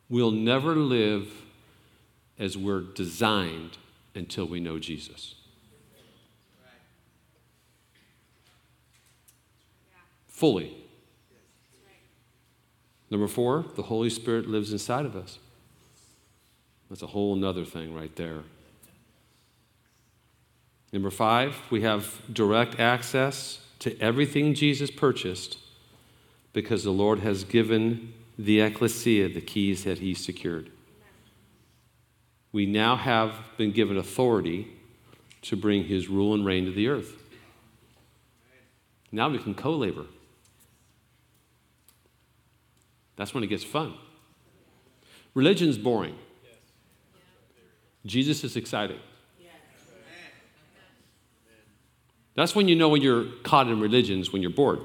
We'll 0.10 0.32
never 0.32 0.76
live 0.76 1.30
as 2.40 2.58
we're 2.58 2.82
designed 2.82 3.78
until 4.16 4.46
we 4.46 4.60
know 4.60 4.80
Jesus. 4.80 5.36
Fully. 10.38 10.72
Number 13.10 13.28
four, 13.28 13.66
the 13.76 13.82
Holy 13.82 14.12
Spirit 14.12 14.48
lives 14.48 14.72
inside 14.72 15.04
of 15.04 15.16
us. 15.16 15.40
That's 16.92 17.02
a 17.02 17.08
whole 17.08 17.36
nother 17.36 17.66
thing 17.66 17.92
right 17.92 18.16
there. 18.16 18.44
Number 20.94 21.10
five, 21.10 21.56
we 21.72 21.82
have 21.82 22.22
direct 22.32 22.80
access 22.80 23.62
to 23.80 24.00
everything 24.00 24.54
Jesus 24.54 24.92
purchased 24.92 25.58
because 26.54 26.84
the 26.84 26.92
Lord 26.92 27.22
has 27.22 27.44
given 27.44 28.14
the 28.38 28.62
ecclesia 28.62 29.30
the 29.30 29.42
keys 29.42 29.86
that 29.86 29.98
he 29.98 30.14
secured. 30.14 30.70
We 32.52 32.68
now 32.68 32.96
have 32.96 33.34
been 33.58 33.72
given 33.72 33.98
authority 33.98 34.68
to 35.42 35.56
bring 35.56 35.86
his 35.86 36.10
rule 36.10 36.36
and 36.36 36.46
reign 36.46 36.66
to 36.66 36.72
the 36.72 36.90
earth. 36.90 37.24
Now 39.12 39.30
we 39.30 39.40
can 39.40 39.56
co 39.56 39.72
labor. 39.72 40.06
That's 43.18 43.34
when 43.34 43.44
it 43.44 43.48
gets 43.48 43.66
fun. 43.66 43.96
Religion's 45.34 45.78
boring. 45.78 46.16
Jesus 48.06 48.44
is 48.46 48.56
exciting. 48.56 49.00
That's 52.36 52.56
when 52.56 52.68
you 52.68 52.76
know 52.76 52.88
when 52.88 53.02
you're 53.02 53.26
caught 53.44 53.68
in 53.68 53.82
religions, 53.82 54.32
when 54.32 54.42
you're 54.44 54.52
bored. 54.52 54.80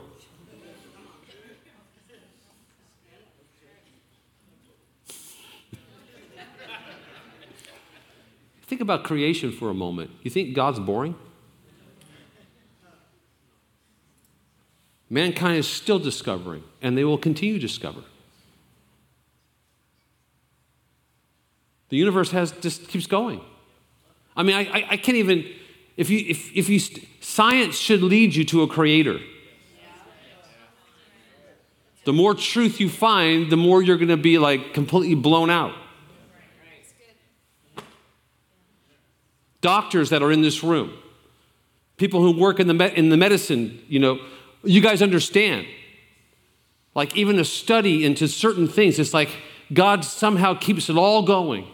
Think 8.63 8.81
about 8.81 9.05
creation 9.05 9.53
for 9.53 9.69
a 9.69 9.75
moment. 9.75 10.11
You 10.23 10.31
think 10.31 10.55
God's 10.55 10.81
boring? 10.81 11.15
Mankind 15.11 15.59
is 15.59 15.69
still 15.69 15.99
discovering, 15.99 16.65
and 16.81 16.97
they 16.97 17.05
will 17.05 17.19
continue 17.19 17.55
to 17.55 17.61
discover. 17.61 18.03
The 21.93 21.99
universe 21.99 22.31
has 22.31 22.53
just 22.53 22.89
keeps 22.89 23.07
going. 23.07 23.43
I 24.35 24.45
mean, 24.45 24.57
I, 24.57 24.87
I, 24.93 24.97
can't 24.97 25.19
even, 25.19 25.45
if 25.95 26.09
you, 26.09 26.25
if, 26.27 26.51
if 26.57 26.71
you, 26.71 26.81
science 27.21 27.77
should 27.77 28.03
lead 28.03 28.35
you 28.35 28.47
to 28.47 28.63
a 28.63 28.67
creator. 28.67 29.21
The 32.07 32.15
more 32.15 32.35
truth 32.35 32.81
you 32.81 32.89
find, 32.89 33.53
the 33.53 33.59
more 33.59 33.83
you're 33.83 33.99
going 33.99 34.09
to 34.09 34.17
be 34.17 34.39
like 34.39 34.73
completely 34.73 35.15
blown 35.15 35.51
out. 35.51 35.75
Doctors 39.61 40.09
that 40.09 40.23
are 40.23 40.33
in 40.33 40.41
this 40.41 40.65
room, 40.65 40.97
people 41.99 42.23
who 42.23 42.41
work 42.41 42.59
in 42.59 42.69
the, 42.69 42.75
me- 42.75 42.97
in 42.97 43.11
the 43.11 43.19
medicine, 43.19 43.79
you 43.87 43.99
know, 43.99 44.19
you 44.65 44.81
guys 44.81 45.03
understand. 45.03 45.67
Like 46.95 47.15
even 47.19 47.39
a 47.39 47.45
study 47.45 48.07
into 48.07 48.29
certain 48.29 48.67
things, 48.67 48.99
it's 48.99 49.13
like 49.13 49.29
God 49.75 50.07
somehow 50.07 50.55
keeps 50.55 50.89
it 50.89 50.97
all 50.97 51.21
going. 51.25 51.69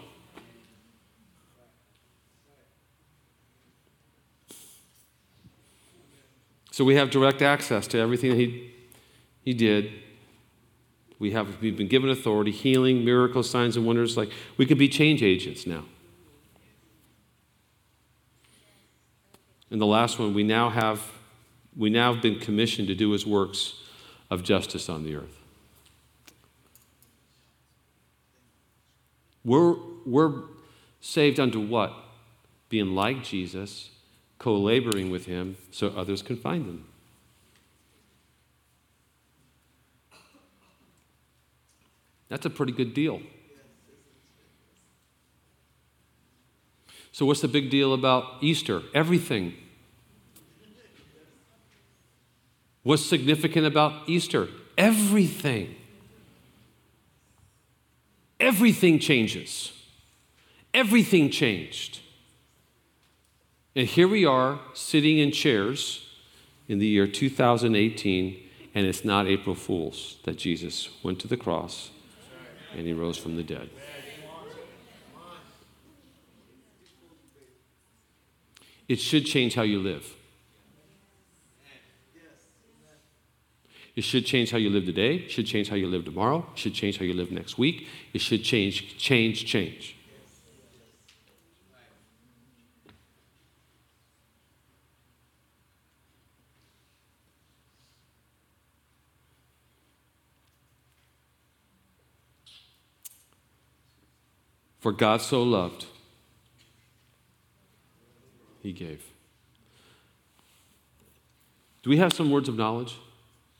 So 6.79 6.85
we 6.85 6.95
have 6.95 7.11
direct 7.11 7.43
access 7.43 7.89
to 7.89 7.99
everything 7.99 8.37
he, 8.37 8.71
he 9.45 9.53
did. 9.53 9.91
We 11.19 11.33
have, 11.33 11.61
we've 11.61 11.77
been 11.77 11.89
given 11.89 12.09
authority, 12.09 12.53
healing, 12.53 13.05
miracles, 13.05 13.51
signs, 13.51 13.77
and 13.77 13.85
wonders. 13.85 14.17
Like 14.17 14.31
we 14.57 14.65
could 14.65 14.79
be 14.79 14.89
change 14.89 15.21
agents 15.21 15.67
now. 15.67 15.83
And 19.73 19.81
the 19.81 19.87
last 19.87 20.21
one, 20.21 20.35
we 20.35 20.45
now 20.45 20.71
have 20.71 21.03
we 21.77 21.91
now 21.91 22.13
have 22.13 22.23
been 22.23 22.39
commissioned 22.39 22.87
to 22.87 22.95
do 22.95 23.11
his 23.11 23.27
works 23.27 23.75
of 24.31 24.45
justice 24.45 24.89
on 24.89 25.03
the 25.03 25.17
earth. 25.17 25.37
We're, 29.45 29.75
we're 30.07 30.43
saved 31.01 31.41
unto 31.41 31.59
what? 31.59 31.93
Being 32.69 32.95
like 32.95 33.25
Jesus, 33.25 33.91
co 34.39 34.57
laboring 34.57 35.11
with 35.11 35.27
him 35.27 35.57
so 35.71 35.89
others 35.89 36.23
can 36.23 36.37
find 36.37 36.65
him. 36.65 36.85
That's 42.29 42.47
a 42.47 42.51
pretty 42.51 42.73
good 42.73 42.95
deal. 42.95 43.21
So, 47.11 47.27
what's 47.27 47.41
the 47.41 47.49
big 47.49 47.71
deal 47.71 47.95
about 47.95 48.25
Easter? 48.41 48.83
Everything. 48.95 49.55
What's 52.83 53.05
significant 53.05 53.67
about 53.67 54.09
Easter? 54.09 54.49
Everything. 54.77 55.75
Everything 58.39 58.99
changes. 58.99 59.73
Everything 60.73 61.29
changed. 61.31 62.01
And 63.79 63.87
here 63.87 64.09
we 64.09 64.27
are 64.27 64.59
sitting 64.75 65.19
in 65.19 65.31
chairs 65.31 66.05
in 66.67 66.81
the 66.81 66.87
year 66.89 67.07
2018, 67.07 68.37
and 68.75 68.85
it's 68.85 69.05
not 69.05 69.29
April 69.29 69.55
Fool's 69.55 70.17
that 70.25 70.37
Jesus 70.37 70.89
went 71.05 71.21
to 71.21 71.29
the 71.29 71.37
cross 71.37 71.91
and 72.77 72.89
he 72.89 72.93
rose 72.93 73.17
from 73.17 73.37
the 73.37 73.45
dead. 73.45 73.71
It 78.89 78.97
should 78.97 79.25
change 79.27 79.55
how 79.55 79.63
you 79.63 79.79
live. 79.79 80.13
It 83.95 84.03
should 84.03 84.27
change 84.27 84.51
how 84.51 84.59
you 84.59 84.71
live 84.71 84.87
today. 84.87 85.19
It 85.19 85.31
should 85.31 85.47
change 85.47 85.69
how 85.69 85.77
you 85.77 85.87
live 85.87 86.05
tomorrow. 86.05 86.45
It 86.53 86.59
should 86.59 86.75
change 86.75 86.99
how 86.99 87.05
you 87.05 87.15
live 87.15 87.31
next 87.31 87.59
week. 87.59 87.87
It 88.13 88.23
should 88.23 88.43
change, 88.43 88.99
change, 88.99 89.47
change. 89.47 89.98
For 104.81 104.93
God 104.93 105.21
so 105.21 105.43
loved, 105.43 105.87
he 108.63 108.73
gave. 108.73 109.03
Do 111.83 111.91
we 111.91 111.97
have 111.97 112.13
some 112.13 112.31
words 112.31 112.49
of 112.49 112.57
knowledge? 112.57 112.97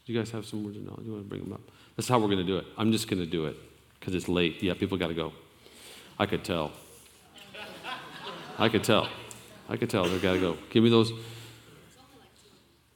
Do 0.05 0.13
you 0.13 0.19
guys 0.19 0.31
have 0.31 0.47
some 0.47 0.65
words 0.65 0.77
of 0.77 0.85
knowledge? 0.85 1.07
You 1.07 1.13
want 1.13 1.25
to 1.25 1.29
bring 1.29 1.43
them 1.43 1.53
up? 1.53 1.61
That's 1.97 2.09
how 2.09 2.19
we're 2.19 2.27
going 2.27 2.39
to 2.39 2.45
do 2.45 2.59
it. 2.59 2.67
I'm 2.77 2.93
just 2.93 3.09
going 3.09 3.21
to 3.21 3.27
do 3.27 3.47
it 3.47 3.57
because 3.99 4.15
it's 4.15 4.29
late. 4.29 4.63
Yeah, 4.63 4.75
people 4.75 4.97
got 4.97 5.09
to 5.09 5.15
go. 5.15 5.33
I 6.19 6.27
could 6.27 6.45
tell. 6.45 6.73
I 8.59 8.69
could 8.69 8.85
tell. 8.85 9.09
I 9.69 9.77
could 9.77 9.91
tell. 9.91 10.05
They 10.05 10.19
got 10.19 10.35
to 10.35 10.41
go. 10.41 10.57
Give 10.71 10.83
me 10.83 10.91
those. 10.91 11.13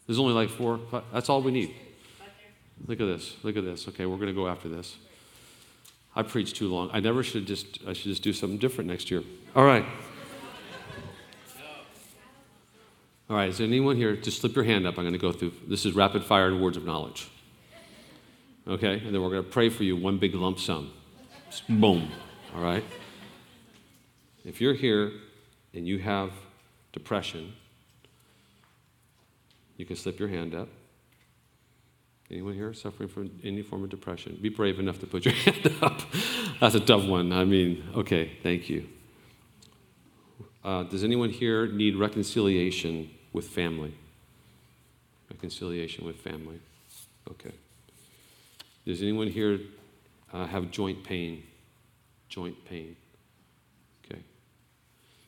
There's 0.07 0.19
only 0.19 0.35
like 0.35 0.49
four. 0.49 0.79
Five. 0.91 1.05
That's 1.13 1.29
all 1.29 1.43
we 1.43 1.53
need. 1.53 1.75
Look 2.87 3.01
at 3.01 3.07
this. 3.07 3.37
Look 3.43 3.57
at 3.57 3.65
this. 3.65 3.89
Okay, 3.89 4.07
we're 4.07 4.17
going 4.17 4.29
to 4.29 4.35
go 4.35 4.49
after 4.49 4.69
this. 4.69 4.97
I 6.15 6.23
preached 6.23 6.57
too 6.57 6.69
long. 6.69 6.91
I 6.93 7.01
never 7.01 7.23
should 7.23 7.47
just. 7.47 7.79
I 7.87 7.93
should 7.95 8.11
just 8.11 8.23
do 8.23 8.33
something 8.33 8.59
different 8.59 8.89
next 8.89 9.11
year. 9.11 9.23
All 9.57 9.65
right. 9.65 9.85
All 13.31 13.39
right, 13.39 13.49
is 13.49 13.57
there 13.57 13.67
anyone 13.67 13.97
here? 13.97 14.15
Just 14.15 14.43
slip 14.43 14.55
your 14.55 14.65
hand 14.65 14.87
up. 14.87 14.99
I'm 14.99 15.05
going 15.05 15.15
to 15.15 15.19
go 15.19 15.33
through. 15.33 15.55
This 15.67 15.87
is 15.87 15.95
rapid 15.95 16.23
fire 16.23 16.49
and 16.49 16.61
words 16.61 16.77
of 16.77 16.85
knowledge. 16.85 17.31
Okay? 18.69 18.99
And 18.99 19.15
then 19.15 19.23
we're 19.23 19.31
going 19.31 19.43
to 19.43 19.49
pray 19.49 19.71
for 19.71 19.85
you 19.85 19.97
one 19.97 20.19
big 20.19 20.35
lump 20.35 20.59
sum. 20.59 20.93
Just 21.49 21.67
boom. 21.67 22.11
All 22.55 22.63
right? 22.63 22.85
If 24.45 24.61
you're 24.61 24.75
here 24.75 25.13
and 25.73 25.87
you 25.87 25.99
have 26.01 26.33
depression, 26.93 27.55
you 29.79 29.87
can 29.87 29.97
slip 29.97 30.19
your 30.19 30.29
hand 30.29 30.55
up. 30.55 30.69
Anyone 32.33 32.55
here 32.55 32.73
suffering 32.73 33.11
from 33.11 33.31
any 33.45 33.61
form 33.61 33.85
of 33.85 33.91
depression? 33.91 34.39
Be 34.41 34.49
brave 34.49 34.79
enough 34.81 34.99
to 35.01 35.07
put 35.07 35.27
your 35.27 35.35
hand 35.45 35.71
up. 35.83 36.01
That's 36.61 36.75
a 36.75 36.81
tough 36.81 37.05
one. 37.05 37.31
I 37.31 37.45
mean, 37.45 37.85
okay, 37.95 38.33
thank 38.43 38.71
you. 38.71 38.89
Uh, 40.65 40.85
does 40.85 41.05
anyone 41.05 41.29
here 41.29 41.67
need 41.67 41.97
reconciliation 41.97 43.11
with 43.33 43.49
family. 43.49 43.95
Reconciliation 45.31 46.05
with 46.05 46.17
family. 46.17 46.61
Okay. 47.31 47.53
Does 48.87 49.03
anyone 49.03 49.29
here 49.29 49.61
uh, 50.33 50.47
have 50.47 50.71
joint 50.71 51.03
pain? 51.05 51.43
Joint 52.29 52.65
pain. 52.65 52.97
Okay. 54.05 54.21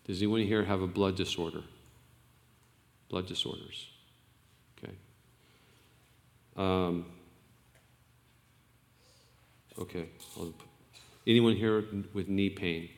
Does 0.07 0.21
anyone 0.21 0.43
here 0.43 0.65
have 0.65 0.83
a 0.83 0.87
blood 0.87 1.17
disorder? 1.17 1.63
Blood 3.09 3.27
disorders. 3.27 3.89
Um, 6.57 7.07
okay. 9.79 10.09
Anyone 11.27 11.57
here 11.57 11.85
with 12.13 12.29
knee 12.29 12.51
pain? 12.51 12.89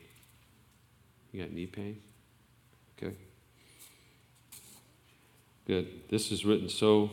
You 1.31 1.43
got 1.43 1.51
knee 1.51 1.65
pain? 1.65 2.01
Okay. 2.97 3.15
Good. 5.65 6.09
This 6.09 6.31
is 6.31 6.45
written 6.45 6.69
so, 6.69 7.09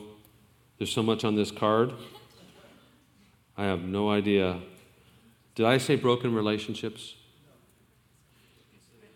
there's 0.77 0.91
so 0.91 1.03
much 1.03 1.23
on 1.23 1.35
this 1.35 1.51
card. 1.51 1.93
I 3.57 3.63
have 3.65 3.81
no 3.81 4.09
idea. 4.09 4.61
Did 5.55 5.65
I 5.65 5.77
say 5.77 5.95
broken 5.95 6.33
relationships? 6.33 7.15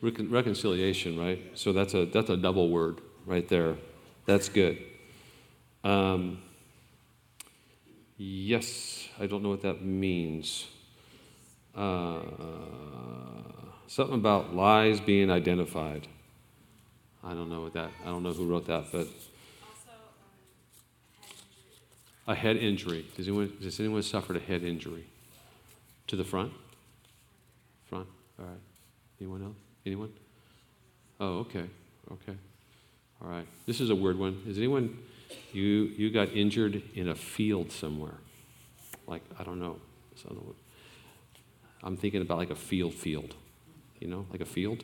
Recon- 0.01 0.29
reconciliation, 0.29 1.19
right? 1.19 1.41
So 1.55 1.73
that's 1.73 1.93
a, 1.93 2.05
that's 2.05 2.29
a 2.29 2.37
double 2.37 2.69
word 2.69 3.01
right 3.25 3.47
there. 3.49 3.75
That's 4.25 4.47
good. 4.47 4.77
Um, 5.83 6.39
yes, 8.19 9.07
I 9.19 9.25
don't 9.25 9.41
know 9.41 9.49
what 9.49 9.63
that 9.63 9.81
means. 9.81 10.67
Uh, 11.75 12.19
something 13.87 14.15
about 14.15 14.53
lies 14.53 14.99
being 14.99 15.31
identified. 15.31 16.07
I 17.23 17.33
don't 17.33 17.49
know 17.49 17.61
what 17.61 17.73
that. 17.73 17.89
I 18.03 18.09
don't 18.09 18.23
know 18.23 18.33
who 18.33 18.45
wrote 18.45 18.67
that, 18.67 18.91
but 18.91 19.07
a 22.27 22.35
head 22.35 22.57
injury. 22.57 23.05
Does 23.15 23.27
anyone, 23.27 23.51
does 23.61 23.79
anyone 23.79 24.03
suffered 24.03 24.35
a 24.35 24.39
head 24.39 24.63
injury? 24.63 25.05
To 26.07 26.15
the 26.15 26.23
front? 26.23 26.51
Front? 27.87 28.07
All 28.39 28.45
right. 28.45 28.57
Anyone 29.19 29.43
else? 29.43 29.55
Anyone? 29.85 30.11
Oh, 31.19 31.39
okay. 31.39 31.65
Okay. 32.11 32.37
All 33.21 33.29
right. 33.29 33.45
This 33.65 33.81
is 33.81 33.89
a 33.89 33.95
weird 33.95 34.17
one. 34.17 34.41
Is 34.47 34.57
anyone, 34.57 34.97
you, 35.51 35.63
you 35.63 36.09
got 36.09 36.29
injured 36.29 36.81
in 36.95 37.09
a 37.09 37.15
field 37.15 37.71
somewhere? 37.71 38.15
Like, 39.07 39.21
I 39.39 39.43
don't 39.43 39.59
know. 39.59 39.77
I'm 41.83 41.97
thinking 41.97 42.21
about 42.21 42.37
like 42.37 42.49
a 42.49 42.55
field 42.55 42.93
field. 42.93 43.35
You 43.99 44.07
know, 44.07 44.25
like 44.31 44.41
a 44.41 44.45
field? 44.45 44.83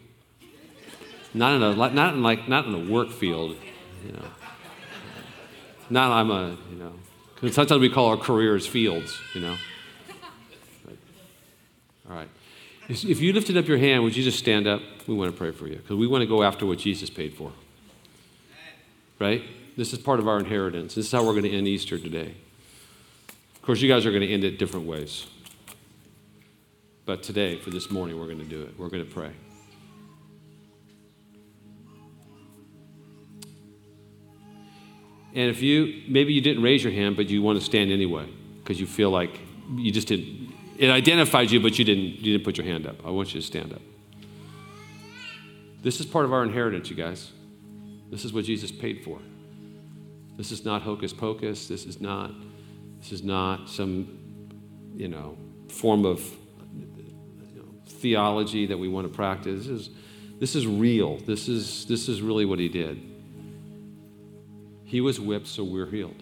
Not 1.34 1.56
in 1.56 1.64
a, 1.64 1.76
not 1.76 2.14
in 2.14 2.24
like, 2.24 2.48
not 2.48 2.66
in 2.66 2.74
a 2.74 2.91
work 2.91 3.12
field, 3.12 3.58
you 4.06 4.14
know. 4.14 4.26
Not 5.89 6.12
I'm 6.12 6.32
a, 6.32 6.58
you 6.70 6.78
know, 6.78 6.93
sometimes 7.52 7.80
we 7.80 7.89
call 7.89 8.08
our 8.08 8.18
careers 8.18 8.66
fields, 8.66 9.20
you 9.34 9.41
know. 9.41 9.56
But, 10.86 10.96
all 12.10 12.16
right. 12.16 12.30
If 12.88 13.20
you 13.20 13.34
lifted 13.34 13.58
up 13.58 13.68
your 13.68 13.78
hand, 13.78 14.04
would 14.04 14.16
you 14.16 14.24
just 14.24 14.39
stand 14.39 14.68
up? 14.68 14.82
We 15.08 15.16
want 15.16 15.32
to 15.32 15.38
pray 15.38 15.52
for 15.52 15.68
you 15.68 15.76
because 15.76 15.96
we 15.96 16.08
want 16.08 16.22
to 16.22 16.28
go 16.28 16.43
after 16.43 16.66
what 16.66 16.80
Jesus 16.80 17.10
paid 17.10 17.34
for. 17.34 17.52
Right? 19.20 19.43
This 19.78 19.92
is 19.92 20.00
part 20.00 20.20
of 20.20 20.28
our 20.28 20.40
inheritance. 20.40 20.96
This 20.96 21.08
is 21.08 21.12
how 21.12 21.26
we're 21.26 21.34
going 21.34 21.44
to 21.44 21.52
end 21.52 21.68
Easter 21.68 22.00
today. 22.00 22.36
Of 23.56 23.62
course, 23.62 23.82
you 23.82 23.90
guys 23.90 24.06
are 24.06 24.12
going 24.12 24.22
to 24.22 24.32
end 24.32 24.44
it 24.44 24.58
different 24.58 24.86
ways. 24.86 25.28
But 27.06 27.24
today, 27.24 27.60
for 27.60 27.72
this 27.72 27.92
morning, 27.92 28.20
we're 28.20 28.28
going 28.28 28.40
to 28.40 28.46
do 28.46 28.64
it. 28.64 28.80
We're 28.80 28.90
going 28.90 29.06
to 29.06 29.12
pray. 29.12 29.32
And 35.36 35.50
if 35.50 35.62
you, 35.62 36.04
maybe 36.08 36.32
you 36.32 36.40
didn't 36.40 36.64
raise 36.64 36.82
your 36.82 36.94
hand, 36.94 37.18
but 37.18 37.30
you 37.30 37.42
want 37.42 37.60
to 37.60 37.66
stand 37.66 37.92
anyway 37.92 38.30
because 38.64 38.80
you 38.80 38.88
feel 38.88 39.10
like 39.10 39.38
you 39.76 39.92
just 39.92 40.08
didn't, 40.08 40.54
it 40.78 40.90
identified 40.90 41.52
you, 41.52 41.60
but 41.60 41.78
you 41.78 41.84
didn't, 41.84 42.22
you 42.22 42.32
didn't 42.32 42.46
put 42.46 42.58
your 42.58 42.66
hand 42.66 42.88
up. 42.88 43.06
I 43.06 43.10
want 43.10 43.34
you 43.34 43.42
to 43.42 43.46
stand 43.46 43.74
up. 43.74 43.82
This 45.82 46.00
is 46.00 46.06
part 46.06 46.24
of 46.24 46.32
our 46.32 46.44
inheritance, 46.44 46.90
you 46.90 46.96
guys. 46.96 47.32
This 48.10 48.24
is 48.24 48.32
what 48.32 48.46
Jesus 48.46 48.72
paid 48.72 49.04
for. 49.04 49.20
This 50.38 50.52
is 50.52 50.66
not 50.66 50.82
hocus 50.82 51.14
pocus. 51.14 51.68
This 51.68 51.86
is 51.86 52.02
not, 52.02 52.32
this 53.00 53.12
is 53.12 53.24
not 53.24 53.70
some, 53.70 54.18
you 54.96 55.08
know, 55.08 55.38
form 55.70 56.06
of 56.06 56.22
you 56.76 57.62
know, 57.62 57.66
theology 57.86 58.66
that 58.66 58.78
we 58.78 58.88
want 58.88 59.08
to 59.08 59.14
practice. 59.14 59.66
This 59.66 59.68
is, 59.68 59.90
this 60.40 60.56
is 60.56 60.68
real. 60.68 61.18
This 61.18 61.48
is, 61.48 61.86
this 61.86 62.10
is 62.10 62.22
really 62.22 62.46
what 62.46 62.60
he 62.60 62.68
did. 62.68 63.02
He 64.84 65.02
was 65.02 65.20
whipped, 65.20 65.48
so 65.48 65.64
we're 65.64 65.90
healed. 65.90 66.22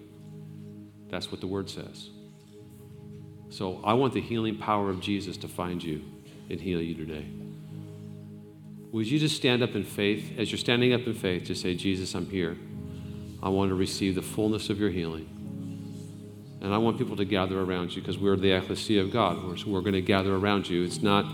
That's 1.09 1.31
what 1.31 1.41
the 1.41 1.47
word 1.47 1.69
says. 1.69 2.09
So 3.49 3.81
I 3.83 3.93
want 3.93 4.13
the 4.13 4.21
healing 4.21 4.57
power 4.57 4.89
of 4.89 4.99
Jesus 4.99 5.37
to 5.37 5.47
find 5.47 5.83
you 5.83 6.01
and 6.49 6.59
heal 6.59 6.81
you 6.81 6.95
today. 6.95 7.27
Would 8.91 9.07
you 9.07 9.19
just 9.19 9.35
stand 9.35 9.61
up 9.63 9.75
in 9.75 9.83
faith? 9.83 10.33
As 10.37 10.51
you're 10.51 10.59
standing 10.59 10.93
up 10.93 11.01
in 11.01 11.13
faith, 11.13 11.45
just 11.45 11.61
say, 11.61 11.75
Jesus, 11.75 12.13
I'm 12.13 12.27
here. 12.27 12.57
I 13.43 13.49
want 13.49 13.69
to 13.69 13.75
receive 13.75 14.15
the 14.15 14.21
fullness 14.21 14.69
of 14.69 14.79
your 14.79 14.89
healing. 14.89 15.27
And 16.61 16.73
I 16.73 16.77
want 16.77 16.97
people 16.97 17.17
to 17.17 17.25
gather 17.25 17.59
around 17.59 17.93
you 17.93 18.01
because 18.01 18.17
we're 18.17 18.37
the 18.37 18.53
ecclesia 18.53 19.01
of 19.01 19.11
God. 19.11 19.43
We're, 19.43 19.57
we're 19.67 19.81
going 19.81 19.93
to 19.93 20.01
gather 20.01 20.33
around 20.33 20.69
you. 20.69 20.85
It's 20.85 21.01
not, 21.01 21.25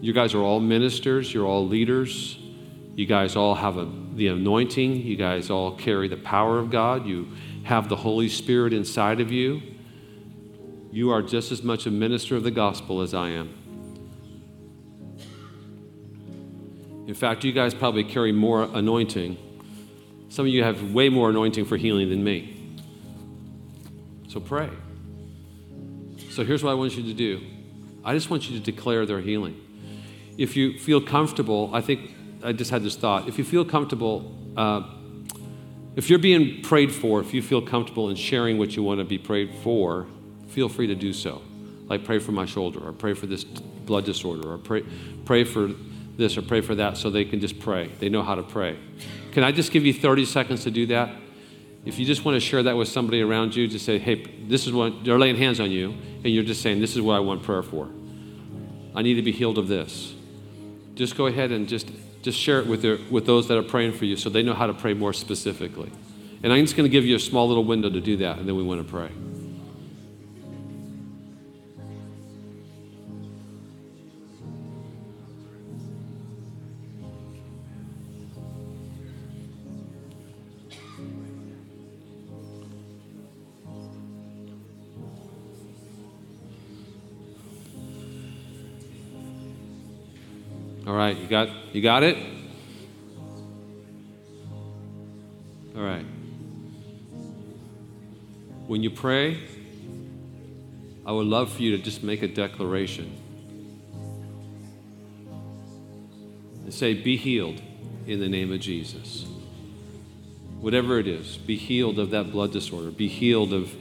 you 0.00 0.12
guys 0.12 0.32
are 0.32 0.40
all 0.40 0.60
ministers, 0.60 1.34
you're 1.34 1.44
all 1.44 1.66
leaders. 1.66 2.38
You 2.94 3.06
guys 3.06 3.34
all 3.34 3.56
have 3.56 3.76
a, 3.78 3.88
the 4.14 4.28
anointing. 4.28 5.02
You 5.02 5.16
guys 5.16 5.50
all 5.50 5.72
carry 5.72 6.06
the 6.06 6.16
power 6.16 6.58
of 6.58 6.70
God. 6.70 7.04
You 7.04 7.28
have 7.64 7.88
the 7.88 7.96
Holy 7.96 8.28
Spirit 8.28 8.72
inside 8.72 9.20
of 9.20 9.32
you. 9.32 9.60
You 10.92 11.10
are 11.10 11.22
just 11.22 11.50
as 11.50 11.64
much 11.64 11.86
a 11.86 11.90
minister 11.90 12.36
of 12.36 12.44
the 12.44 12.50
gospel 12.52 13.00
as 13.00 13.12
I 13.12 13.30
am. 13.30 13.54
In 17.08 17.14
fact, 17.14 17.42
you 17.42 17.52
guys 17.52 17.74
probably 17.74 18.04
carry 18.04 18.30
more 18.30 18.62
anointing. 18.62 19.36
Some 20.28 20.46
of 20.46 20.52
you 20.52 20.62
have 20.62 20.92
way 20.92 21.08
more 21.08 21.30
anointing 21.30 21.64
for 21.64 21.76
healing 21.76 22.10
than 22.10 22.22
me. 22.22 22.54
So 24.28 24.40
pray. 24.40 24.70
So 26.30 26.44
here's 26.44 26.62
what 26.62 26.70
I 26.70 26.74
want 26.74 26.96
you 26.96 27.02
to 27.04 27.14
do 27.14 27.40
I 28.04 28.14
just 28.14 28.30
want 28.30 28.48
you 28.48 28.58
to 28.58 28.64
declare 28.64 29.06
their 29.06 29.20
healing. 29.20 29.60
If 30.36 30.56
you 30.56 30.78
feel 30.78 31.00
comfortable, 31.00 31.70
I 31.72 31.80
think 31.80 32.12
I 32.42 32.52
just 32.52 32.70
had 32.70 32.82
this 32.82 32.94
thought. 32.94 33.28
If 33.28 33.38
you 33.38 33.44
feel 33.44 33.64
comfortable, 33.64 34.34
uh, 34.56 34.82
if 35.96 36.08
you're 36.08 36.20
being 36.20 36.62
prayed 36.62 36.92
for, 36.92 37.20
if 37.20 37.34
you 37.34 37.42
feel 37.42 37.60
comfortable 37.60 38.08
in 38.08 38.16
sharing 38.16 38.56
what 38.56 38.76
you 38.76 38.84
want 38.84 39.00
to 39.00 39.04
be 39.04 39.18
prayed 39.18 39.52
for, 39.62 40.06
feel 40.48 40.68
free 40.68 40.86
to 40.86 40.94
do 40.94 41.12
so. 41.12 41.42
Like 41.88 42.04
pray 42.04 42.20
for 42.20 42.32
my 42.32 42.46
shoulder, 42.46 42.86
or 42.86 42.92
pray 42.92 43.14
for 43.14 43.26
this 43.26 43.42
blood 43.42 44.04
disorder, 44.04 44.52
or 44.52 44.58
pray, 44.58 44.84
pray 45.24 45.42
for 45.42 45.70
this, 46.16 46.36
or 46.36 46.42
pray 46.42 46.60
for 46.60 46.76
that, 46.76 46.96
so 46.96 47.10
they 47.10 47.24
can 47.24 47.40
just 47.40 47.58
pray. 47.58 47.88
They 47.98 48.08
know 48.08 48.22
how 48.22 48.36
to 48.36 48.42
pray. 48.42 48.78
Can 49.38 49.44
I 49.44 49.52
just 49.52 49.70
give 49.70 49.86
you 49.86 49.94
30 49.94 50.24
seconds 50.24 50.64
to 50.64 50.70
do 50.72 50.86
that? 50.86 51.14
If 51.84 51.96
you 52.00 52.04
just 52.04 52.24
want 52.24 52.34
to 52.34 52.40
share 52.40 52.64
that 52.64 52.76
with 52.76 52.88
somebody 52.88 53.22
around 53.22 53.54
you, 53.54 53.68
just 53.68 53.84
say, 53.84 53.96
hey, 53.96 54.24
this 54.48 54.66
is 54.66 54.72
what 54.72 55.04
they're 55.04 55.16
laying 55.16 55.36
hands 55.36 55.60
on 55.60 55.70
you, 55.70 55.90
and 55.90 56.26
you're 56.26 56.42
just 56.42 56.60
saying, 56.60 56.80
this 56.80 56.96
is 56.96 57.02
what 57.02 57.14
I 57.14 57.20
want 57.20 57.44
prayer 57.44 57.62
for. 57.62 57.88
I 58.96 59.02
need 59.02 59.14
to 59.14 59.22
be 59.22 59.30
healed 59.30 59.56
of 59.56 59.68
this. 59.68 60.12
Just 60.96 61.16
go 61.16 61.28
ahead 61.28 61.52
and 61.52 61.68
just, 61.68 61.88
just 62.20 62.36
share 62.36 62.58
it 62.58 62.66
with, 62.66 62.82
their, 62.82 62.98
with 63.12 63.26
those 63.26 63.46
that 63.46 63.56
are 63.56 63.62
praying 63.62 63.92
for 63.92 64.06
you 64.06 64.16
so 64.16 64.28
they 64.28 64.42
know 64.42 64.54
how 64.54 64.66
to 64.66 64.74
pray 64.74 64.92
more 64.92 65.12
specifically. 65.12 65.92
And 66.42 66.52
I'm 66.52 66.64
just 66.64 66.76
going 66.76 66.90
to 66.90 66.92
give 66.92 67.04
you 67.04 67.14
a 67.14 67.20
small 67.20 67.46
little 67.46 67.64
window 67.64 67.88
to 67.88 68.00
do 68.00 68.16
that, 68.16 68.40
and 68.40 68.48
then 68.48 68.56
we 68.56 68.64
want 68.64 68.84
to 68.84 68.92
pray. 68.92 69.12
Right, 90.98 91.16
you 91.16 91.28
got 91.28 91.48
you 91.72 91.80
got 91.80 92.02
it? 92.02 92.16
All 95.76 95.82
right. 95.82 96.04
When 98.66 98.82
you 98.82 98.90
pray, 98.90 99.38
I 101.06 101.12
would 101.12 101.26
love 101.26 101.52
for 101.52 101.62
you 101.62 101.76
to 101.76 101.82
just 101.82 102.02
make 102.02 102.22
a 102.22 102.28
declaration. 102.28 103.16
And 106.64 106.74
say, 106.74 106.94
Be 106.94 107.16
healed 107.16 107.62
in 108.06 108.18
the 108.18 108.28
name 108.28 108.52
of 108.52 108.60
Jesus. 108.60 109.24
Whatever 110.60 110.98
it 110.98 111.06
is, 111.06 111.36
be 111.36 111.56
healed 111.56 112.00
of 112.00 112.10
that 112.10 112.32
blood 112.32 112.52
disorder, 112.52 112.90
be 112.90 113.06
healed 113.06 113.52
of 113.52 113.72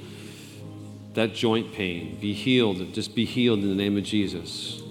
that 1.15 1.34
joint 1.34 1.74
pain, 1.74 2.20
be 2.22 2.34
healed, 2.34 2.93
just 2.93 3.15
be 3.15 3.26
healed 3.26 3.59
in 3.59 3.70
the 3.70 3.76
name 3.76 3.97
of 3.97 4.03
Jesus 4.03 4.84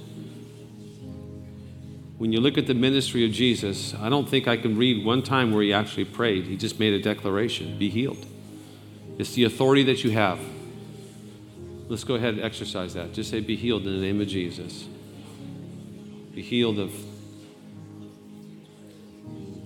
when 2.18 2.32
you 2.32 2.40
look 2.40 2.56
at 2.56 2.66
the 2.66 2.74
ministry 2.74 3.24
of 3.26 3.32
Jesus, 3.32 3.94
I 3.94 4.08
don't 4.08 4.28
think 4.28 4.48
I 4.48 4.56
can 4.56 4.76
read 4.76 5.04
one 5.04 5.22
time 5.22 5.52
where 5.52 5.62
he 5.62 5.72
actually 5.72 6.06
prayed. 6.06 6.46
He 6.46 6.56
just 6.56 6.80
made 6.80 6.94
a 6.94 7.02
declaration 7.02 7.78
be 7.78 7.90
healed. 7.90 8.24
It's 9.18 9.34
the 9.34 9.44
authority 9.44 9.82
that 9.84 10.02
you 10.02 10.10
have. 10.10 10.38
Let's 11.88 12.04
go 12.04 12.14
ahead 12.14 12.34
and 12.34 12.42
exercise 12.42 12.94
that. 12.94 13.12
Just 13.12 13.30
say, 13.30 13.40
Be 13.40 13.54
healed 13.54 13.86
in 13.86 13.92
the 13.92 14.00
name 14.00 14.20
of 14.20 14.28
Jesus. 14.28 14.86
Be 16.34 16.42
healed 16.42 16.78
of. 16.78 16.92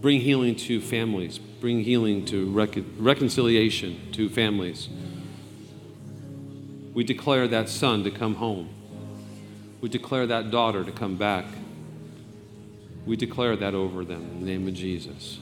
Bring 0.01 0.21
healing 0.21 0.57
to 0.57 0.81
families. 0.81 1.39
Bring 1.39 1.83
healing 1.85 2.25
to 2.27 2.51
recon- 2.51 2.97
reconciliation 2.99 4.11
to 4.13 4.29
families. 4.29 4.89
We 6.95 7.05
declare 7.05 7.47
that 7.49 7.69
son 7.69 8.03
to 8.05 8.11
come 8.11 8.37
home. 8.37 8.71
We 9.81 9.89
declare 9.89 10.27
that 10.27 10.51
daughter 10.51 10.85
to 10.85 10.93
come 10.93 11.17
back. 11.17 11.45
We 13.07 13.17
declare 13.17 13.57
that 13.57 13.75
over 13.75 14.05
them 14.05 14.23
in 14.23 14.41
the 14.41 14.47
name 14.47 14.69
of 14.69 14.75
Jesus. 14.75 15.39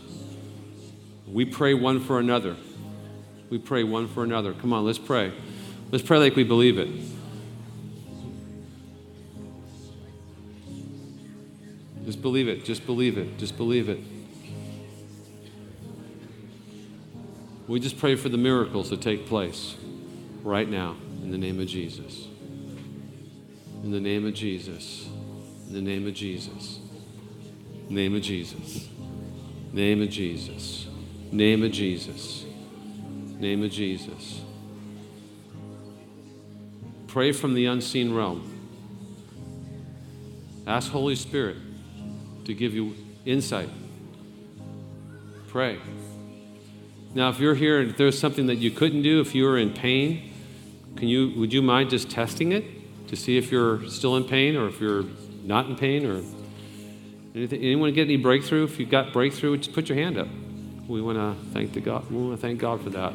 We 1.26 1.44
pray 1.44 1.74
one 1.74 2.00
for 2.00 2.18
another. 2.18 2.56
We 3.50 3.58
pray 3.58 3.84
one 3.84 4.08
for 4.08 4.24
another. 4.24 4.52
Come 4.54 4.72
on, 4.72 4.84
let's 4.84 4.98
pray. 4.98 5.32
Let's 5.90 6.04
pray 6.04 6.18
like 6.18 6.36
we 6.36 6.44
believe 6.44 6.78
it. 6.78 6.88
Just 12.04 12.22
believe 12.22 12.48
it. 12.48 12.64
Just 12.64 12.86
believe 12.86 13.18
it. 13.18 13.38
Just 13.38 13.56
believe 13.56 13.88
it. 13.88 14.00
We 17.66 17.80
just 17.80 17.98
pray 17.98 18.16
for 18.16 18.30
the 18.30 18.38
miracles 18.38 18.88
to 18.88 18.96
take 18.96 19.26
place 19.26 19.76
right 20.42 20.68
now 20.68 20.96
in 21.22 21.30
the 21.30 21.36
name 21.36 21.60
of 21.60 21.66
Jesus. 21.66 22.26
In 23.82 23.90
the 23.90 24.00
name 24.00 24.26
of 24.26 24.32
Jesus. 24.32 25.06
In 25.68 25.74
the 25.74 25.82
name 25.82 26.06
of 26.06 26.14
Jesus. 26.14 26.80
Name 27.88 28.14
of 28.14 28.22
Jesus. 28.22 28.88
Name 29.72 30.02
of 30.02 30.10
Jesus. 30.10 30.86
Name 31.32 31.62
of 31.62 31.72
Jesus. 31.72 32.44
Name 33.38 33.62
of 33.62 33.70
Jesus. 33.70 34.42
Pray 37.06 37.32
from 37.32 37.54
the 37.54 37.66
unseen 37.66 38.14
realm. 38.14 38.54
Ask 40.66 40.92
Holy 40.92 41.16
Spirit 41.16 41.56
to 42.44 42.52
give 42.52 42.74
you 42.74 42.94
insight. 43.24 43.70
Pray. 45.48 45.78
Now, 47.14 47.30
if 47.30 47.40
you're 47.40 47.54
here 47.54 47.80
and 47.80 47.94
there's 47.96 48.18
something 48.18 48.46
that 48.48 48.56
you 48.56 48.70
couldn't 48.70 49.02
do, 49.02 49.20
if 49.20 49.34
you 49.34 49.44
were 49.44 49.56
in 49.56 49.72
pain, 49.72 50.30
can 50.96 51.08
you, 51.08 51.32
would 51.38 51.54
you 51.54 51.62
mind 51.62 51.88
just 51.88 52.10
testing 52.10 52.52
it 52.52 52.64
to 53.08 53.16
see 53.16 53.38
if 53.38 53.50
you're 53.50 53.88
still 53.88 54.16
in 54.16 54.24
pain 54.24 54.56
or 54.56 54.68
if 54.68 54.78
you're 54.78 55.04
not 55.42 55.66
in 55.66 55.76
pain 55.76 56.04
or 56.04 56.22
Anything, 57.38 57.62
anyone 57.62 57.92
get 57.94 58.08
any 58.08 58.16
breakthrough? 58.16 58.64
If 58.64 58.80
you 58.80 58.86
got 58.86 59.12
breakthrough, 59.12 59.58
just 59.58 59.72
put 59.72 59.88
your 59.88 59.96
hand 59.96 60.18
up. 60.18 60.26
We 60.88 61.00
want 61.00 61.18
to 61.18 61.50
thank 61.52 61.72
the 61.72 61.80
God. 61.80 62.10
We 62.10 62.16
want 62.16 62.32
to 62.32 62.36
thank 62.36 62.58
God 62.58 62.82
for 62.82 62.90
that. 62.90 63.12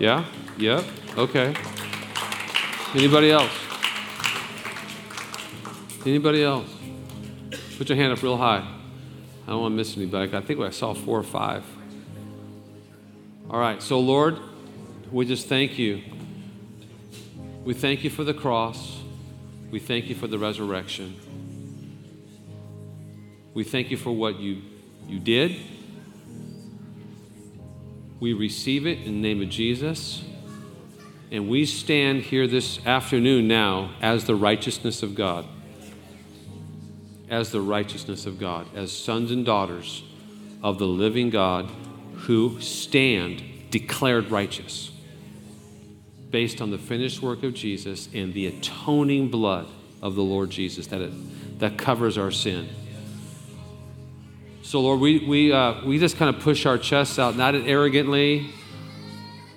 Yeah. 0.00 0.24
Yep. 0.58 0.84
Okay. 1.16 1.54
Anybody 2.96 3.30
else? 3.30 3.52
Anybody 6.04 6.42
else? 6.42 6.68
Put 7.78 7.88
your 7.88 7.94
hand 7.94 8.12
up 8.12 8.20
real 8.24 8.36
high. 8.36 8.66
I 9.46 9.50
don't 9.50 9.60
want 9.60 9.72
to 9.74 9.76
miss 9.76 9.96
anybody. 9.96 10.36
I 10.36 10.40
think 10.40 10.58
I 10.58 10.70
saw 10.70 10.92
four 10.92 11.20
or 11.20 11.22
five. 11.22 11.62
All 13.48 13.60
right. 13.60 13.80
So 13.80 14.00
Lord, 14.00 14.36
we 15.12 15.26
just 15.26 15.46
thank 15.46 15.78
you. 15.78 16.02
We 17.64 17.74
thank 17.74 18.02
you 18.02 18.10
for 18.10 18.24
the 18.24 18.34
cross. 18.34 18.98
We 19.70 19.78
thank 19.78 20.08
you 20.08 20.16
for 20.16 20.26
the 20.26 20.40
resurrection. 20.40 21.29
We 23.52 23.64
thank 23.64 23.90
you 23.90 23.96
for 23.96 24.12
what 24.12 24.38
you, 24.38 24.62
you 25.06 25.18
did. 25.18 25.56
We 28.20 28.32
receive 28.32 28.86
it 28.86 28.98
in 28.98 29.20
the 29.20 29.28
name 29.28 29.42
of 29.42 29.48
Jesus. 29.48 30.22
And 31.32 31.48
we 31.48 31.64
stand 31.64 32.22
here 32.22 32.46
this 32.46 32.84
afternoon 32.86 33.48
now 33.48 33.92
as 34.00 34.24
the 34.24 34.34
righteousness 34.34 35.02
of 35.02 35.14
God. 35.14 35.46
As 37.28 37.50
the 37.50 37.60
righteousness 37.60 38.26
of 38.26 38.38
God, 38.38 38.66
as 38.74 38.92
sons 38.92 39.30
and 39.30 39.46
daughters 39.46 40.02
of 40.62 40.78
the 40.78 40.86
living 40.86 41.30
God 41.30 41.70
who 42.14 42.60
stand 42.60 43.42
declared 43.70 44.30
righteous 44.30 44.90
based 46.30 46.60
on 46.60 46.70
the 46.70 46.78
finished 46.78 47.22
work 47.22 47.42
of 47.42 47.54
Jesus 47.54 48.08
and 48.12 48.34
the 48.34 48.46
atoning 48.46 49.28
blood 49.28 49.66
of 50.02 50.14
the 50.14 50.22
Lord 50.22 50.50
Jesus 50.50 50.86
that, 50.88 51.00
it, 51.00 51.58
that 51.58 51.78
covers 51.78 52.18
our 52.18 52.30
sin. 52.30 52.68
So, 54.70 54.80
Lord, 54.80 55.00
we, 55.00 55.18
we, 55.26 55.52
uh, 55.52 55.84
we 55.84 55.98
just 55.98 56.16
kind 56.16 56.32
of 56.32 56.40
push 56.40 56.64
our 56.64 56.78
chests 56.78 57.18
out, 57.18 57.34
not 57.34 57.56
arrogantly. 57.56 58.50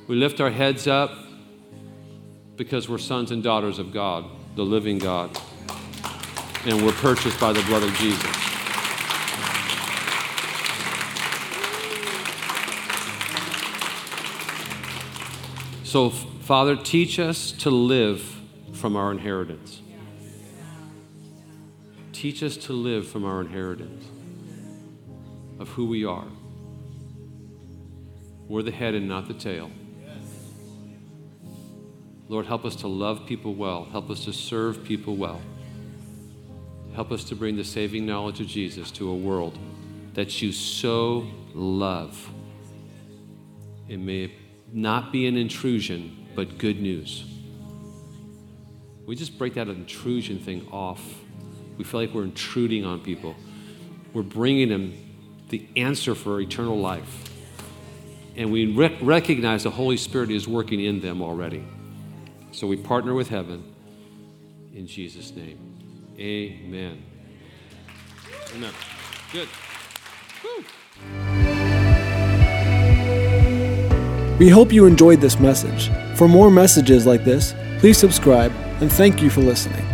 We 0.07 0.15
lift 0.15 0.41
our 0.41 0.49
heads 0.49 0.87
up 0.87 1.11
because 2.57 2.89
we're 2.89 2.97
sons 2.97 3.29
and 3.29 3.43
daughters 3.43 3.77
of 3.77 3.93
God, 3.93 4.25
the 4.55 4.63
living 4.63 4.97
God. 4.97 5.29
And 6.65 6.83
we're 6.83 6.93
purchased 6.93 7.39
by 7.39 7.53
the 7.53 7.61
blood 7.61 7.83
of 7.83 7.93
Jesus. 7.93 8.25
So, 15.83 16.09
Father, 16.09 16.75
teach 16.75 17.19
us 17.19 17.51
to 17.51 17.69
live 17.69 18.35
from 18.73 18.95
our 18.95 19.11
inheritance. 19.11 19.79
Teach 22.13 22.41
us 22.41 22.57
to 22.57 22.73
live 22.73 23.07
from 23.07 23.23
our 23.25 23.41
inheritance 23.41 24.07
of 25.63 25.69
who 25.69 25.85
we 25.85 26.03
are. 26.03 26.27
We're 28.49 28.63
the 28.63 28.71
head 28.71 28.95
and 28.95 29.07
not 29.07 29.29
the 29.29 29.33
tail. 29.33 29.71
Lord, 32.27 32.45
help 32.45 32.65
us 32.65 32.75
to 32.77 32.89
love 32.89 33.25
people 33.25 33.55
well. 33.55 33.85
Help 33.85 34.09
us 34.09 34.25
to 34.25 34.33
serve 34.33 34.83
people 34.83 35.15
well. 35.15 35.39
Help 36.95 37.13
us 37.13 37.23
to 37.25 37.35
bring 37.35 37.55
the 37.55 37.63
saving 37.63 38.05
knowledge 38.05 38.41
of 38.41 38.47
Jesus 38.47 38.91
to 38.91 39.09
a 39.09 39.15
world 39.15 39.57
that 40.15 40.41
you 40.41 40.51
so 40.51 41.25
love. 41.53 42.29
It 43.87 44.01
may 44.01 44.33
not 44.73 45.13
be 45.13 45.27
an 45.27 45.37
intrusion, 45.37 46.27
but 46.35 46.57
good 46.57 46.81
news. 46.81 47.23
We 49.05 49.15
just 49.15 49.37
break 49.37 49.53
that 49.53 49.69
intrusion 49.69 50.39
thing 50.39 50.67
off. 50.73 51.01
We 51.77 51.85
feel 51.85 52.01
like 52.01 52.13
we're 52.13 52.23
intruding 52.23 52.83
on 52.83 52.99
people. 52.99 53.33
We're 54.11 54.23
bringing 54.23 54.67
them 54.67 54.93
the 55.53 55.67
answer 55.75 56.15
for 56.15 56.41
eternal 56.41 56.79
life. 56.79 57.29
And 58.35 58.51
we 58.51 58.73
rec- 58.73 58.97
recognize 59.03 59.61
the 59.61 59.69
Holy 59.69 59.97
Spirit 59.97 60.31
is 60.31 60.47
working 60.47 60.79
in 60.83 60.99
them 60.99 61.21
already. 61.21 61.63
So 62.51 62.65
we 62.65 62.75
partner 62.75 63.13
with 63.13 63.29
heaven 63.29 63.63
in 64.73 64.87
Jesus' 64.87 65.31
name. 65.35 65.59
Amen. 66.17 67.03
Amen. 68.55 68.73
Good. 69.31 69.47
Woo. 70.43 70.63
We 74.39 74.49
hope 74.49 74.73
you 74.73 74.87
enjoyed 74.87 75.21
this 75.21 75.39
message. 75.39 75.91
For 76.17 76.27
more 76.27 76.49
messages 76.49 77.05
like 77.05 77.23
this, 77.23 77.53
please 77.77 77.99
subscribe 77.99 78.51
and 78.81 78.91
thank 78.91 79.21
you 79.21 79.29
for 79.29 79.41
listening. 79.41 79.92